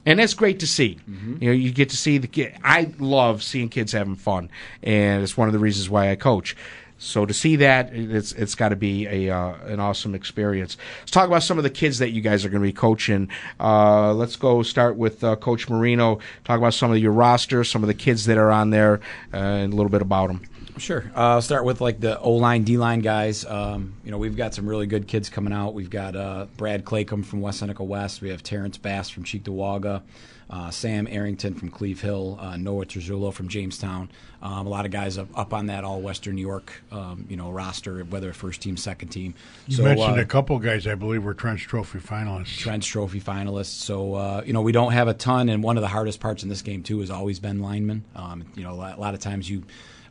And 0.04 0.20
that's 0.20 0.34
great 0.34 0.60
to 0.60 0.66
see. 0.68 0.98
You 1.40 1.48
know, 1.48 1.52
you 1.52 1.72
get 1.72 1.88
to 1.90 1.96
see 1.96 2.18
the 2.18 2.28
kid. 2.28 2.54
I 2.62 2.92
love 3.00 3.42
seeing 3.42 3.68
kids 3.68 3.90
having 3.92 4.14
fun, 4.14 4.50
and 4.82 5.22
it's 5.22 5.36
one 5.36 5.48
of 5.48 5.52
the 5.52 5.58
reasons 5.58 5.90
why 5.90 6.10
I 6.12 6.16
coach. 6.16 6.54
So 6.98 7.26
to 7.26 7.34
see 7.34 7.56
that, 7.56 7.90
it's 7.92 8.32
it's 8.32 8.54
got 8.54 8.70
to 8.70 8.76
be 8.76 9.06
a 9.06 9.34
uh, 9.34 9.54
an 9.66 9.80
awesome 9.80 10.14
experience. 10.14 10.76
Let's 11.00 11.10
talk 11.10 11.26
about 11.26 11.42
some 11.42 11.58
of 11.58 11.64
the 11.64 11.70
kids 11.70 11.98
that 11.98 12.10
you 12.10 12.22
guys 12.22 12.44
are 12.44 12.48
going 12.48 12.62
to 12.62 12.68
be 12.68 12.72
coaching. 12.72 13.28
Uh, 13.60 14.14
let's 14.14 14.36
go 14.36 14.62
start 14.62 14.96
with 14.96 15.22
uh, 15.22 15.36
Coach 15.36 15.68
Marino. 15.68 16.20
Talk 16.44 16.58
about 16.58 16.72
some 16.72 16.90
of 16.90 16.98
your 16.98 17.12
roster, 17.12 17.64
some 17.64 17.82
of 17.82 17.88
the 17.88 17.94
kids 17.94 18.24
that 18.26 18.38
are 18.38 18.50
on 18.50 18.70
there, 18.70 19.00
uh, 19.34 19.36
and 19.36 19.72
a 19.72 19.76
little 19.76 19.90
bit 19.90 20.02
about 20.02 20.28
them. 20.28 20.40
Sure. 20.78 21.10
Uh, 21.16 21.20
I'll 21.20 21.42
start 21.42 21.64
with 21.64 21.80
like 21.80 22.00
the 22.00 22.18
O 22.20 22.32
line, 22.32 22.62
D 22.62 22.76
line 22.76 23.00
guys. 23.00 23.44
Um, 23.44 23.94
you 24.04 24.10
know, 24.10 24.18
we've 24.18 24.36
got 24.36 24.54
some 24.54 24.68
really 24.68 24.86
good 24.86 25.06
kids 25.08 25.28
coming 25.30 25.52
out. 25.52 25.74
We've 25.74 25.90
got 25.90 26.14
uh, 26.16 26.46
Brad 26.56 26.84
Claycomb 26.84 27.24
from 27.24 27.40
West 27.40 27.60
Seneca 27.60 27.82
West. 27.82 28.20
We 28.20 28.30
have 28.30 28.42
Terrence 28.42 28.76
Bass 28.76 29.08
from 29.08 29.24
Cheektowaga, 29.24 30.02
uh, 30.50 30.70
Sam 30.70 31.08
Arrington 31.10 31.54
from 31.54 31.70
Cleve 31.70 32.00
Hill, 32.02 32.38
uh, 32.40 32.56
Noah 32.56 32.84
Trujillo 32.84 33.30
from 33.30 33.48
Jamestown. 33.48 34.10
Um, 34.42 34.66
a 34.66 34.70
lot 34.70 34.84
of 34.84 34.90
guys 34.92 35.16
up, 35.18 35.28
up 35.36 35.54
on 35.54 35.66
that 35.66 35.82
all 35.82 36.00
Western 36.02 36.34
New 36.34 36.42
York, 36.42 36.70
um, 36.92 37.26
you 37.28 37.36
know, 37.36 37.50
roster, 37.50 38.04
whether 38.04 38.32
first 38.34 38.60
team, 38.60 38.76
second 38.76 39.08
team. 39.08 39.34
You 39.66 39.76
So, 39.76 39.82
mentioned 39.82 40.18
uh, 40.18 40.22
a 40.22 40.26
couple 40.26 40.58
guys 40.58 40.86
I 40.86 40.94
believe 40.94 41.24
were 41.24 41.34
Trench 41.34 41.66
Trophy 41.66 41.98
finalists. 42.00 42.58
Trench 42.58 42.86
Trophy 42.86 43.20
finalists. 43.20 43.66
So 43.80 44.14
uh, 44.14 44.42
you 44.44 44.52
know 44.52 44.60
we 44.60 44.72
don't 44.72 44.92
have 44.92 45.08
a 45.08 45.14
ton, 45.14 45.48
and 45.48 45.62
one 45.62 45.78
of 45.78 45.80
the 45.80 45.88
hardest 45.88 46.20
parts 46.20 46.42
in 46.42 46.48
this 46.50 46.62
game 46.62 46.82
too 46.82 47.00
has 47.00 47.10
always 47.10 47.40
been 47.40 47.60
linemen. 47.60 48.04
Um, 48.14 48.44
you 48.54 48.62
know, 48.62 48.72
a 48.72 48.76
lot, 48.76 48.98
a 48.98 49.00
lot 49.00 49.14
of 49.14 49.20
times 49.20 49.48
you 49.48 49.64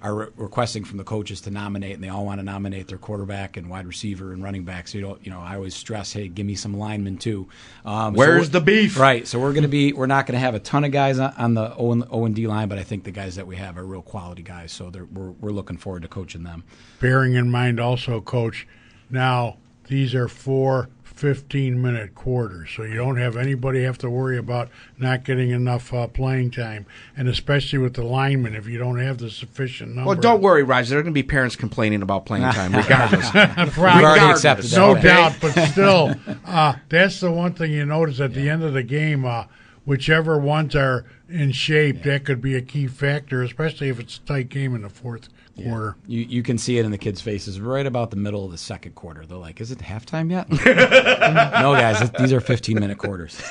are 0.05 0.13
re- 0.15 0.27
requesting 0.37 0.83
from 0.83 0.97
the 0.97 1.03
coaches 1.03 1.41
to 1.41 1.51
nominate, 1.51 1.95
and 1.95 2.03
they 2.03 2.09
all 2.09 2.25
want 2.25 2.39
to 2.39 2.43
nominate 2.43 2.87
their 2.87 2.97
quarterback 2.97 3.57
and 3.57 3.69
wide 3.69 3.87
receiver 3.87 4.33
and 4.33 4.43
running 4.43 4.63
back. 4.63 4.87
So 4.87 4.97
you 4.97 5.03
don't, 5.03 5.25
you 5.25 5.31
know, 5.31 5.39
I 5.39 5.55
always 5.55 5.75
stress, 5.75 6.13
hey, 6.13 6.27
give 6.27 6.45
me 6.45 6.55
some 6.55 6.77
linemen 6.77 7.17
too. 7.17 7.47
Um, 7.83 8.13
Where's 8.13 8.41
we're- 8.41 8.51
the 8.51 8.61
beef? 8.61 8.99
Right. 8.99 9.27
So 9.27 9.39
we're 9.39 9.53
going 9.53 9.63
to 9.63 9.67
be, 9.67 9.93
we're 9.93 10.05
not 10.05 10.27
going 10.27 10.33
to 10.33 10.39
have 10.39 10.53
a 10.53 10.59
ton 10.59 10.83
of 10.83 10.91
guys 10.91 11.17
on, 11.17 11.33
on 11.37 11.53
the 11.55 11.75
O 11.75 11.91
and, 11.91 12.05
o 12.11 12.25
and 12.25 12.35
D 12.35 12.45
line, 12.47 12.67
but 12.67 12.77
I 12.77 12.83
think 12.83 13.03
the 13.03 13.11
guys 13.11 13.35
that 13.35 13.47
we 13.47 13.55
have 13.55 13.77
are 13.77 13.85
real 13.85 14.01
quality 14.01 14.43
guys. 14.43 14.71
So 14.71 14.89
they're, 14.89 15.05
we're 15.05 15.31
we're 15.31 15.51
looking 15.51 15.77
forward 15.77 16.03
to 16.03 16.07
coaching 16.07 16.43
them. 16.43 16.63
Bearing 16.99 17.33
in 17.33 17.49
mind 17.49 17.79
also, 17.79 18.21
Coach, 18.21 18.67
now 19.09 19.57
these 19.87 20.13
are 20.13 20.27
four 20.27 20.89
15 21.15 21.81
minute 21.81 22.13
quarters, 22.13 22.69
so 22.75 22.83
you 22.83 22.95
don't 22.95 23.17
have 23.17 23.37
anybody 23.37 23.83
have 23.83 23.97
to 23.99 24.09
worry 24.09 24.37
about 24.37 24.69
not 24.97 25.23
getting 25.23 25.51
enough 25.51 25.93
uh, 25.93 26.07
playing 26.07 26.51
time, 26.51 26.85
and 27.15 27.27
especially 27.27 27.79
with 27.79 27.93
the 27.93 28.03
linemen, 28.03 28.53
if 28.55 28.67
you 28.67 28.77
don't 28.77 28.99
have 28.99 29.17
the 29.19 29.29
sufficient 29.29 29.95
number. 29.95 30.09
Well, 30.09 30.19
don't 30.19 30.41
worry, 30.41 30.63
Roger. 30.63 30.89
There 30.89 30.99
are 30.99 31.03
going 31.03 31.13
to 31.13 31.17
be 31.17 31.23
parents 31.23 31.55
complaining 31.55 32.01
about 32.01 32.25
playing 32.25 32.43
time, 32.51 32.73
regardless. 32.75 33.29
Probably. 33.73 34.03
already 34.05 34.25
accepted 34.31 34.65
that. 34.65 34.77
no 34.77 34.91
Okay. 34.91 35.01
doubt, 35.03 35.33
but 35.41 35.51
still, 35.71 36.15
uh, 36.45 36.73
that's 36.89 37.19
the 37.21 37.31
one 37.31 37.53
thing 37.53 37.71
you 37.71 37.85
notice 37.85 38.19
at 38.19 38.33
the 38.33 38.49
end 38.49 38.63
of 38.63 38.73
the 38.73 38.83
game. 38.83 39.23
Uh, 39.25 39.45
whichever 39.85 40.37
ones 40.39 40.75
are 40.75 41.05
in 41.29 41.51
shape, 41.51 42.01
that 42.03 42.25
could 42.25 42.41
be 42.41 42.55
a 42.55 42.61
key 42.61 42.87
factor, 42.87 43.41
especially 43.43 43.87
if 43.87 43.99
it's 43.99 44.17
a 44.17 44.21
tight 44.21 44.49
game 44.49 44.73
in 44.75 44.81
the 44.81 44.89
fourth 44.89 45.29
quarter. 45.55 45.95
You 46.07 46.21
you 46.21 46.43
can 46.43 46.57
see 46.57 46.77
it 46.77 46.85
in 46.85 46.91
the 46.91 46.97
kids' 46.97 47.21
faces 47.21 47.59
right 47.59 47.85
about 47.85 48.11
the 48.11 48.17
middle 48.17 48.45
of 48.45 48.51
the 48.51 48.57
second 48.57 48.95
quarter. 48.95 49.25
They're 49.25 49.37
like, 49.37 49.61
"Is 49.61 49.71
it 49.71 49.79
halftime 49.79 50.31
yet?" 50.31 50.49
no, 51.61 51.73
guys, 51.73 52.09
these 52.11 52.33
are 52.33 52.41
15 52.41 52.79
minute 52.79 52.97
quarters. 52.97 53.41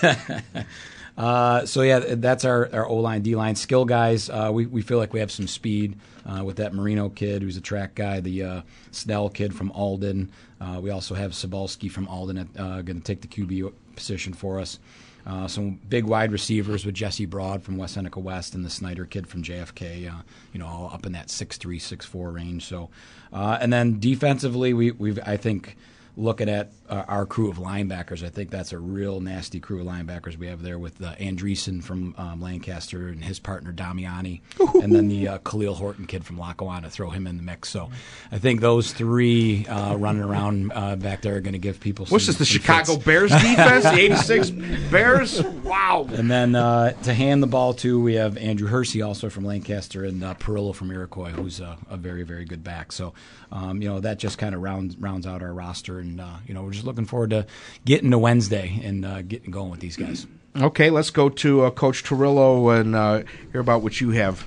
uh, 1.19 1.67
so 1.67 1.83
yeah, 1.83 2.01
that's 2.01 2.45
our 2.45 2.69
our 2.73 2.87
O 2.87 2.97
line, 2.97 3.23
D 3.23 3.35
line 3.35 3.55
skill 3.57 3.85
guys. 3.85 4.29
Uh, 4.29 4.51
we 4.53 4.67
we 4.67 4.83
feel 4.83 4.99
like 4.99 5.13
we 5.13 5.21
have 5.21 5.31
some 5.31 5.47
speed 5.47 5.97
uh, 6.27 6.45
with 6.45 6.57
that 6.57 6.75
Marino 6.75 7.09
kid 7.09 7.43
who's 7.43 7.57
a 7.57 7.63
track 7.63 7.95
guy, 7.95 8.21
the 8.21 8.43
uh, 8.43 8.63
Snell 8.91 9.29
kid 9.29 9.55
from 9.55 9.71
Alden. 9.73 10.31
Uh, 10.61 10.81
we 10.81 10.91
also 10.91 11.15
have 11.15 11.33
Sabalski 11.33 11.91
from 11.91 12.09
Alden 12.09 12.39
uh, 12.59 12.83
going 12.83 13.01
to 13.01 13.05
take 13.05 13.21
the 13.21 13.29
QB 13.29 13.73
position 13.97 14.33
for 14.33 14.61
us. 14.61 14.79
Uh, 15.27 15.49
some 15.49 15.81
big 15.89 16.05
wide 16.05 16.33
receivers 16.33 16.85
with 16.85 16.95
Jesse 16.95 17.25
Broad 17.25 17.63
from 17.63 17.79
West 17.79 17.95
Seneca 17.95 18.21
West 18.21 18.55
and 18.55 18.65
the 18.65 18.71
Snyder 18.71 19.07
kid 19.07 19.27
from 19.27 19.43
JFK, 19.43 20.13
uh, 20.13 20.23
you 20.53 20.59
know, 20.59 20.67
all 20.67 20.91
up 20.93 21.07
in 21.07 21.13
that 21.13 21.29
6'3", 21.29 21.77
6'4 21.77 22.35
range. 22.35 22.67
So, 22.67 22.91
uh, 23.33 23.57
and 23.61 23.73
then 23.73 23.99
defensively, 23.99 24.75
we, 24.75 24.91
we've 24.91 25.19
I 25.25 25.39
think 25.39 25.77
looking 26.17 26.49
at 26.49 26.73
uh, 26.89 27.05
our 27.09 27.27
crew 27.27 27.51
of 27.51 27.57
linebackers, 27.57 28.25
I 28.25 28.29
think 28.29 28.51
that's 28.51 28.73
a 28.73 28.79
real 28.79 29.21
nasty 29.21 29.59
crew 29.59 29.81
of 29.81 29.87
linebackers 29.87 30.37
we 30.37 30.47
have 30.47 30.63
there 30.63 30.79
with 30.79 31.03
uh, 31.03 31.15
Andreessen 31.17 31.83
from 31.83 32.15
um, 32.17 32.41
Lancaster 32.41 33.09
and 33.09 33.25
his 33.25 33.39
partner 33.39 33.73
Damiani, 33.73 34.41
and 34.83 34.95
then 34.95 35.09
the 35.09 35.29
uh, 35.29 35.39
Khalil 35.39 35.75
Horton 35.75 36.07
kid 36.07 36.25
from 36.25 36.39
Lackawanna. 36.39 36.91
Throw 36.91 37.11
him 37.11 37.27
in 37.27 37.37
the 37.37 37.43
mix. 37.43 37.69
So, 37.71 37.91
I 38.31 38.39
think 38.39 38.61
those 38.61 38.93
three 38.93 39.67
uh, 39.67 39.97
running 39.97 40.23
around 40.23 40.73
uh, 40.75 40.97
back 40.97 41.23
there 41.23 41.37
are 41.37 41.41
going 41.41 41.55
to 41.55 41.59
give 41.59 41.81
people. 41.81 42.07
What's 42.07 42.27
some, 42.27 42.33
this? 42.33 42.39
The 42.39 42.45
Chicago 42.45 42.95
fits. 42.95 43.05
Bears 43.05 43.31
defense? 43.33 43.85
the 43.85 43.99
'86 43.99 44.51
Bears? 44.91 45.43
Wow. 45.43 46.07
And 46.13 46.31
then 46.31 46.55
uh, 46.55 46.93
to 47.03 47.15
hand 47.15 47.43
the 47.43 47.47
ball 47.47 47.75
to, 47.75 48.01
we 48.01 48.15
have 48.15 48.37
Andrew 48.37 48.69
Hersey 48.69 49.03
also 49.03 49.31
from 49.31 49.45
Lancaster 49.45 50.05
and 50.05 50.23
uh, 50.23 50.35
Perillo 50.35 50.75
from 50.75 50.91
Iroquois, 50.91 51.31
who's 51.31 51.61
a, 51.61 51.77
a 51.91 51.97
very, 51.97 52.23
very 52.23 52.45
good 52.45 52.63
back. 52.63 52.93
So, 52.93 53.15
um, 53.55 53.81
you 53.81 53.89
know, 53.89 54.01
that 54.01 54.19
just 54.19 54.37
kind 54.37 54.55
of 54.55 54.61
rounds 54.61 54.97
rounds 54.97 55.27
out 55.27 55.41
our 55.41 55.55
roster, 55.55 56.01
and 56.01 56.21
uh, 56.21 56.37
you 56.47 56.53
know, 56.53 56.65
we're 56.65 56.73
just 56.73 56.85
looking 56.85 57.07
forward 57.07 57.31
to 57.31 57.47
getting 57.85 58.11
to 58.11 58.19
Wednesday 58.19 58.81
and 58.83 59.07
uh, 59.07 59.23
getting 59.23 59.53
going 59.53 59.71
with 59.71 59.79
these 59.81 59.97
guys. 59.97 60.27
Okay, 60.57 60.91
let's 60.91 61.11
go 61.11 61.29
to 61.29 61.63
uh, 61.63 61.71
Coach 61.71 62.03
Torillo 62.03 62.79
and 62.79 62.97
uh, 62.97 63.23
hear 63.53 63.61
about 63.61 63.83
what 63.83 64.01
you 64.01 64.11
have. 64.11 64.45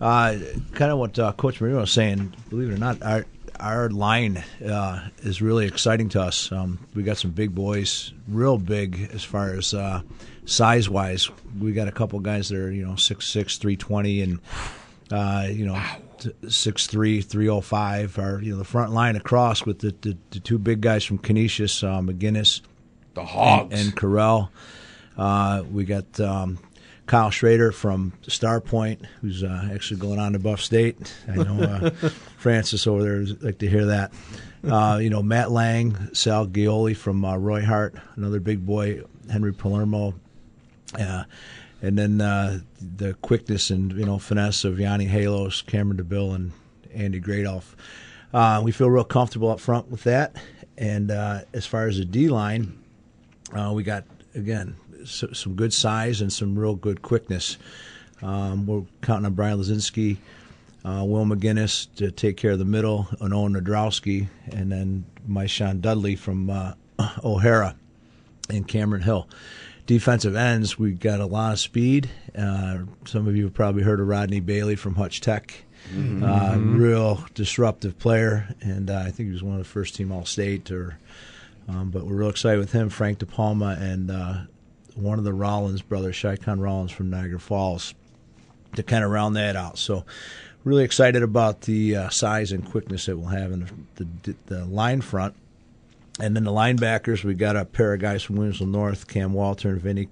Uh, 0.00 0.36
kind 0.72 0.90
of 0.90 0.98
what 0.98 1.16
uh, 1.16 1.32
Coach 1.32 1.60
Marino 1.60 1.78
was 1.78 1.92
saying. 1.92 2.34
Believe 2.50 2.70
it 2.70 2.74
or 2.74 2.78
not, 2.78 3.00
our 3.02 3.24
our 3.60 3.88
line 3.88 4.42
uh, 4.66 5.08
is 5.22 5.40
really 5.40 5.66
exciting 5.66 6.08
to 6.08 6.22
us. 6.22 6.50
Um, 6.50 6.80
we 6.96 7.04
got 7.04 7.18
some 7.18 7.30
big 7.30 7.54
boys, 7.54 8.12
real 8.26 8.58
big 8.58 9.10
as 9.14 9.22
far 9.22 9.50
as 9.50 9.74
uh, 9.74 10.02
size 10.44 10.90
wise. 10.90 11.30
We 11.56 11.72
got 11.72 11.86
a 11.86 11.92
couple 11.92 12.18
guys 12.18 12.48
that 12.48 12.58
are 12.58 12.72
you 12.72 12.84
know 12.84 12.96
six 12.96 13.28
six, 13.28 13.58
three 13.58 13.76
twenty, 13.76 14.22
and 14.22 14.40
uh, 15.12 15.46
you 15.48 15.66
know. 15.66 15.80
Six 16.48 16.86
three 16.86 17.20
three 17.20 17.48
oh 17.48 17.60
five. 17.60 18.18
are 18.18 18.40
you 18.42 18.52
know 18.52 18.58
the 18.58 18.64
front 18.64 18.92
line 18.92 19.16
across 19.16 19.64
with 19.64 19.80
the, 19.80 19.94
the, 20.00 20.16
the 20.30 20.40
two 20.40 20.58
big 20.58 20.80
guys 20.80 21.04
from 21.04 21.18
Canisius, 21.18 21.82
uh, 21.82 22.00
McGinnis, 22.00 22.60
The 23.14 23.24
Hogs. 23.24 23.72
and, 23.72 23.88
and 23.88 23.96
Carell. 23.96 24.48
Uh, 25.16 25.62
we 25.70 25.84
got 25.84 26.18
um, 26.20 26.58
Kyle 27.06 27.30
Schrader 27.30 27.72
from 27.72 28.12
Starpoint, 28.22 29.04
who's 29.20 29.42
uh, 29.42 29.68
actually 29.72 30.00
going 30.00 30.18
on 30.18 30.32
to 30.32 30.38
Buff 30.38 30.60
State. 30.60 31.14
I 31.28 31.36
know 31.36 31.62
uh, 31.62 31.90
Francis 32.38 32.86
over 32.86 33.02
there 33.02 33.18
would 33.18 33.42
like 33.42 33.58
to 33.58 33.68
hear 33.68 33.86
that. 33.86 34.12
Uh, 34.66 34.98
you 35.02 35.10
know, 35.10 35.22
Matt 35.22 35.50
Lang, 35.50 36.14
Sal 36.14 36.46
Gioli 36.46 36.96
from 36.96 37.24
uh, 37.24 37.36
Roy 37.36 37.64
Hart, 37.64 37.96
another 38.16 38.40
big 38.40 38.64
boy, 38.64 39.02
Henry 39.30 39.52
Palermo. 39.52 40.14
And 41.82 41.98
then 41.98 42.20
uh, 42.20 42.60
the 42.80 43.14
quickness 43.14 43.70
and 43.70 43.92
you 43.92 44.06
know 44.06 44.18
finesse 44.18 44.64
of 44.64 44.78
Yanni 44.78 45.06
Halos, 45.06 45.62
Cameron 45.62 45.98
DeBill, 46.02 46.34
and 46.34 46.52
Andy 46.94 47.20
Gradolf. 47.20 47.74
Uh, 48.32 48.62
we 48.64 48.72
feel 48.72 48.88
real 48.88 49.04
comfortable 49.04 49.50
up 49.50 49.60
front 49.60 49.90
with 49.90 50.04
that. 50.04 50.36
And 50.78 51.10
uh, 51.10 51.40
as 51.52 51.66
far 51.66 51.86
as 51.86 51.98
the 51.98 52.04
D 52.04 52.28
line, 52.28 52.82
uh, 53.52 53.72
we 53.74 53.82
got 53.82 54.04
again 54.34 54.76
s 55.02 55.24
some 55.32 55.54
good 55.54 55.72
size 55.72 56.20
and 56.20 56.32
some 56.32 56.58
real 56.58 56.74
good 56.74 57.02
quickness. 57.02 57.58
Um, 58.22 58.66
we're 58.66 58.84
counting 59.02 59.26
on 59.26 59.34
Brian 59.34 59.58
Lazinski, 59.58 60.18
uh, 60.84 61.04
Will 61.04 61.24
McGinnis 61.24 61.92
to 61.96 62.10
take 62.12 62.36
care 62.36 62.52
of 62.52 62.58
the 62.60 62.64
middle, 62.64 63.08
and 63.20 63.34
Owen 63.34 63.54
Nadrowski, 63.54 64.28
and 64.52 64.70
then 64.70 65.04
my 65.26 65.46
Sean 65.46 65.80
Dudley 65.80 66.14
from 66.14 66.48
uh, 66.48 66.74
O'Hara 67.24 67.74
and 68.48 68.66
Cameron 68.66 69.02
Hill. 69.02 69.28
Defensive 69.92 70.34
ends, 70.34 70.78
we 70.78 70.92
got 70.92 71.20
a 71.20 71.26
lot 71.26 71.52
of 71.52 71.58
speed. 71.60 72.08
Uh, 72.34 72.78
some 73.04 73.28
of 73.28 73.36
you 73.36 73.44
have 73.44 73.52
probably 73.52 73.82
heard 73.82 74.00
of 74.00 74.08
Rodney 74.08 74.40
Bailey 74.40 74.74
from 74.74 74.94
Hutch 74.94 75.20
Tech. 75.20 75.64
Uh, 76.24 76.56
real 76.58 77.22
disruptive 77.34 77.98
player, 77.98 78.54
and 78.62 78.88
uh, 78.88 78.96
I 78.96 79.10
think 79.10 79.26
he 79.26 79.32
was 79.34 79.42
one 79.42 79.52
of 79.52 79.58
the 79.58 79.68
first 79.68 79.94
team 79.94 80.10
All 80.10 80.24
State. 80.24 80.70
Or, 80.70 80.98
um, 81.68 81.90
but 81.90 82.06
we're 82.06 82.14
real 82.14 82.30
excited 82.30 82.58
with 82.58 82.72
him, 82.72 82.88
Frank 82.88 83.18
De 83.18 83.26
Palma, 83.26 83.76
and 83.78 84.10
uh, 84.10 84.38
one 84.94 85.18
of 85.18 85.24
the 85.24 85.34
Rollins 85.34 85.82
brothers, 85.82 86.16
Shaikon 86.16 86.58
Rollins 86.58 86.90
from 86.90 87.10
Niagara 87.10 87.38
Falls, 87.38 87.92
to 88.76 88.82
kind 88.82 89.04
of 89.04 89.10
round 89.10 89.36
that 89.36 89.56
out. 89.56 89.76
So, 89.76 90.06
really 90.64 90.84
excited 90.84 91.22
about 91.22 91.62
the 91.62 91.96
uh, 91.96 92.08
size 92.08 92.50
and 92.50 92.64
quickness 92.64 93.04
that 93.04 93.18
we'll 93.18 93.28
have 93.28 93.52
in 93.52 93.86
the, 93.96 94.08
the, 94.22 94.36
the 94.46 94.64
line 94.64 95.02
front. 95.02 95.34
And 96.22 96.36
then 96.36 96.44
the 96.44 96.52
linebackers, 96.52 97.24
we 97.24 97.34
got 97.34 97.56
a 97.56 97.64
pair 97.64 97.94
of 97.94 98.00
guys 98.00 98.22
from 98.22 98.36
Winslow 98.36 98.68
North, 98.68 99.08
Cam 99.08 99.32
Walter 99.32 99.70
and 99.70 99.80
Vinny 99.80 100.08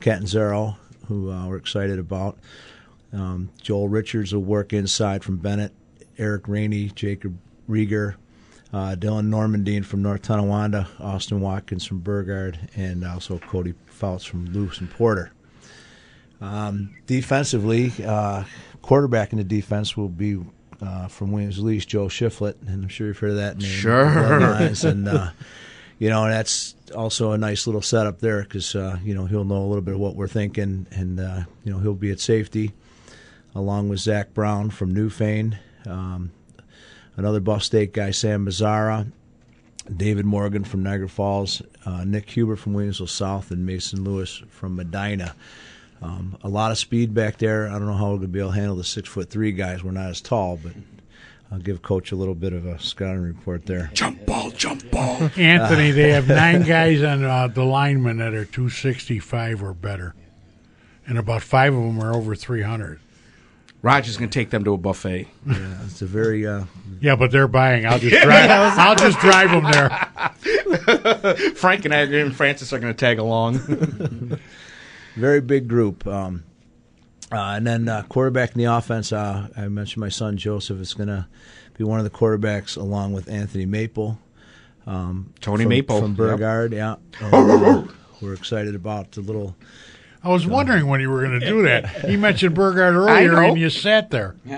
Catanzaro, 0.00 0.76
who 1.06 1.30
uh, 1.30 1.46
we're 1.46 1.58
excited 1.58 2.00
about. 2.00 2.36
Um, 3.12 3.50
Joel 3.62 3.88
Richards 3.88 4.34
will 4.34 4.42
work 4.42 4.72
inside 4.72 5.22
from 5.22 5.36
Bennett, 5.36 5.72
Eric 6.18 6.48
Rainey, 6.48 6.88
Jacob 6.88 7.38
Rieger, 7.70 8.16
uh, 8.72 8.96
Dylan 8.98 9.28
Normandine 9.28 9.84
from 9.84 10.02
North 10.02 10.22
Tonawanda, 10.22 10.88
Austin 10.98 11.40
Watkins 11.40 11.86
from 11.86 12.00
Burgard, 12.00 12.58
and 12.74 13.04
also 13.04 13.38
Cody 13.38 13.74
Fouts 13.86 14.24
from 14.24 14.46
Lewiston-Porter. 14.46 15.30
Um, 16.40 16.96
defensively, 17.06 17.92
uh, 18.04 18.42
quarterback 18.82 19.30
in 19.30 19.38
the 19.38 19.44
defense 19.44 19.96
will 19.96 20.08
be 20.08 20.40
uh, 20.84 21.08
from 21.08 21.30
Williamsville 21.30 21.72
East, 21.72 21.88
Joe 21.88 22.06
Shiflett, 22.06 22.56
and 22.66 22.84
I'm 22.84 22.88
sure 22.88 23.08
you've 23.08 23.18
heard 23.18 23.30
of 23.30 23.36
that 23.36 23.58
name. 23.58 23.68
Sure. 23.70 24.04
And 24.04 25.08
uh, 25.08 25.30
you 25.98 26.10
know 26.10 26.28
that's 26.28 26.74
also 26.94 27.32
a 27.32 27.38
nice 27.38 27.66
little 27.66 27.82
setup 27.82 28.20
there 28.20 28.42
because 28.42 28.74
uh, 28.74 28.98
you 29.02 29.14
know 29.14 29.26
he'll 29.26 29.44
know 29.44 29.62
a 29.62 29.66
little 29.66 29.82
bit 29.82 29.94
of 29.94 30.00
what 30.00 30.16
we're 30.16 30.28
thinking, 30.28 30.86
and 30.90 31.20
uh, 31.20 31.42
you 31.64 31.72
know 31.72 31.78
he'll 31.78 31.94
be 31.94 32.10
at 32.10 32.20
safety 32.20 32.72
along 33.54 33.88
with 33.88 34.00
Zach 34.00 34.34
Brown 34.34 34.70
from 34.70 34.94
Newfane, 34.94 35.56
um, 35.86 36.32
another 37.16 37.40
Buff 37.40 37.62
State 37.62 37.92
guy, 37.92 38.10
Sam 38.10 38.46
Mazzara, 38.46 39.10
David 39.94 40.26
Morgan 40.26 40.64
from 40.64 40.82
Niagara 40.82 41.08
Falls, 41.08 41.62
uh, 41.86 42.04
Nick 42.04 42.28
Huber 42.30 42.56
from 42.56 42.74
Williamsville 42.74 43.08
South, 43.08 43.50
and 43.50 43.64
Mason 43.64 44.02
Lewis 44.02 44.42
from 44.48 44.76
Medina. 44.76 45.34
Um, 46.04 46.36
a 46.42 46.48
lot 46.50 46.70
of 46.70 46.76
speed 46.76 47.14
back 47.14 47.38
there. 47.38 47.66
I 47.66 47.72
don't 47.72 47.86
know 47.86 47.94
how 47.94 48.10
we're 48.10 48.16
going 48.16 48.20
to 48.22 48.28
be 48.28 48.38
able 48.38 48.50
to 48.50 48.56
handle 48.56 48.76
the 48.76 48.84
six 48.84 49.08
foot 49.08 49.30
three 49.30 49.52
guys. 49.52 49.82
We're 49.82 49.92
not 49.92 50.10
as 50.10 50.20
tall, 50.20 50.58
but 50.62 50.72
I'll 51.50 51.58
give 51.58 51.80
Coach 51.80 52.12
a 52.12 52.16
little 52.16 52.34
bit 52.34 52.52
of 52.52 52.66
a 52.66 52.78
scouting 52.78 53.22
report 53.22 53.64
there. 53.64 53.90
Jump 53.94 54.26
ball, 54.26 54.50
jump 54.50 54.90
ball. 54.90 55.30
Anthony, 55.36 55.92
they 55.92 56.10
have 56.12 56.28
nine 56.28 56.60
guys 56.62 57.02
on 57.02 57.24
uh, 57.24 57.48
the 57.48 57.64
linemen 57.64 58.18
that 58.18 58.34
are 58.34 58.44
265 58.44 59.62
or 59.62 59.72
better, 59.72 60.14
and 61.06 61.16
about 61.16 61.42
five 61.42 61.72
of 61.74 61.80
them 61.80 61.98
are 62.00 62.12
over 62.14 62.34
300. 62.34 63.00
Roger's 63.80 64.18
going 64.18 64.28
to 64.28 64.38
take 64.38 64.50
them 64.50 64.64
to 64.64 64.74
a 64.74 64.78
buffet. 64.78 65.28
Yeah, 65.46 65.78
it's 65.84 66.02
a 66.02 66.06
very 66.06 66.46
uh, 66.46 66.64
Yeah, 67.00 67.16
but 67.16 67.30
they're 67.30 67.48
buying. 67.48 67.86
I'll 67.86 67.98
just 67.98 68.22
drive. 68.22 68.50
I'll 68.50 68.96
just 68.96 69.18
drive 69.20 69.50
them 69.50 69.64
there. 69.70 71.50
Frank 71.54 71.86
and 71.86 71.94
I 71.94 72.00
and 72.00 72.34
Francis 72.34 72.74
are 72.74 72.78
going 72.78 72.92
to 72.92 72.98
tag 72.98 73.18
along. 73.18 74.38
Very 75.16 75.40
big 75.40 75.68
group. 75.68 76.06
Um, 76.06 76.44
uh, 77.32 77.54
and 77.56 77.66
then 77.66 77.88
uh, 77.88 78.02
quarterback 78.08 78.52
in 78.52 78.58
the 78.58 78.64
offense, 78.64 79.12
uh, 79.12 79.48
I 79.56 79.68
mentioned 79.68 80.00
my 80.00 80.08
son 80.08 80.36
Joseph 80.36 80.80
is 80.80 80.94
going 80.94 81.08
to 81.08 81.26
be 81.76 81.84
one 81.84 81.98
of 81.98 82.04
the 82.04 82.10
quarterbacks 82.10 82.76
along 82.76 83.12
with 83.12 83.28
Anthony 83.28 83.66
Maple. 83.66 84.18
Um, 84.86 85.32
Tony 85.40 85.64
from, 85.64 85.68
Maple, 85.70 86.00
from 86.00 86.10
yep. 86.10 86.16
Burgard, 86.16 86.72
yeah. 86.72 86.96
And, 87.20 87.34
uh, 87.34 87.92
we're 88.20 88.34
excited 88.34 88.74
about 88.74 89.12
the 89.12 89.20
little. 89.20 89.56
I 90.22 90.28
was 90.28 90.46
wondering 90.46 90.86
when 90.86 91.00
you 91.00 91.10
were 91.10 91.20
going 91.20 91.40
to 91.40 91.46
do 91.46 91.62
that. 91.62 92.08
You 92.08 92.18
mentioned 92.18 92.54
Burgard 92.54 92.94
earlier, 92.94 93.42
and 93.42 93.58
you 93.58 93.70
sat 93.70 94.10
there. 94.10 94.36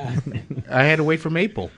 I 0.71 0.85
had 0.85 0.97
to 0.97 1.05
wait 1.05 1.21
for 1.21 1.31
Maple. 1.31 1.71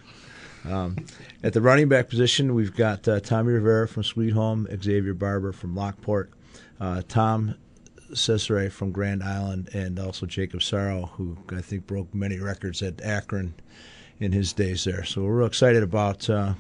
Um, 0.65 0.97
at 1.43 1.53
the 1.53 1.61
running 1.61 1.89
back 1.89 2.09
position, 2.09 2.55
we've 2.55 2.75
got 2.75 3.07
uh, 3.07 3.21
Tommy 3.21 3.53
Rivera 3.53 3.89
from 3.89 4.03
Sweet 4.03 4.33
Home, 4.33 4.67
Xavier 4.83 5.15
Barber 5.15 5.53
from 5.53 5.75
Lockport, 5.75 6.33
uh, 6.81 7.03
Tom 7.09 7.55
Cesare 8.15 8.71
from 8.71 8.93
Grand 8.93 9.23
Island, 9.23 9.71
and 9.73 9.99
also 9.99 10.27
Jacob 10.27 10.63
Sorrow, 10.63 11.11
who 11.17 11.37
I 11.51 11.61
think 11.61 11.87
broke 11.87 12.15
many 12.15 12.39
records 12.39 12.83
at 12.83 13.01
Akron 13.03 13.55
in 14.19 14.33
his 14.33 14.53
days 14.53 14.85
there. 14.85 15.05
So 15.05 15.23
we're 15.23 15.39
real 15.39 15.47
excited 15.47 15.83
about 15.83 16.29
uh, 16.29 16.55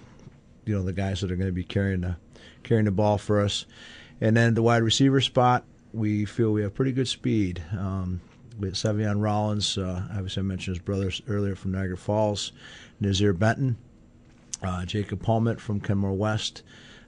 you 0.65 0.75
know 0.75 0.83
the 0.83 0.93
guys 0.93 1.21
that 1.21 1.31
are 1.31 1.37
going 1.37 1.49
to 1.49 1.53
be 1.53 1.65
carrying 1.65 2.03
the 2.03 2.17
carrying 2.63 2.85
the 2.85 2.91
ball 2.91 3.19
for 3.19 3.41
us. 3.41 3.67
And 4.21 4.37
then 4.37 4.55
the 4.55 4.63
wide 4.63 4.83
receiver 4.83 5.21
spot, 5.21 5.65
we 5.93 6.25
feel 6.25 6.53
we 6.53 6.63
have 6.63 6.75
pretty 6.75 6.93
good 6.93 7.09
speed. 7.09 7.63
Um, 7.73 8.21
with 8.59 8.75
Savion 8.75 9.23
Rollins, 9.23 9.79
uh, 9.79 10.03
obviously 10.11 10.41
I 10.41 10.45
mentioned 10.45 10.77
his 10.77 10.85
brothers 10.85 11.23
earlier 11.29 11.55
from 11.55 11.73
Niagara 11.73 11.97
Falls, 11.97 12.53
Nazir 13.01 13.33
Benton, 13.33 13.77
uh, 14.63 14.85
Jacob 14.85 15.23
Palmet 15.23 15.61
from 15.61 15.81
Kenmore 15.81 16.15
West, 16.15 16.63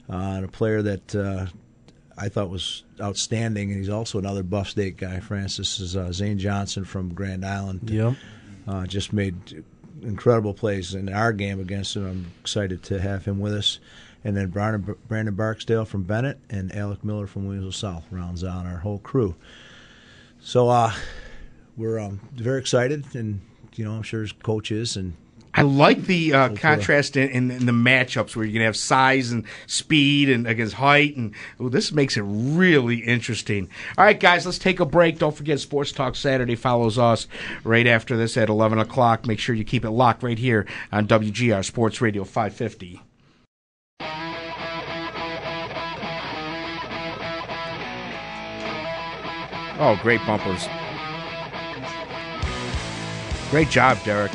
uh, 0.09 0.15
and 0.15 0.45
a 0.45 0.47
player 0.47 0.81
that 0.81 1.13
uh, 1.13 1.47
I 2.21 2.29
thought 2.29 2.51
was 2.51 2.83
outstanding, 3.01 3.71
and 3.71 3.79
he's 3.79 3.89
also 3.89 4.19
another 4.19 4.43
Buff 4.43 4.69
State 4.69 4.97
guy. 4.97 5.19
Francis 5.19 5.79
is 5.79 5.97
uh, 5.97 6.11
Zane 6.11 6.37
Johnson 6.37 6.85
from 6.85 7.13
Grand 7.15 7.43
Island. 7.43 7.89
Yep. 7.89 8.13
Uh, 8.67 8.85
just 8.85 9.11
made 9.11 9.63
incredible 10.03 10.53
plays 10.53 10.93
in 10.93 11.09
our 11.09 11.33
game 11.33 11.59
against 11.59 11.95
him. 11.95 12.05
I'm 12.05 12.31
excited 12.41 12.83
to 12.83 13.01
have 13.01 13.25
him 13.25 13.39
with 13.39 13.53
us. 13.53 13.79
And 14.23 14.37
then 14.37 14.49
Brandon, 14.49 14.95
Brandon 15.07 15.33
Barksdale 15.33 15.85
from 15.85 16.03
Bennett 16.03 16.37
and 16.51 16.75
Alec 16.75 17.03
Miller 17.03 17.25
from 17.25 17.47
Williamsville 17.47 17.73
South 17.73 18.05
rounds 18.11 18.43
out 18.43 18.67
our 18.67 18.77
whole 18.77 18.99
crew. 18.99 19.35
So 20.39 20.69
uh, 20.69 20.93
we're 21.75 21.97
um, 21.97 22.19
very 22.35 22.59
excited, 22.59 23.15
and 23.15 23.41
you 23.75 23.83
know 23.83 23.93
I'm 23.93 24.03
sure 24.03 24.21
his 24.21 24.31
coaches 24.31 24.95
and 24.95 25.15
I 25.53 25.63
like 25.63 26.03
the 26.03 26.33
uh, 26.33 26.49
contrast 26.55 27.17
in, 27.17 27.29
in, 27.29 27.51
in, 27.51 27.65
the 27.65 27.71
matchups 27.73 28.35
where 28.35 28.45
you're 28.45 28.53
going 28.53 28.61
to 28.61 28.65
have 28.65 28.77
size 28.77 29.31
and 29.31 29.45
speed 29.67 30.29
and 30.29 30.47
against 30.47 30.75
height, 30.75 31.17
and 31.17 31.33
ooh, 31.59 31.69
this 31.69 31.91
makes 31.91 32.15
it 32.15 32.23
really 32.25 32.99
interesting. 32.99 33.69
All 33.97 34.05
right, 34.05 34.19
guys, 34.19 34.45
let's 34.45 34.57
take 34.57 34.79
a 34.79 34.85
break. 34.85 35.19
Don't 35.19 35.35
forget, 35.35 35.59
Sports 35.59 35.91
Talk 35.91 36.15
Saturday 36.15 36.55
follows 36.55 36.97
us 36.97 37.27
right 37.63 37.85
after 37.85 38.15
this 38.15 38.37
at 38.37 38.47
11 38.47 38.79
o'clock. 38.79 39.27
Make 39.27 39.39
sure 39.39 39.53
you 39.53 39.65
keep 39.65 39.83
it 39.83 39.91
locked 39.91 40.23
right 40.23 40.39
here 40.39 40.65
on 40.91 41.07
WGR 41.07 41.65
Sports 41.65 41.99
Radio 41.99 42.23
550. 42.23 43.01
Oh, 49.83 49.99
great 50.01 50.21
bumpers. 50.27 50.67
Great 53.49 53.69
job, 53.69 53.97
Derek. 54.05 54.31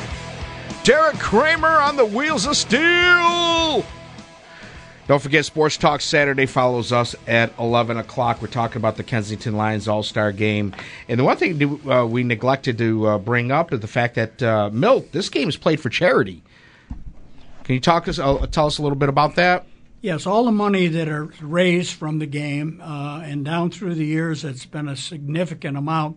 Derek 0.87 1.19
Kramer 1.19 1.67
on 1.67 1.97
the 1.97 2.07
wheels 2.07 2.47
of 2.47 2.57
steel. 2.57 3.85
Don't 5.09 5.21
forget, 5.21 5.45
Sports 5.45 5.77
Talk 5.77 6.01
Saturday 6.01 6.47
follows 6.47 6.93
us 6.93 7.17
at 7.27 7.53
11 7.59 7.97
o'clock. 7.97 8.41
We're 8.41 8.47
talking 8.47 8.77
about 8.77 8.97
the 8.97 9.03
Kensington 9.03 9.57
Lions 9.57 9.89
All 9.89 10.05
Star 10.05 10.31
game. 10.31 10.77
And 11.09 11.19
the 11.19 11.25
one 11.25 11.39
thing 11.39 11.91
uh, 11.91 12.07
we 12.07 12.23
neglected 12.23 12.79
to 12.79 13.05
uh, 13.05 13.19
bring 13.19 13.51
up 13.51 13.73
is 13.73 13.81
the 13.81 13.89
fact 13.89 14.15
that, 14.15 14.41
uh, 14.41 14.71
Milt, 14.73 15.11
this 15.11 15.29
game 15.29 15.49
is 15.49 15.57
played 15.57 15.81
for 15.81 15.89
charity. 15.89 16.45
Can 17.65 17.75
you 17.75 17.81
talk 17.81 18.07
us, 18.07 18.21
uh, 18.21 18.47
tell 18.47 18.67
us 18.67 18.79
a 18.79 18.83
little 18.83 18.95
bit 18.95 19.09
about 19.09 19.35
that? 19.35 19.67
Yes, 20.03 20.25
all 20.25 20.45
the 20.45 20.53
money 20.53 20.87
that 20.87 21.09
are 21.09 21.33
raised 21.41 21.95
from 21.95 22.21
the 22.21 22.27
game, 22.27 22.81
uh, 22.81 23.23
and 23.25 23.45
down 23.45 23.73
through 23.73 23.97
the 23.97 24.07
years, 24.07 24.45
it's 24.45 24.67
been 24.67 24.87
a 24.87 24.95
significant 24.95 25.77
amount. 25.77 26.17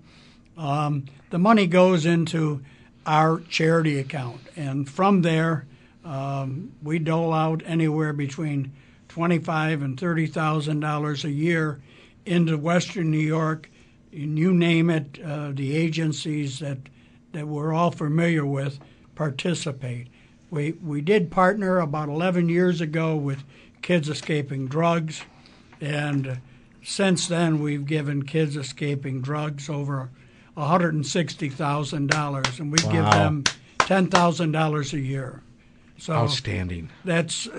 Um, 0.56 1.06
the 1.32 1.40
money 1.40 1.66
goes 1.66 2.06
into 2.06 2.62
our 3.10 3.42
charity 3.50 3.98
account. 3.98 4.40
And 4.56 4.88
from 4.88 5.24
there, 5.24 5.66
um, 6.06 6.72
we 6.84 7.00
dole 7.00 7.34
out 7.34 7.64
anywhere 7.66 8.14
between 8.14 8.72
twenty-five 9.08 9.82
and 9.82 10.00
thirty 10.00 10.28
thousand 10.28 10.80
dollars 10.80 11.26
a 11.26 11.32
year 11.32 11.82
into 12.26 12.56
Western 12.56 13.10
New 13.10 13.18
York. 13.18 13.68
And 14.14 14.38
you 14.38 14.54
name 14.54 14.92
it, 14.92 15.20
uh, 15.26 15.52
the 15.54 15.76
agencies 15.76 16.60
that 16.60 16.78
that 17.32 17.48
we're 17.48 17.74
all 17.74 17.90
familiar 17.90 18.46
with 18.46 18.80
participate. 19.16 20.08
We 20.52 20.74
we 20.74 21.02
did 21.02 21.32
partner 21.32 21.80
about 21.80 22.10
11 22.10 22.48
years 22.48 22.80
ago 22.80 23.16
with 23.16 23.44
Kids 23.82 24.08
Escaping 24.08 24.68
Drugs, 24.68 25.24
and 25.82 26.40
since 26.84 27.28
then 27.28 27.60
we've 27.60 27.88
given 27.88 28.24
Kids 28.24 28.56
Escaping 28.56 29.22
Drugs 29.22 29.68
over 29.68 30.12
$160,000, 30.60 32.60
and 32.60 32.72
we 32.72 32.78
wow. 32.86 32.92
give 32.92 33.06
them 33.06 33.44
$10,000 33.80 34.94
a 34.94 35.00
year. 35.00 35.42
So 35.98 36.14
Outstanding. 36.14 36.90
That's 37.04 37.50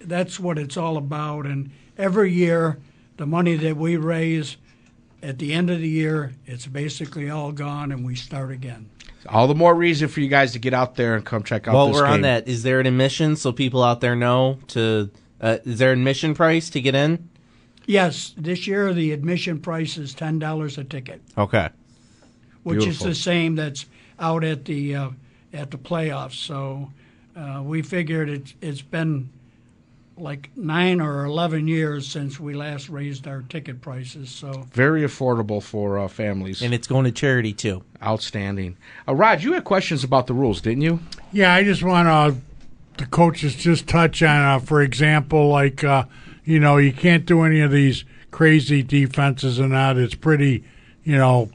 that's 0.00 0.40
what 0.40 0.58
it's 0.58 0.78
all 0.78 0.96
about. 0.96 1.44
And 1.44 1.70
every 1.98 2.32
year, 2.32 2.78
the 3.18 3.26
money 3.26 3.54
that 3.56 3.76
we 3.76 3.98
raise 3.98 4.56
at 5.22 5.38
the 5.38 5.52
end 5.52 5.68
of 5.68 5.80
the 5.80 5.88
year, 5.88 6.32
it's 6.46 6.66
basically 6.66 7.28
all 7.28 7.52
gone, 7.52 7.92
and 7.92 8.06
we 8.06 8.14
start 8.14 8.50
again. 8.50 8.88
All 9.28 9.46
the 9.46 9.54
more 9.54 9.74
reason 9.74 10.08
for 10.08 10.20
you 10.20 10.28
guys 10.28 10.52
to 10.52 10.58
get 10.58 10.72
out 10.72 10.94
there 10.94 11.16
and 11.16 11.24
come 11.24 11.42
check 11.42 11.68
out. 11.68 11.74
While 11.74 11.92
we're 11.92 12.04
game. 12.04 12.12
on 12.12 12.20
that, 12.22 12.48
is 12.48 12.62
there 12.62 12.80
an 12.80 12.86
admission 12.86 13.36
so 13.36 13.52
people 13.52 13.82
out 13.82 14.00
there 14.00 14.16
know 14.16 14.58
to? 14.68 15.10
Uh, 15.38 15.58
is 15.64 15.78
there 15.78 15.92
an 15.92 15.98
admission 15.98 16.34
price 16.34 16.70
to 16.70 16.80
get 16.80 16.94
in? 16.94 17.28
Yes, 17.84 18.32
this 18.38 18.66
year 18.66 18.94
the 18.94 19.12
admission 19.12 19.60
price 19.60 19.98
is 19.98 20.14
ten 20.14 20.38
dollars 20.38 20.78
a 20.78 20.84
ticket. 20.84 21.20
Okay 21.36 21.68
which 22.66 22.80
Beautiful. 22.80 23.06
is 23.06 23.16
the 23.16 23.22
same 23.22 23.54
that's 23.54 23.86
out 24.18 24.42
at 24.42 24.64
the 24.64 24.96
uh, 24.96 25.10
at 25.52 25.70
the 25.70 25.78
playoffs. 25.78 26.32
So 26.32 26.90
uh, 27.36 27.62
we 27.64 27.80
figured 27.80 28.28
it's 28.28 28.54
it's 28.60 28.82
been 28.82 29.28
like 30.18 30.50
nine 30.56 31.00
or 31.00 31.24
eleven 31.24 31.68
years 31.68 32.08
since 32.08 32.40
we 32.40 32.54
last 32.54 32.88
raised 32.88 33.28
our 33.28 33.42
ticket 33.42 33.80
prices. 33.80 34.30
So 34.30 34.66
very 34.72 35.02
affordable 35.02 35.62
for 35.62 35.96
uh, 35.96 36.08
families, 36.08 36.60
and 36.60 36.74
it's 36.74 36.88
going 36.88 37.04
to 37.04 37.12
charity 37.12 37.52
too. 37.52 37.84
Outstanding. 38.02 38.76
Uh, 39.06 39.14
Rod, 39.14 39.44
you 39.44 39.52
had 39.52 39.62
questions 39.62 40.02
about 40.02 40.26
the 40.26 40.34
rules, 40.34 40.60
didn't 40.60 40.82
you? 40.82 40.98
Yeah, 41.30 41.54
I 41.54 41.62
just 41.62 41.84
want 41.84 42.08
to 42.08 42.40
the 42.98 43.06
coaches 43.06 43.54
just 43.54 43.86
touch 43.86 44.24
on, 44.24 44.40
uh, 44.42 44.58
for 44.58 44.82
example, 44.82 45.50
like 45.50 45.84
uh, 45.84 46.06
you 46.44 46.58
know 46.58 46.78
you 46.78 46.92
can't 46.92 47.26
do 47.26 47.42
any 47.42 47.60
of 47.60 47.70
these 47.70 48.04
crazy 48.32 48.82
defenses 48.82 49.60
and 49.60 49.70
that. 49.70 49.96
It's 49.96 50.16
pretty, 50.16 50.64
you 51.04 51.16
know, 51.16 51.48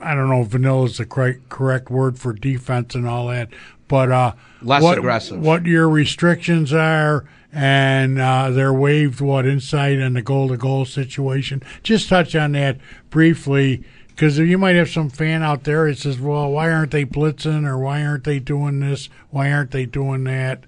I 0.00 0.14
don't 0.14 0.28
know 0.28 0.42
if 0.42 0.48
vanilla 0.48 0.84
is 0.84 0.98
the 0.98 1.06
correct, 1.06 1.48
correct 1.48 1.90
word 1.90 2.18
for 2.18 2.32
defense 2.32 2.94
and 2.94 3.06
all 3.06 3.28
that, 3.28 3.48
but 3.88 4.10
uh, 4.10 4.32
less 4.62 4.82
what, 4.82 4.98
aggressive. 4.98 5.40
What 5.40 5.66
your 5.66 5.88
restrictions 5.88 6.72
are, 6.72 7.24
and 7.52 8.20
uh, 8.20 8.50
they're 8.50 8.72
waived. 8.72 9.20
What 9.20 9.46
inside 9.46 9.98
in 9.98 10.12
the 10.12 10.22
goal 10.22 10.48
to 10.48 10.56
goal 10.56 10.84
situation? 10.84 11.62
Just 11.82 12.08
touch 12.08 12.36
on 12.36 12.52
that 12.52 12.78
briefly, 13.10 13.84
because 14.08 14.38
you 14.38 14.58
might 14.58 14.76
have 14.76 14.90
some 14.90 15.10
fan 15.10 15.42
out 15.42 15.64
there 15.64 15.88
that 15.88 15.98
says, 15.98 16.20
"Well, 16.20 16.50
why 16.50 16.70
aren't 16.70 16.92
they 16.92 17.04
blitzing, 17.04 17.66
or 17.66 17.78
why 17.78 18.04
aren't 18.04 18.24
they 18.24 18.38
doing 18.38 18.80
this? 18.80 19.08
Why 19.30 19.50
aren't 19.50 19.72
they 19.72 19.86
doing 19.86 20.24
that?" 20.24 20.64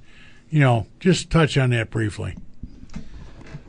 You 0.48 0.60
know, 0.60 0.86
just 0.98 1.30
touch 1.30 1.56
on 1.56 1.70
that 1.70 1.90
briefly. 1.90 2.36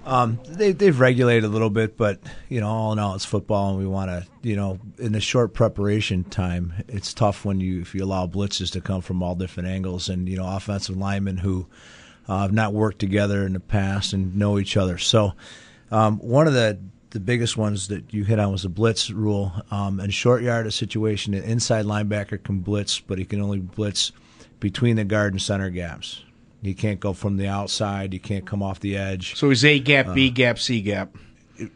Um, 0.05 0.39
they, 0.47 0.71
they've 0.71 0.99
regulated 0.99 1.43
a 1.43 1.47
little 1.47 1.69
bit, 1.69 1.95
but 1.95 2.19
you 2.49 2.59
know, 2.59 2.67
all 2.67 2.91
in 2.91 2.99
all, 2.99 3.15
it's 3.15 3.25
football, 3.25 3.69
and 3.69 3.79
we 3.79 3.85
want 3.85 4.09
to, 4.09 4.25
you 4.41 4.55
know, 4.55 4.79
in 4.97 5.11
the 5.11 5.21
short 5.21 5.53
preparation 5.53 6.23
time, 6.23 6.73
it's 6.87 7.13
tough 7.13 7.45
when 7.45 7.59
you 7.59 7.81
if 7.81 7.93
you 7.93 8.03
allow 8.03 8.25
blitzes 8.25 8.71
to 8.71 8.81
come 8.81 9.01
from 9.01 9.21
all 9.21 9.35
different 9.35 9.69
angles, 9.69 10.09
and 10.09 10.27
you 10.27 10.37
know, 10.37 10.47
offensive 10.47 10.97
linemen 10.97 11.37
who 11.37 11.67
uh, 12.27 12.41
have 12.41 12.51
not 12.51 12.73
worked 12.73 12.99
together 12.99 13.45
in 13.45 13.53
the 13.53 13.59
past 13.59 14.13
and 14.13 14.35
know 14.35 14.57
each 14.57 14.75
other. 14.75 14.97
So, 14.97 15.33
um, 15.91 16.17
one 16.17 16.47
of 16.47 16.53
the 16.53 16.79
the 17.11 17.19
biggest 17.19 17.57
ones 17.57 17.89
that 17.89 18.13
you 18.13 18.23
hit 18.23 18.39
on 18.39 18.51
was 18.51 18.63
the 18.63 18.69
blitz 18.69 19.11
rule. 19.11 19.53
Um, 19.69 19.99
in 19.99 20.09
short 20.09 20.41
yardage 20.41 20.75
situation, 20.75 21.33
an 21.33 21.43
inside 21.43 21.85
linebacker 21.85 22.41
can 22.41 22.59
blitz, 22.59 22.99
but 22.99 23.19
he 23.19 23.25
can 23.25 23.41
only 23.41 23.59
blitz 23.59 24.11
between 24.59 24.95
the 24.95 25.03
guard 25.03 25.33
and 25.33 25.41
center 25.41 25.69
gaps. 25.69 26.23
You 26.61 26.75
can't 26.75 26.99
go 26.99 27.13
from 27.13 27.37
the 27.37 27.47
outside. 27.47 28.13
You 28.13 28.19
can't 28.19 28.45
come 28.45 28.61
off 28.61 28.79
the 28.79 28.95
edge. 28.95 29.35
So 29.35 29.49
it's 29.49 29.63
A 29.63 29.79
gap, 29.79 30.13
B 30.13 30.29
uh, 30.29 30.33
gap, 30.33 30.59
C 30.59 30.81
gap. 30.81 31.15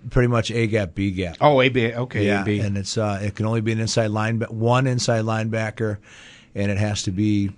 Pretty 0.09 0.27
much 0.27 0.51
A 0.51 0.67
gap, 0.67 0.95
B 0.95 1.11
gap. 1.11 1.37
Oh, 1.41 1.61
A 1.61 1.69
B. 1.69 1.93
Okay, 1.93 2.25
yeah, 2.25 2.41
A-B. 2.41 2.59
and 2.59 2.77
it's 2.77 2.97
uh, 2.97 3.19
it 3.21 3.35
can 3.35 3.45
only 3.45 3.61
be 3.61 3.71
an 3.71 3.79
inside 3.79 4.11
line, 4.11 4.39
one 4.41 4.87
inside 4.87 5.25
linebacker, 5.25 5.97
and 6.53 6.71
it 6.71 6.77
has 6.77 7.03
to 7.03 7.11
be 7.11 7.51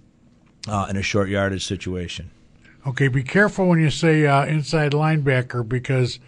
uh, 0.68 0.88
in 0.90 0.98
a 0.98 1.02
short 1.02 1.30
yardage 1.30 1.66
situation. 1.66 2.32
Okay, 2.86 3.10
be 3.10 3.24
careful 3.24 3.68
when 3.68 3.80
you 3.80 3.90
say 3.90 4.26
uh, 4.26 4.46
inside 4.46 4.94
linebacker 4.94 5.68
because, 5.68 6.20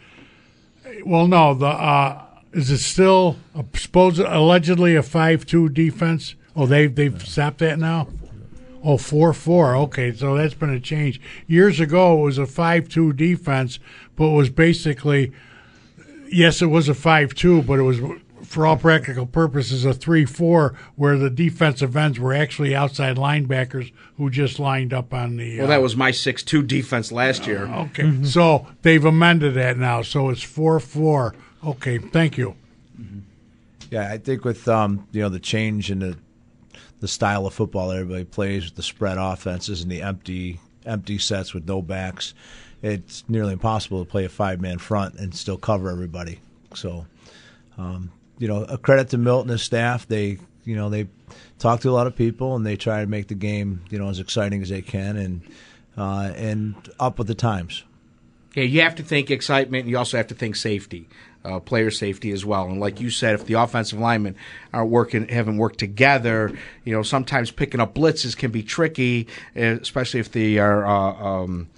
well, 1.06 1.28
no, 1.28 1.54
the 1.54 1.68
uh, 1.68 2.22
is 2.52 2.70
it 2.72 2.80
still 2.80 3.38
supposed 3.74 4.20
allegedly 4.20 4.96
a 4.96 5.04
five-two 5.04 5.70
defense? 5.70 6.36
Oh, 6.56 6.66
they 6.66 6.88
they've 6.88 7.26
stopped 7.26 7.60
that 7.60 7.80
now. 7.80 8.10
Oh, 8.84 8.98
four 8.98 9.34
four. 9.34 9.76
Okay, 9.76 10.14
so 10.14 10.38
that's 10.38 10.54
been 10.54 10.70
a 10.70 10.80
change. 10.80 11.20
Years 11.48 11.80
ago, 11.80 12.20
it 12.20 12.24
was 12.24 12.38
a 12.38 12.46
five 12.46 12.88
two 12.88 13.14
defense, 13.14 13.80
but 14.16 14.26
it 14.26 14.36
was 14.36 14.50
basically 14.50 15.34
yes, 16.32 16.62
it 16.62 16.68
was 16.68 16.90
a 16.90 16.94
five 16.94 17.34
two, 17.34 17.62
but 17.62 17.80
it 17.80 17.84
was 17.84 18.00
for 18.44 18.66
all 18.66 18.78
practical 18.78 19.26
purposes, 19.28 19.86
a 19.86 19.94
three-four, 19.94 20.76
where 20.96 21.18
the 21.18 21.30
defensive 21.30 21.96
ends 21.96 22.20
were 22.20 22.34
actually 22.34 22.76
outside 22.76 23.16
linebackers 23.16 23.92
who 24.18 24.30
just 24.30 24.60
lined 24.60 24.94
up 24.94 25.14
on 25.14 25.38
the. 25.38 25.60
Well, 25.60 25.68
that 25.68 25.82
was 25.82 25.96
my 25.96 26.12
six-two 26.12 26.64
defense 26.64 27.12
last 27.12 27.46
year. 27.46 27.68
Okay, 27.68 28.24
so 28.24 28.68
they've 28.82 29.06
amended 29.06 29.54
that 29.56 29.78
now, 29.78 30.02
so 30.02 30.30
it's 30.30 30.44
four-four. 30.44 31.36
Okay, 31.64 31.98
thank 31.98 32.38
you. 32.38 32.56
Yeah, 33.92 34.10
I 34.12 34.18
think 34.18 34.46
with 34.46 34.68
um, 34.68 35.08
you 35.12 35.22
know 35.22 35.30
the 35.30 35.40
change 35.40 35.92
in 35.92 36.00
the 36.00 36.18
the 37.00 37.08
style 37.08 37.46
of 37.46 37.54
football 37.54 37.92
everybody 37.92 38.26
plays 38.26 38.66
with 38.66 38.76
the 38.76 38.84
spread 38.84 39.18
offenses 39.18 39.82
and 39.82 39.92
the 39.92 40.02
empty 40.02 40.60
empty 40.86 41.18
sets 41.18 41.54
with 41.54 41.68
no 41.68 41.82
backs, 41.82 42.34
it's 42.82 43.24
nearly 43.28 43.54
impossible 43.54 44.04
to 44.04 44.10
play 44.10 44.26
a 44.26 44.30
five 44.30 44.62
man 44.62 44.78
front 44.78 45.16
and 45.16 45.34
still 45.36 45.58
cover 45.58 45.90
everybody. 45.90 46.40
So, 46.74 47.06
um, 47.78 48.12
you 48.38 48.48
know, 48.48 48.64
a 48.64 48.78
credit 48.78 49.10
to 49.10 49.18
Milton 49.18 49.50
and 49.50 49.60
his 49.60 49.64
staff. 49.64 50.08
They 50.08 50.40
you 50.64 50.76
know 50.76 50.90
they 50.90 51.08
talk 51.58 51.82
to 51.82 51.90
a 51.90 51.92
lot 51.92 52.08
of 52.08 52.16
people 52.16 52.56
and 52.56 52.66
they 52.66 52.76
try 52.76 53.02
to 53.02 53.08
make 53.08 53.28
the 53.28 53.36
game 53.36 53.82
you 53.90 53.98
know 54.00 54.10
as 54.10 54.20
exciting 54.20 54.62
as 54.62 54.70
they 54.70 54.82
can 54.82 55.18
and 55.18 55.42
uh, 55.98 56.32
and 56.36 56.76
up 57.00 57.18
with 57.18 57.28
the 57.28 57.36
times. 57.36 57.84
Yeah, 58.56 58.64
you 58.64 58.82
have 58.82 58.96
to 58.96 59.04
think 59.04 59.30
excitement. 59.30 59.84
and 59.84 59.92
You 59.92 59.98
also 59.98 60.18
have 60.18 60.28
to 60.28 60.36
think 60.36 60.56
safety, 60.56 61.08
uh, 61.50 61.60
player 61.60 61.92
safety 61.92 62.32
as 62.32 62.46
well. 62.46 62.66
And 62.66 62.80
like 62.80 63.00
you 63.00 63.10
said, 63.10 63.36
if 63.36 63.46
the 63.46 63.56
offensive 63.56 64.00
linemen 64.00 64.36
aren't 64.74 64.90
working, 64.90 65.28
haven't 65.28 65.58
worked 65.58 65.80
together, 65.80 66.56
you 66.86 66.94
know, 66.94 67.04
sometimes 67.04 67.52
picking 67.52 67.80
up 67.80 67.96
blitzes 67.96 68.38
can 68.38 68.52
be 68.52 68.64
tricky, 68.64 69.28
eh, 69.56 69.78
especially 69.82 70.20
if 70.20 70.32
they 70.32 70.58
are. 70.58 70.86
Uh, 70.86 71.14
um, 71.14 71.70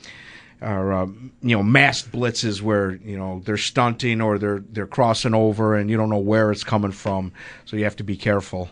are 0.62 0.94
um, 0.94 1.32
you 1.42 1.56
know 1.56 1.64
masked 1.64 2.12
blitzes 2.12 2.62
where 2.62 2.92
you 2.92 3.18
know 3.18 3.42
they're 3.46 3.58
stunting 3.58 4.22
or 4.22 4.38
they're 4.38 4.64
they're 4.72 4.86
crossing 4.86 5.34
over 5.34 5.76
and 5.76 5.90
you 5.90 5.98
don't 5.98 6.10
know 6.10 6.20
where 6.20 6.52
it's 6.52 6.64
coming 6.64 6.92
from, 6.92 7.32
so 7.66 7.76
you 7.76 7.84
have 7.84 7.96
to 7.96 8.04
be 8.04 8.16
careful. 8.16 8.70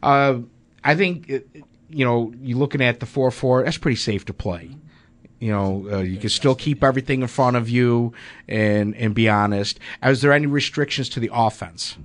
Uh, 0.00 0.38
I 0.84 0.94
think 0.94 1.32
uh, 1.32 1.38
you 1.90 2.04
know 2.04 2.32
you're 2.40 2.58
looking 2.58 2.80
at 2.80 3.00
the 3.00 3.06
four 3.06 3.32
four 3.32 3.64
that's 3.64 3.78
pretty 3.78 3.96
safe 3.96 4.24
to 4.26 4.32
play. 4.32 4.70
You 5.40 5.50
know, 5.50 5.86
uh, 5.92 5.98
you 5.98 6.18
can 6.18 6.30
still 6.30 6.54
keep 6.54 6.82
everything 6.82 7.20
in 7.22 7.28
front 7.28 7.56
of 7.56 7.68
you 7.68 8.12
and 8.48 8.94
and 8.96 9.14
be 9.14 9.28
honest. 9.28 9.78
Is 10.02 10.20
there 10.22 10.32
any 10.32 10.46
restrictions 10.46 11.08
to 11.10 11.20
the 11.20 11.30
offense? 11.32 11.96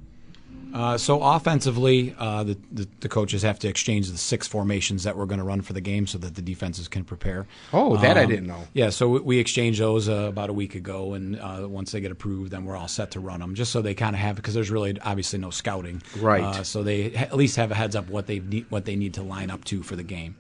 Uh, 0.71 0.95
so 0.99 1.23
offensively, 1.23 2.13
uh, 2.19 2.43
the, 2.43 2.55
the 2.71 2.87
the 2.99 3.09
coaches 3.09 3.41
have 3.41 3.57
to 3.57 3.67
exchange 3.67 4.11
the 4.11 4.17
six 4.19 4.47
formations 4.47 5.03
that 5.03 5.17
we're 5.17 5.25
going 5.25 5.39
to 5.39 5.43
run 5.43 5.61
for 5.63 5.73
the 5.73 5.81
game 5.81 6.05
so 6.05 6.19
that 6.19 6.35
the 6.35 6.43
defenses 6.43 6.87
can 6.87 7.03
prepare. 7.03 7.47
Oh, 7.73 7.97
that 7.97 8.17
I 8.17 8.23
Um, 8.25 8.29
didn't 8.29 8.45
know. 8.47 8.67
Yeah, 8.73 8.91
so 8.91 9.09
we, 9.09 9.19
we 9.19 9.37
exchanged 9.39 9.79
those 9.79 10.07
uh, 10.07 10.27
about 10.29 10.51
a 10.51 10.53
week 10.53 10.75
ago, 10.75 11.15
and 11.15 11.39
uh, 11.39 11.65
once 11.67 11.91
they 11.91 12.01
get 12.01 12.11
approved, 12.11 12.51
then 12.51 12.65
we're 12.65 12.77
all 12.77 12.87
set 12.87 13.09
to 13.11 13.19
run 13.19 13.39
them. 13.39 13.55
Just 13.55 13.71
so 13.71 13.81
they 13.81 13.95
kind 13.95 14.15
of 14.15 14.19
have 14.21 14.35
because 14.35 14.53
there's 14.53 14.69
really 14.69 14.95
obviously 15.01 15.39
no 15.39 15.49
scouting, 15.49 16.03
Right. 16.17 16.43
Uh, 16.43 16.63
so 16.63 16.83
they 16.83 17.09
ha- 17.09 17.23
at 17.23 17.35
least 17.35 17.55
have 17.55 17.71
a 17.71 17.75
heads 17.75 17.95
up 17.95 18.07
what 18.07 18.27
they 18.27 18.39
need, 18.39 18.67
what 18.69 18.85
they 18.85 18.95
need 18.95 19.15
to 19.15 19.23
line 19.23 19.49
up 19.49 19.65
to 19.65 19.81
for 19.81 19.95
the 19.95 20.03
game. 20.03 20.35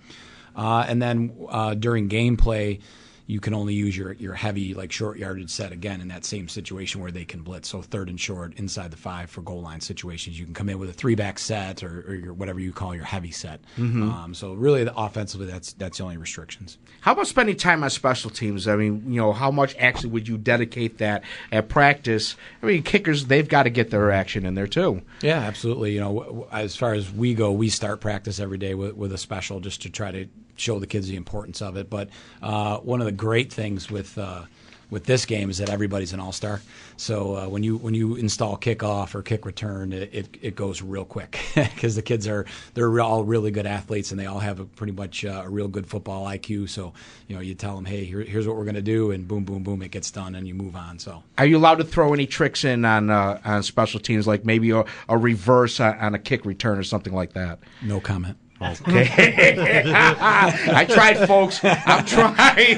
Uh, 0.59 0.85
and 0.87 1.01
then 1.01 1.31
uh, 1.49 1.73
during 1.73 2.09
gameplay, 2.09 2.81
you 3.27 3.39
can 3.39 3.53
only 3.53 3.75
use 3.75 3.95
your, 3.95 4.13
your 4.13 4.33
heavy, 4.33 4.73
like 4.73 4.91
short 4.91 5.19
yardage 5.19 5.51
set 5.51 5.71
again 5.71 6.01
in 6.01 6.07
that 6.07 6.25
same 6.25 6.47
situation 6.49 6.99
where 6.99 7.11
they 7.11 7.25
can 7.25 7.43
blitz. 7.43 7.69
So 7.69 7.79
third 7.83 8.09
and 8.09 8.19
short 8.19 8.55
inside 8.57 8.89
the 8.89 8.97
five 8.97 9.29
for 9.29 9.43
goal 9.43 9.61
line 9.61 9.81
situations. 9.81 10.39
You 10.39 10.45
can 10.45 10.55
come 10.55 10.67
in 10.67 10.79
with 10.79 10.89
a 10.89 10.93
three 10.93 11.13
back 11.13 11.37
set 11.37 11.83
or, 11.83 12.05
or 12.07 12.15
your, 12.15 12.33
whatever 12.33 12.59
you 12.59 12.73
call 12.73 12.95
your 12.95 13.05
heavy 13.05 13.29
set. 13.29 13.61
Mhm. 13.77 14.11
Um, 14.11 14.33
so 14.33 14.53
really, 14.53 14.83
the 14.83 14.97
offensively, 14.97 15.45
that's 15.45 15.73
that's 15.73 15.99
the 15.99 16.05
only 16.05 16.17
restrictions. 16.17 16.79
How 17.01 17.11
about 17.11 17.27
spending 17.27 17.55
time 17.55 17.83
on 17.83 17.91
special 17.91 18.31
teams? 18.31 18.67
I 18.67 18.75
mean, 18.75 19.03
you 19.07 19.21
know, 19.21 19.31
how 19.31 19.51
much 19.51 19.75
actually 19.77 20.09
would 20.09 20.27
you 20.27 20.39
dedicate 20.39 20.97
that 20.97 21.23
at 21.51 21.69
practice? 21.69 22.35
I 22.63 22.65
mean, 22.65 22.81
kickers 22.81 23.27
they've 23.27 23.47
got 23.47 23.63
to 23.63 23.69
get 23.69 23.91
their 23.91 24.09
action 24.11 24.43
in 24.43 24.55
there 24.55 24.65
too. 24.67 25.03
Yeah, 25.21 25.37
absolutely. 25.37 25.93
You 25.93 25.99
know, 25.99 26.47
as 26.51 26.75
far 26.75 26.95
as 26.95 27.13
we 27.13 27.35
go, 27.35 27.51
we 27.51 27.69
start 27.69 28.01
practice 28.01 28.39
every 28.39 28.57
day 28.57 28.73
with, 28.73 28.95
with 28.95 29.13
a 29.13 29.19
special 29.19 29.59
just 29.59 29.83
to 29.83 29.91
try 29.91 30.11
to 30.11 30.27
show 30.59 30.79
the 30.79 30.87
kids 30.87 31.07
the 31.07 31.15
importance 31.15 31.61
of 31.61 31.77
it. 31.77 31.89
But 31.89 32.09
uh, 32.41 32.77
one 32.77 33.01
of 33.01 33.05
the 33.05 33.11
great 33.11 33.51
things 33.51 33.89
with 33.89 34.17
uh, 34.17 34.43
with 34.89 35.05
this 35.05 35.25
game 35.25 35.49
is 35.49 35.59
that 35.59 35.69
everybody's 35.69 36.13
an 36.13 36.19
all 36.19 36.31
star. 36.31 36.61
So 36.97 37.35
uh, 37.35 37.47
when 37.47 37.63
you 37.63 37.77
when 37.77 37.93
you 37.93 38.15
install 38.15 38.57
kickoff 38.57 39.15
or 39.15 39.21
kick 39.21 39.45
return, 39.45 39.93
it, 39.93 40.09
it, 40.13 40.37
it 40.41 40.55
goes 40.55 40.81
real 40.81 41.05
quick 41.05 41.39
because 41.55 41.95
the 41.95 42.01
kids 42.01 42.27
are 42.27 42.45
they're 42.73 42.99
all 42.99 43.23
really 43.23 43.51
good 43.51 43.65
athletes 43.65 44.11
and 44.11 44.19
they 44.19 44.25
all 44.25 44.39
have 44.39 44.59
a 44.59 44.65
pretty 44.65 44.93
much 44.93 45.23
uh, 45.23 45.43
a 45.45 45.49
real 45.49 45.67
good 45.67 45.87
football 45.87 46.25
IQ. 46.25 46.69
So 46.69 46.93
you 47.27 47.35
know, 47.35 47.41
you 47.41 47.55
tell 47.55 47.75
them, 47.75 47.85
hey, 47.85 48.03
here, 48.03 48.21
here's 48.21 48.47
what 48.47 48.57
we're 48.57 48.65
going 48.65 48.75
to 48.75 48.81
do, 48.81 49.11
and 49.11 49.27
boom, 49.27 49.43
boom, 49.43 49.63
boom, 49.63 49.81
it 49.81 49.91
gets 49.91 50.11
done, 50.11 50.35
and 50.35 50.47
you 50.47 50.53
move 50.53 50.75
on. 50.75 50.99
So. 50.99 51.23
Are 51.37 51.45
you 51.45 51.57
allowed 51.57 51.75
to 51.75 51.83
throw 51.83 52.13
any 52.13 52.25
tricks 52.25 52.63
in 52.63 52.83
on 52.85 53.09
uh, 53.09 53.39
on 53.45 53.63
special 53.63 53.99
teams, 53.99 54.27
like 54.27 54.45
maybe 54.45 54.71
a, 54.71 54.83
a 55.07 55.17
reverse 55.17 55.79
on, 55.79 55.97
on 55.99 56.15
a 56.15 56.19
kick 56.19 56.45
return 56.45 56.77
or 56.77 56.83
something 56.83 57.13
like 57.13 57.33
that? 57.33 57.59
No 57.81 57.99
comment. 57.99 58.37
Okay. 58.61 59.83
I 59.95 60.85
tried, 60.85 61.27
folks. 61.27 61.59
I'm 61.63 62.05
trying. 62.05 62.77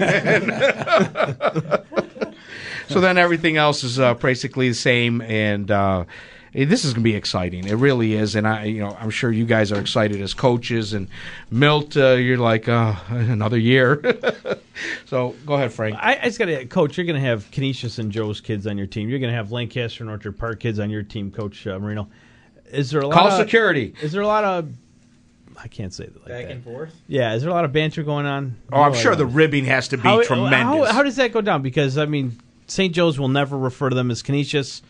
so 2.88 3.02
then 3.02 3.18
everything 3.18 3.58
else 3.58 3.84
is 3.84 4.00
uh, 4.00 4.14
basically 4.14 4.70
the 4.70 4.76
same, 4.76 5.22
and 5.22 5.72
uh, 5.72 6.06
eh, 6.54 6.66
this 6.66 6.86
is 6.86 6.94
going 6.94 7.04
to 7.04 7.10
be 7.10 7.16
exciting. 7.16 7.66
It 7.68 7.76
really 7.76 8.14
is, 8.14 8.36
and 8.36 8.48
I, 8.48 8.66
you 8.66 8.82
know, 8.82 8.96
I'm 9.00 9.10
sure 9.10 9.32
you 9.32 9.46
guys 9.46 9.72
are 9.72 9.80
excited 9.80 10.22
as 10.22 10.36
coaches. 10.36 10.94
And 10.94 11.08
Milt, 11.50 11.98
uh, 11.98 12.12
you're 12.12 12.38
like 12.38 12.70
uh, 12.70 12.96
another 13.10 13.58
year. 13.58 14.02
so 15.06 15.36
go 15.48 15.56
ahead, 15.56 15.74
Frank. 15.74 15.96
I, 16.00 16.20
I 16.22 16.26
just 16.26 16.38
got 16.38 16.46
to, 16.46 16.66
Coach. 16.66 16.98
You're 16.98 17.08
going 17.08 17.22
to 17.22 17.28
have 17.28 17.50
Canisius 17.50 17.98
and 17.98 18.12
Joe's 18.12 18.40
kids 18.40 18.68
on 18.68 18.78
your 18.78 18.88
team. 18.88 19.10
You're 19.10 19.20
going 19.20 19.32
to 19.32 19.38
have 19.38 19.52
Lancaster 19.52 20.04
and 20.04 20.12
Orchard 20.12 20.38
Park 20.38 20.60
kids 20.60 20.80
on 20.80 20.92
your 20.92 21.04
team, 21.04 21.32
Coach 21.32 21.66
uh, 21.66 21.80
Marino. 21.80 22.08
Is 22.72 22.92
there 22.92 23.02
a 23.02 23.08
lot 23.08 23.18
Call 23.18 23.28
of, 23.28 23.34
security. 23.34 23.96
Is 24.02 24.12
there 24.12 24.22
a 24.22 24.28
lot 24.28 24.44
of? 24.44 24.72
I 25.62 25.68
can't 25.68 25.94
say 25.94 26.06
that. 26.06 26.16
Like 26.18 26.28
Back 26.28 26.46
that. 26.46 26.52
and 26.52 26.64
forth? 26.64 26.94
Yeah, 27.08 27.34
is 27.34 27.42
there 27.42 27.52
a 27.52 27.54
lot 27.54 27.66
of 27.66 27.72
banter 27.74 28.04
going 28.04 28.26
on? 28.26 28.58
Oh, 28.72 28.82
I'm 28.82 28.94
sure 28.94 29.16
the 29.16 29.26
ribbing 29.26 29.66
has 29.66 29.88
to 29.90 29.98
be 29.98 30.04
How- 30.04 30.24
tremendous. 30.24 30.88
How, 30.90 30.94
how 30.96 31.04
does 31.04 31.16
that 31.18 31.32
go 31.32 31.42
down? 31.42 31.62
Because 31.62 31.98
I 31.98 32.06
mean, 32.06 32.38
St. 32.68 32.94
Joe's 32.94 33.20
will 33.20 33.28
never 33.30 33.58
refer 33.58 33.90
to 33.90 33.96
them 33.96 34.12
as 34.12 34.22
Canisius. 34.22 34.82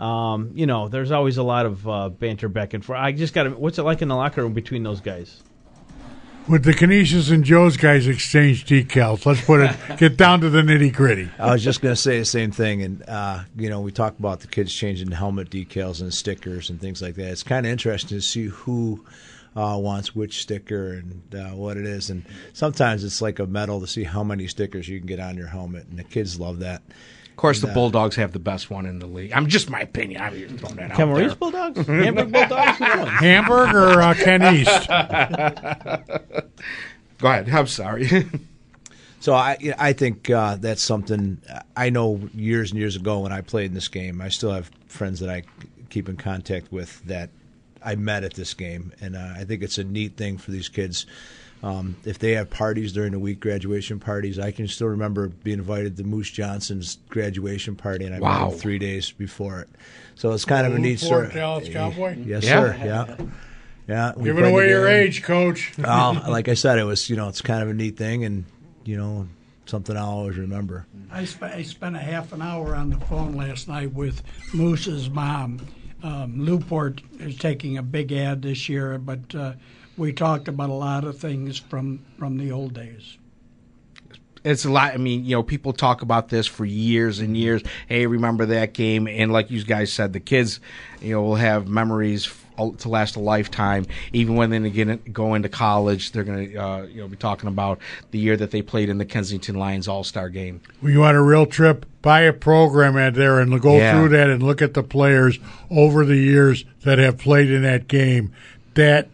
Um, 0.00 0.50
you 0.54 0.66
know, 0.66 0.88
there's 0.88 1.12
always 1.12 1.36
a 1.36 1.42
lot 1.44 1.64
of 1.66 1.88
uh, 1.88 2.08
banter 2.08 2.48
back 2.48 2.74
and 2.74 2.84
forth. 2.84 2.98
I 2.98 3.12
just 3.12 3.34
got 3.34 3.44
to. 3.44 3.50
What's 3.50 3.78
it 3.78 3.82
like 3.82 4.02
in 4.02 4.08
the 4.08 4.16
locker 4.16 4.42
room 4.42 4.52
between 4.52 4.82
those 4.82 5.00
guys? 5.00 5.42
With 6.48 6.64
the 6.64 6.72
Canisius 6.74 7.30
and 7.30 7.44
Joe's 7.44 7.76
guys 7.76 8.08
exchange 8.08 8.64
decals. 8.66 9.24
Let's 9.24 9.40
put 9.42 9.60
it 9.60 9.76
get 9.98 10.16
down 10.16 10.40
to 10.40 10.50
the 10.50 10.60
nitty 10.60 10.92
gritty. 10.92 11.28
I 11.38 11.52
was 11.52 11.62
just 11.62 11.80
going 11.80 11.94
to 11.94 12.00
say 12.00 12.18
the 12.18 12.24
same 12.24 12.50
thing, 12.50 12.82
and 12.82 13.08
uh, 13.08 13.44
you 13.56 13.70
know, 13.70 13.80
we 13.80 13.92
talk 13.92 14.18
about 14.18 14.40
the 14.40 14.48
kids 14.48 14.74
changing 14.74 15.12
helmet 15.12 15.50
decals 15.50 16.00
and 16.00 16.12
stickers 16.12 16.68
and 16.68 16.80
things 16.80 17.00
like 17.00 17.14
that. 17.14 17.28
It's 17.30 17.44
kind 17.44 17.64
of 17.64 17.70
interesting 17.70 18.18
to 18.18 18.22
see 18.22 18.46
who 18.46 19.04
uh, 19.56 19.78
wants 19.80 20.14
which 20.14 20.42
sticker 20.42 20.92
and 20.92 21.34
uh, 21.34 21.54
what 21.54 21.76
it 21.76 21.86
is. 21.86 22.10
And 22.10 22.24
sometimes 22.52 23.04
it's 23.04 23.20
like 23.20 23.38
a 23.38 23.46
medal 23.46 23.80
to 23.80 23.86
see 23.86 24.04
how 24.04 24.24
many 24.24 24.46
stickers 24.46 24.88
you 24.88 24.98
can 24.98 25.06
get 25.06 25.20
on 25.20 25.36
your 25.36 25.48
helmet, 25.48 25.86
and 25.90 25.98
the 25.98 26.04
kids 26.04 26.40
love 26.40 26.60
that. 26.60 26.82
Of 27.30 27.36
course, 27.36 27.58
And, 27.60 27.68
the 27.68 27.72
uh, 27.72 27.74
Bulldogs 27.74 28.16
have 28.16 28.32
the 28.32 28.38
best 28.38 28.70
one 28.70 28.86
in 28.86 28.98
the 28.98 29.06
league. 29.06 29.32
I'm 29.32 29.46
just 29.46 29.70
my 29.70 29.80
opinion. 29.80 30.20
I'm 30.20 30.38
just 30.38 30.54
throwing 30.56 30.76
that 30.76 30.92
out 30.92 30.98
Camarines 30.98 31.28
there. 31.28 31.36
Bulldogs, 31.36 31.86
Hamburg 31.86 32.32
Bulldogs. 32.32 32.78
Hamburg 32.78 33.74
or 33.74 34.02
uh, 34.02 34.14
Ken 34.14 34.54
East? 34.54 34.88
Go 37.18 37.28
ahead. 37.28 37.48
I'm 37.48 37.66
sorry. 37.66 38.28
So 39.20 39.34
I 39.34 39.56
I 39.78 39.92
think 39.92 40.28
uh, 40.30 40.56
that's 40.56 40.82
something 40.82 41.40
I 41.76 41.90
know 41.90 42.28
years 42.34 42.72
and 42.72 42.80
years 42.80 42.96
ago 42.96 43.20
when 43.20 43.30
I 43.30 43.40
played 43.40 43.66
in 43.66 43.74
this 43.74 43.86
game. 43.86 44.20
I 44.20 44.30
still 44.30 44.50
have 44.50 44.68
friends 44.88 45.20
that 45.20 45.30
I 45.30 45.44
keep 45.90 46.08
in 46.08 46.16
contact 46.16 46.72
with 46.72 47.00
that 47.04 47.30
I 47.84 47.96
met 47.96 48.24
at 48.24 48.34
this 48.34 48.54
game, 48.54 48.92
and 49.00 49.16
uh, 49.16 49.34
I 49.36 49.44
think 49.44 49.62
it's 49.62 49.78
a 49.78 49.84
neat 49.84 50.16
thing 50.16 50.38
for 50.38 50.50
these 50.50 50.68
kids. 50.68 51.06
Um, 51.62 51.96
if 52.04 52.18
they 52.18 52.32
have 52.32 52.50
parties 52.50 52.92
during 52.92 53.12
the 53.12 53.20
week, 53.20 53.38
graduation 53.38 54.00
parties, 54.00 54.38
I 54.38 54.50
can 54.50 54.66
still 54.66 54.88
remember 54.88 55.28
being 55.28 55.58
invited 55.58 55.96
to 55.96 56.02
Moose 56.02 56.30
Johnston's 56.30 56.98
graduation 57.08 57.76
party, 57.76 58.04
and 58.04 58.14
I 58.14 58.18
Wow. 58.18 58.46
met 58.46 58.52
him 58.54 58.58
three 58.58 58.78
days 58.80 59.12
before 59.12 59.60
it. 59.60 59.68
So 60.16 60.32
it's 60.32 60.44
kind 60.44 60.66
of 60.66 60.74
a 60.74 60.78
neat 60.80 60.98
Fort 60.98 61.28
story. 61.28 61.28
Dallas 61.32 61.68
Cowboy? 61.68 62.16
Yes, 62.24 62.42
Yeah. 62.44 62.50
sir. 62.60 62.76
Yeah, 62.84 63.16
yeah. 63.86 64.12
we 64.16 64.24
Giving 64.24 64.44
away 64.44 64.70
your 64.70 64.88
age, 64.88 65.22
Coach. 65.22 65.72
Well, 65.78 66.20
like 66.28 66.48
I 66.48 66.54
said, 66.54 66.78
it 66.80 66.84
was 66.84 67.08
you 67.08 67.14
know 67.16 67.28
it's 67.28 67.42
kind 67.42 67.62
of 67.62 67.68
a 67.68 67.74
neat 67.74 67.96
thing, 67.96 68.24
and 68.24 68.44
you 68.84 68.96
know 68.96 69.28
something 69.66 69.96
I'll 69.96 70.08
always 70.08 70.36
remember. 70.38 70.86
I, 71.12 71.24
sp- 71.30 71.44
I 71.54 71.62
spent 71.62 71.94
a 71.94 72.00
half 72.00 72.32
an 72.32 72.42
hour 72.42 72.74
on 72.74 72.90
the 72.90 72.98
phone 73.06 73.36
last 73.36 73.68
night 73.68 73.92
with 73.92 74.20
Moose's 74.52 75.08
mom. 75.08 75.60
Um, 76.02 76.44
Newport 76.44 77.00
is 77.20 77.36
taking 77.38 77.78
a 77.78 77.82
big 77.82 78.12
ad 78.12 78.42
this 78.42 78.68
year, 78.68 78.98
but 78.98 79.34
uh, 79.34 79.52
we 79.96 80.12
talked 80.12 80.48
about 80.48 80.68
a 80.70 80.74
lot 80.74 81.04
of 81.04 81.18
things 81.18 81.58
from, 81.58 82.04
from 82.18 82.38
the 82.38 82.50
old 82.50 82.74
days. 82.74 83.18
it's 84.44 84.64
a 84.64 84.70
lot. 84.70 84.94
I 84.94 84.96
mean, 84.96 85.24
you 85.24 85.36
know, 85.36 85.42
people 85.42 85.72
talk 85.72 86.02
about 86.02 86.28
this 86.28 86.46
for 86.46 86.64
years 86.64 87.20
and 87.20 87.36
years. 87.36 87.62
Hey, 87.86 88.06
remember 88.06 88.46
that 88.46 88.74
game? 88.74 89.06
And 89.06 89.32
like 89.32 89.50
you 89.50 89.62
guys 89.64 89.92
said, 89.92 90.12
the 90.12 90.20
kids, 90.20 90.58
you 91.00 91.12
know, 91.12 91.22
will 91.22 91.36
have 91.36 91.68
memories 91.68 92.24
to 92.56 92.88
last 92.88 93.16
a 93.16 93.20
lifetime. 93.20 93.86
Even 94.12 94.36
when 94.36 94.50
they 94.50 94.70
get 94.70 95.12
go 95.12 95.34
into 95.34 95.48
college, 95.48 96.12
they're 96.12 96.24
going 96.24 96.50
to 96.52 96.56
uh, 96.56 96.82
you 96.82 97.00
know 97.00 97.08
be 97.08 97.16
talking 97.16 97.48
about 97.48 97.78
the 98.10 98.18
year 98.18 98.36
that 98.36 98.50
they 98.50 98.62
played 98.62 98.88
in 98.88 98.98
the 98.98 99.04
Kensington 99.04 99.56
Lions 99.56 99.88
All 99.88 100.04
Star 100.04 100.28
game. 100.28 100.60
When 100.80 100.92
you 100.92 101.00
want 101.00 101.16
a 101.16 101.22
real 101.22 101.46
trip, 101.46 101.86
buy 102.02 102.20
a 102.22 102.32
program 102.32 102.96
out 102.96 103.14
there 103.14 103.40
and 103.40 103.60
go 103.60 103.76
Yeah. 103.76 103.92
through 103.92 104.10
that 104.10 104.30
and 104.30 104.42
look 104.42 104.62
at 104.62 104.74
the 104.74 104.82
players 104.82 105.38
over 105.70 106.04
the 106.04 106.16
years 106.16 106.64
that 106.84 106.98
have 106.98 107.18
played 107.18 107.50
in 107.50 107.62
that 107.62 107.88
game. 107.88 108.32
That 108.74 109.08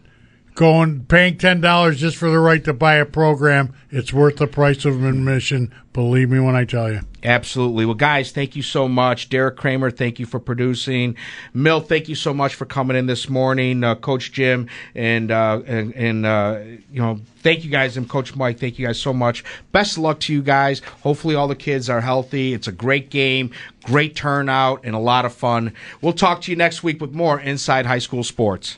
going 0.59 1.05
paying 1.05 1.37
ten 1.37 1.61
dollars 1.61 2.01
just 2.01 2.17
for 2.17 2.29
the 2.29 2.37
right 2.37 2.65
to 2.65 2.73
buy 2.73 2.95
a 2.95 3.05
program, 3.05 3.73
it's 3.89 4.11
worth 4.11 4.35
the 4.35 4.45
price 4.45 4.83
of 4.83 5.01
admission. 5.05 5.73
Believe 5.93 6.29
me 6.29 6.39
when 6.41 6.53
I 6.53 6.65
tell 6.65 6.91
you. 6.91 6.99
Absolutely. 7.23 7.85
Well, 7.85 7.95
guys, 7.95 8.33
thank 8.33 8.57
you 8.57 8.61
so 8.61 8.89
much. 8.89 9.29
Derek 9.29 9.55
Kramer, 9.55 9.89
thank 9.89 10.19
you 10.19 10.25
for 10.25 10.37
producing. 10.37 11.15
Milt, 11.53 11.87
thank 11.87 12.09
you 12.09 12.15
so 12.15 12.33
much 12.33 12.55
for 12.55 12.65
coming 12.65 12.97
in 12.97 13.05
this 13.05 13.29
morning. 13.29 13.85
Uh, 13.85 13.95
Coach 13.95 14.33
Jim 14.33 14.67
and 14.95 15.31
uh, 15.31 15.61
and, 15.65 15.95
and 15.95 16.25
uh, 16.25 16.59
you 16.91 17.01
know, 17.01 17.21
thank 17.37 17.63
you 17.63 17.71
guys. 17.71 17.95
And 17.95 18.09
Coach 18.09 18.35
Mike, 18.35 18.59
thank 18.59 18.77
you 18.77 18.85
guys 18.85 18.99
so 18.99 19.13
much. 19.13 19.45
Best 19.71 19.95
of 19.95 20.03
luck 20.03 20.19
to 20.21 20.33
you 20.33 20.41
guys. 20.41 20.81
Hopefully, 21.03 21.35
all 21.35 21.47
the 21.47 21.55
kids 21.55 21.89
are 21.89 22.01
healthy. 22.01 22.53
It's 22.53 22.67
a 22.67 22.73
great 22.73 23.09
game, 23.09 23.51
great 23.83 24.13
turnout, 24.13 24.81
and 24.83 24.93
a 24.93 24.99
lot 24.99 25.23
of 25.23 25.33
fun. 25.33 25.73
We'll 26.01 26.11
talk 26.11 26.41
to 26.41 26.51
you 26.51 26.57
next 26.57 26.83
week 26.83 26.99
with 26.99 27.13
more 27.13 27.39
Inside 27.39 27.85
High 27.85 27.99
School 27.99 28.25
Sports. 28.25 28.77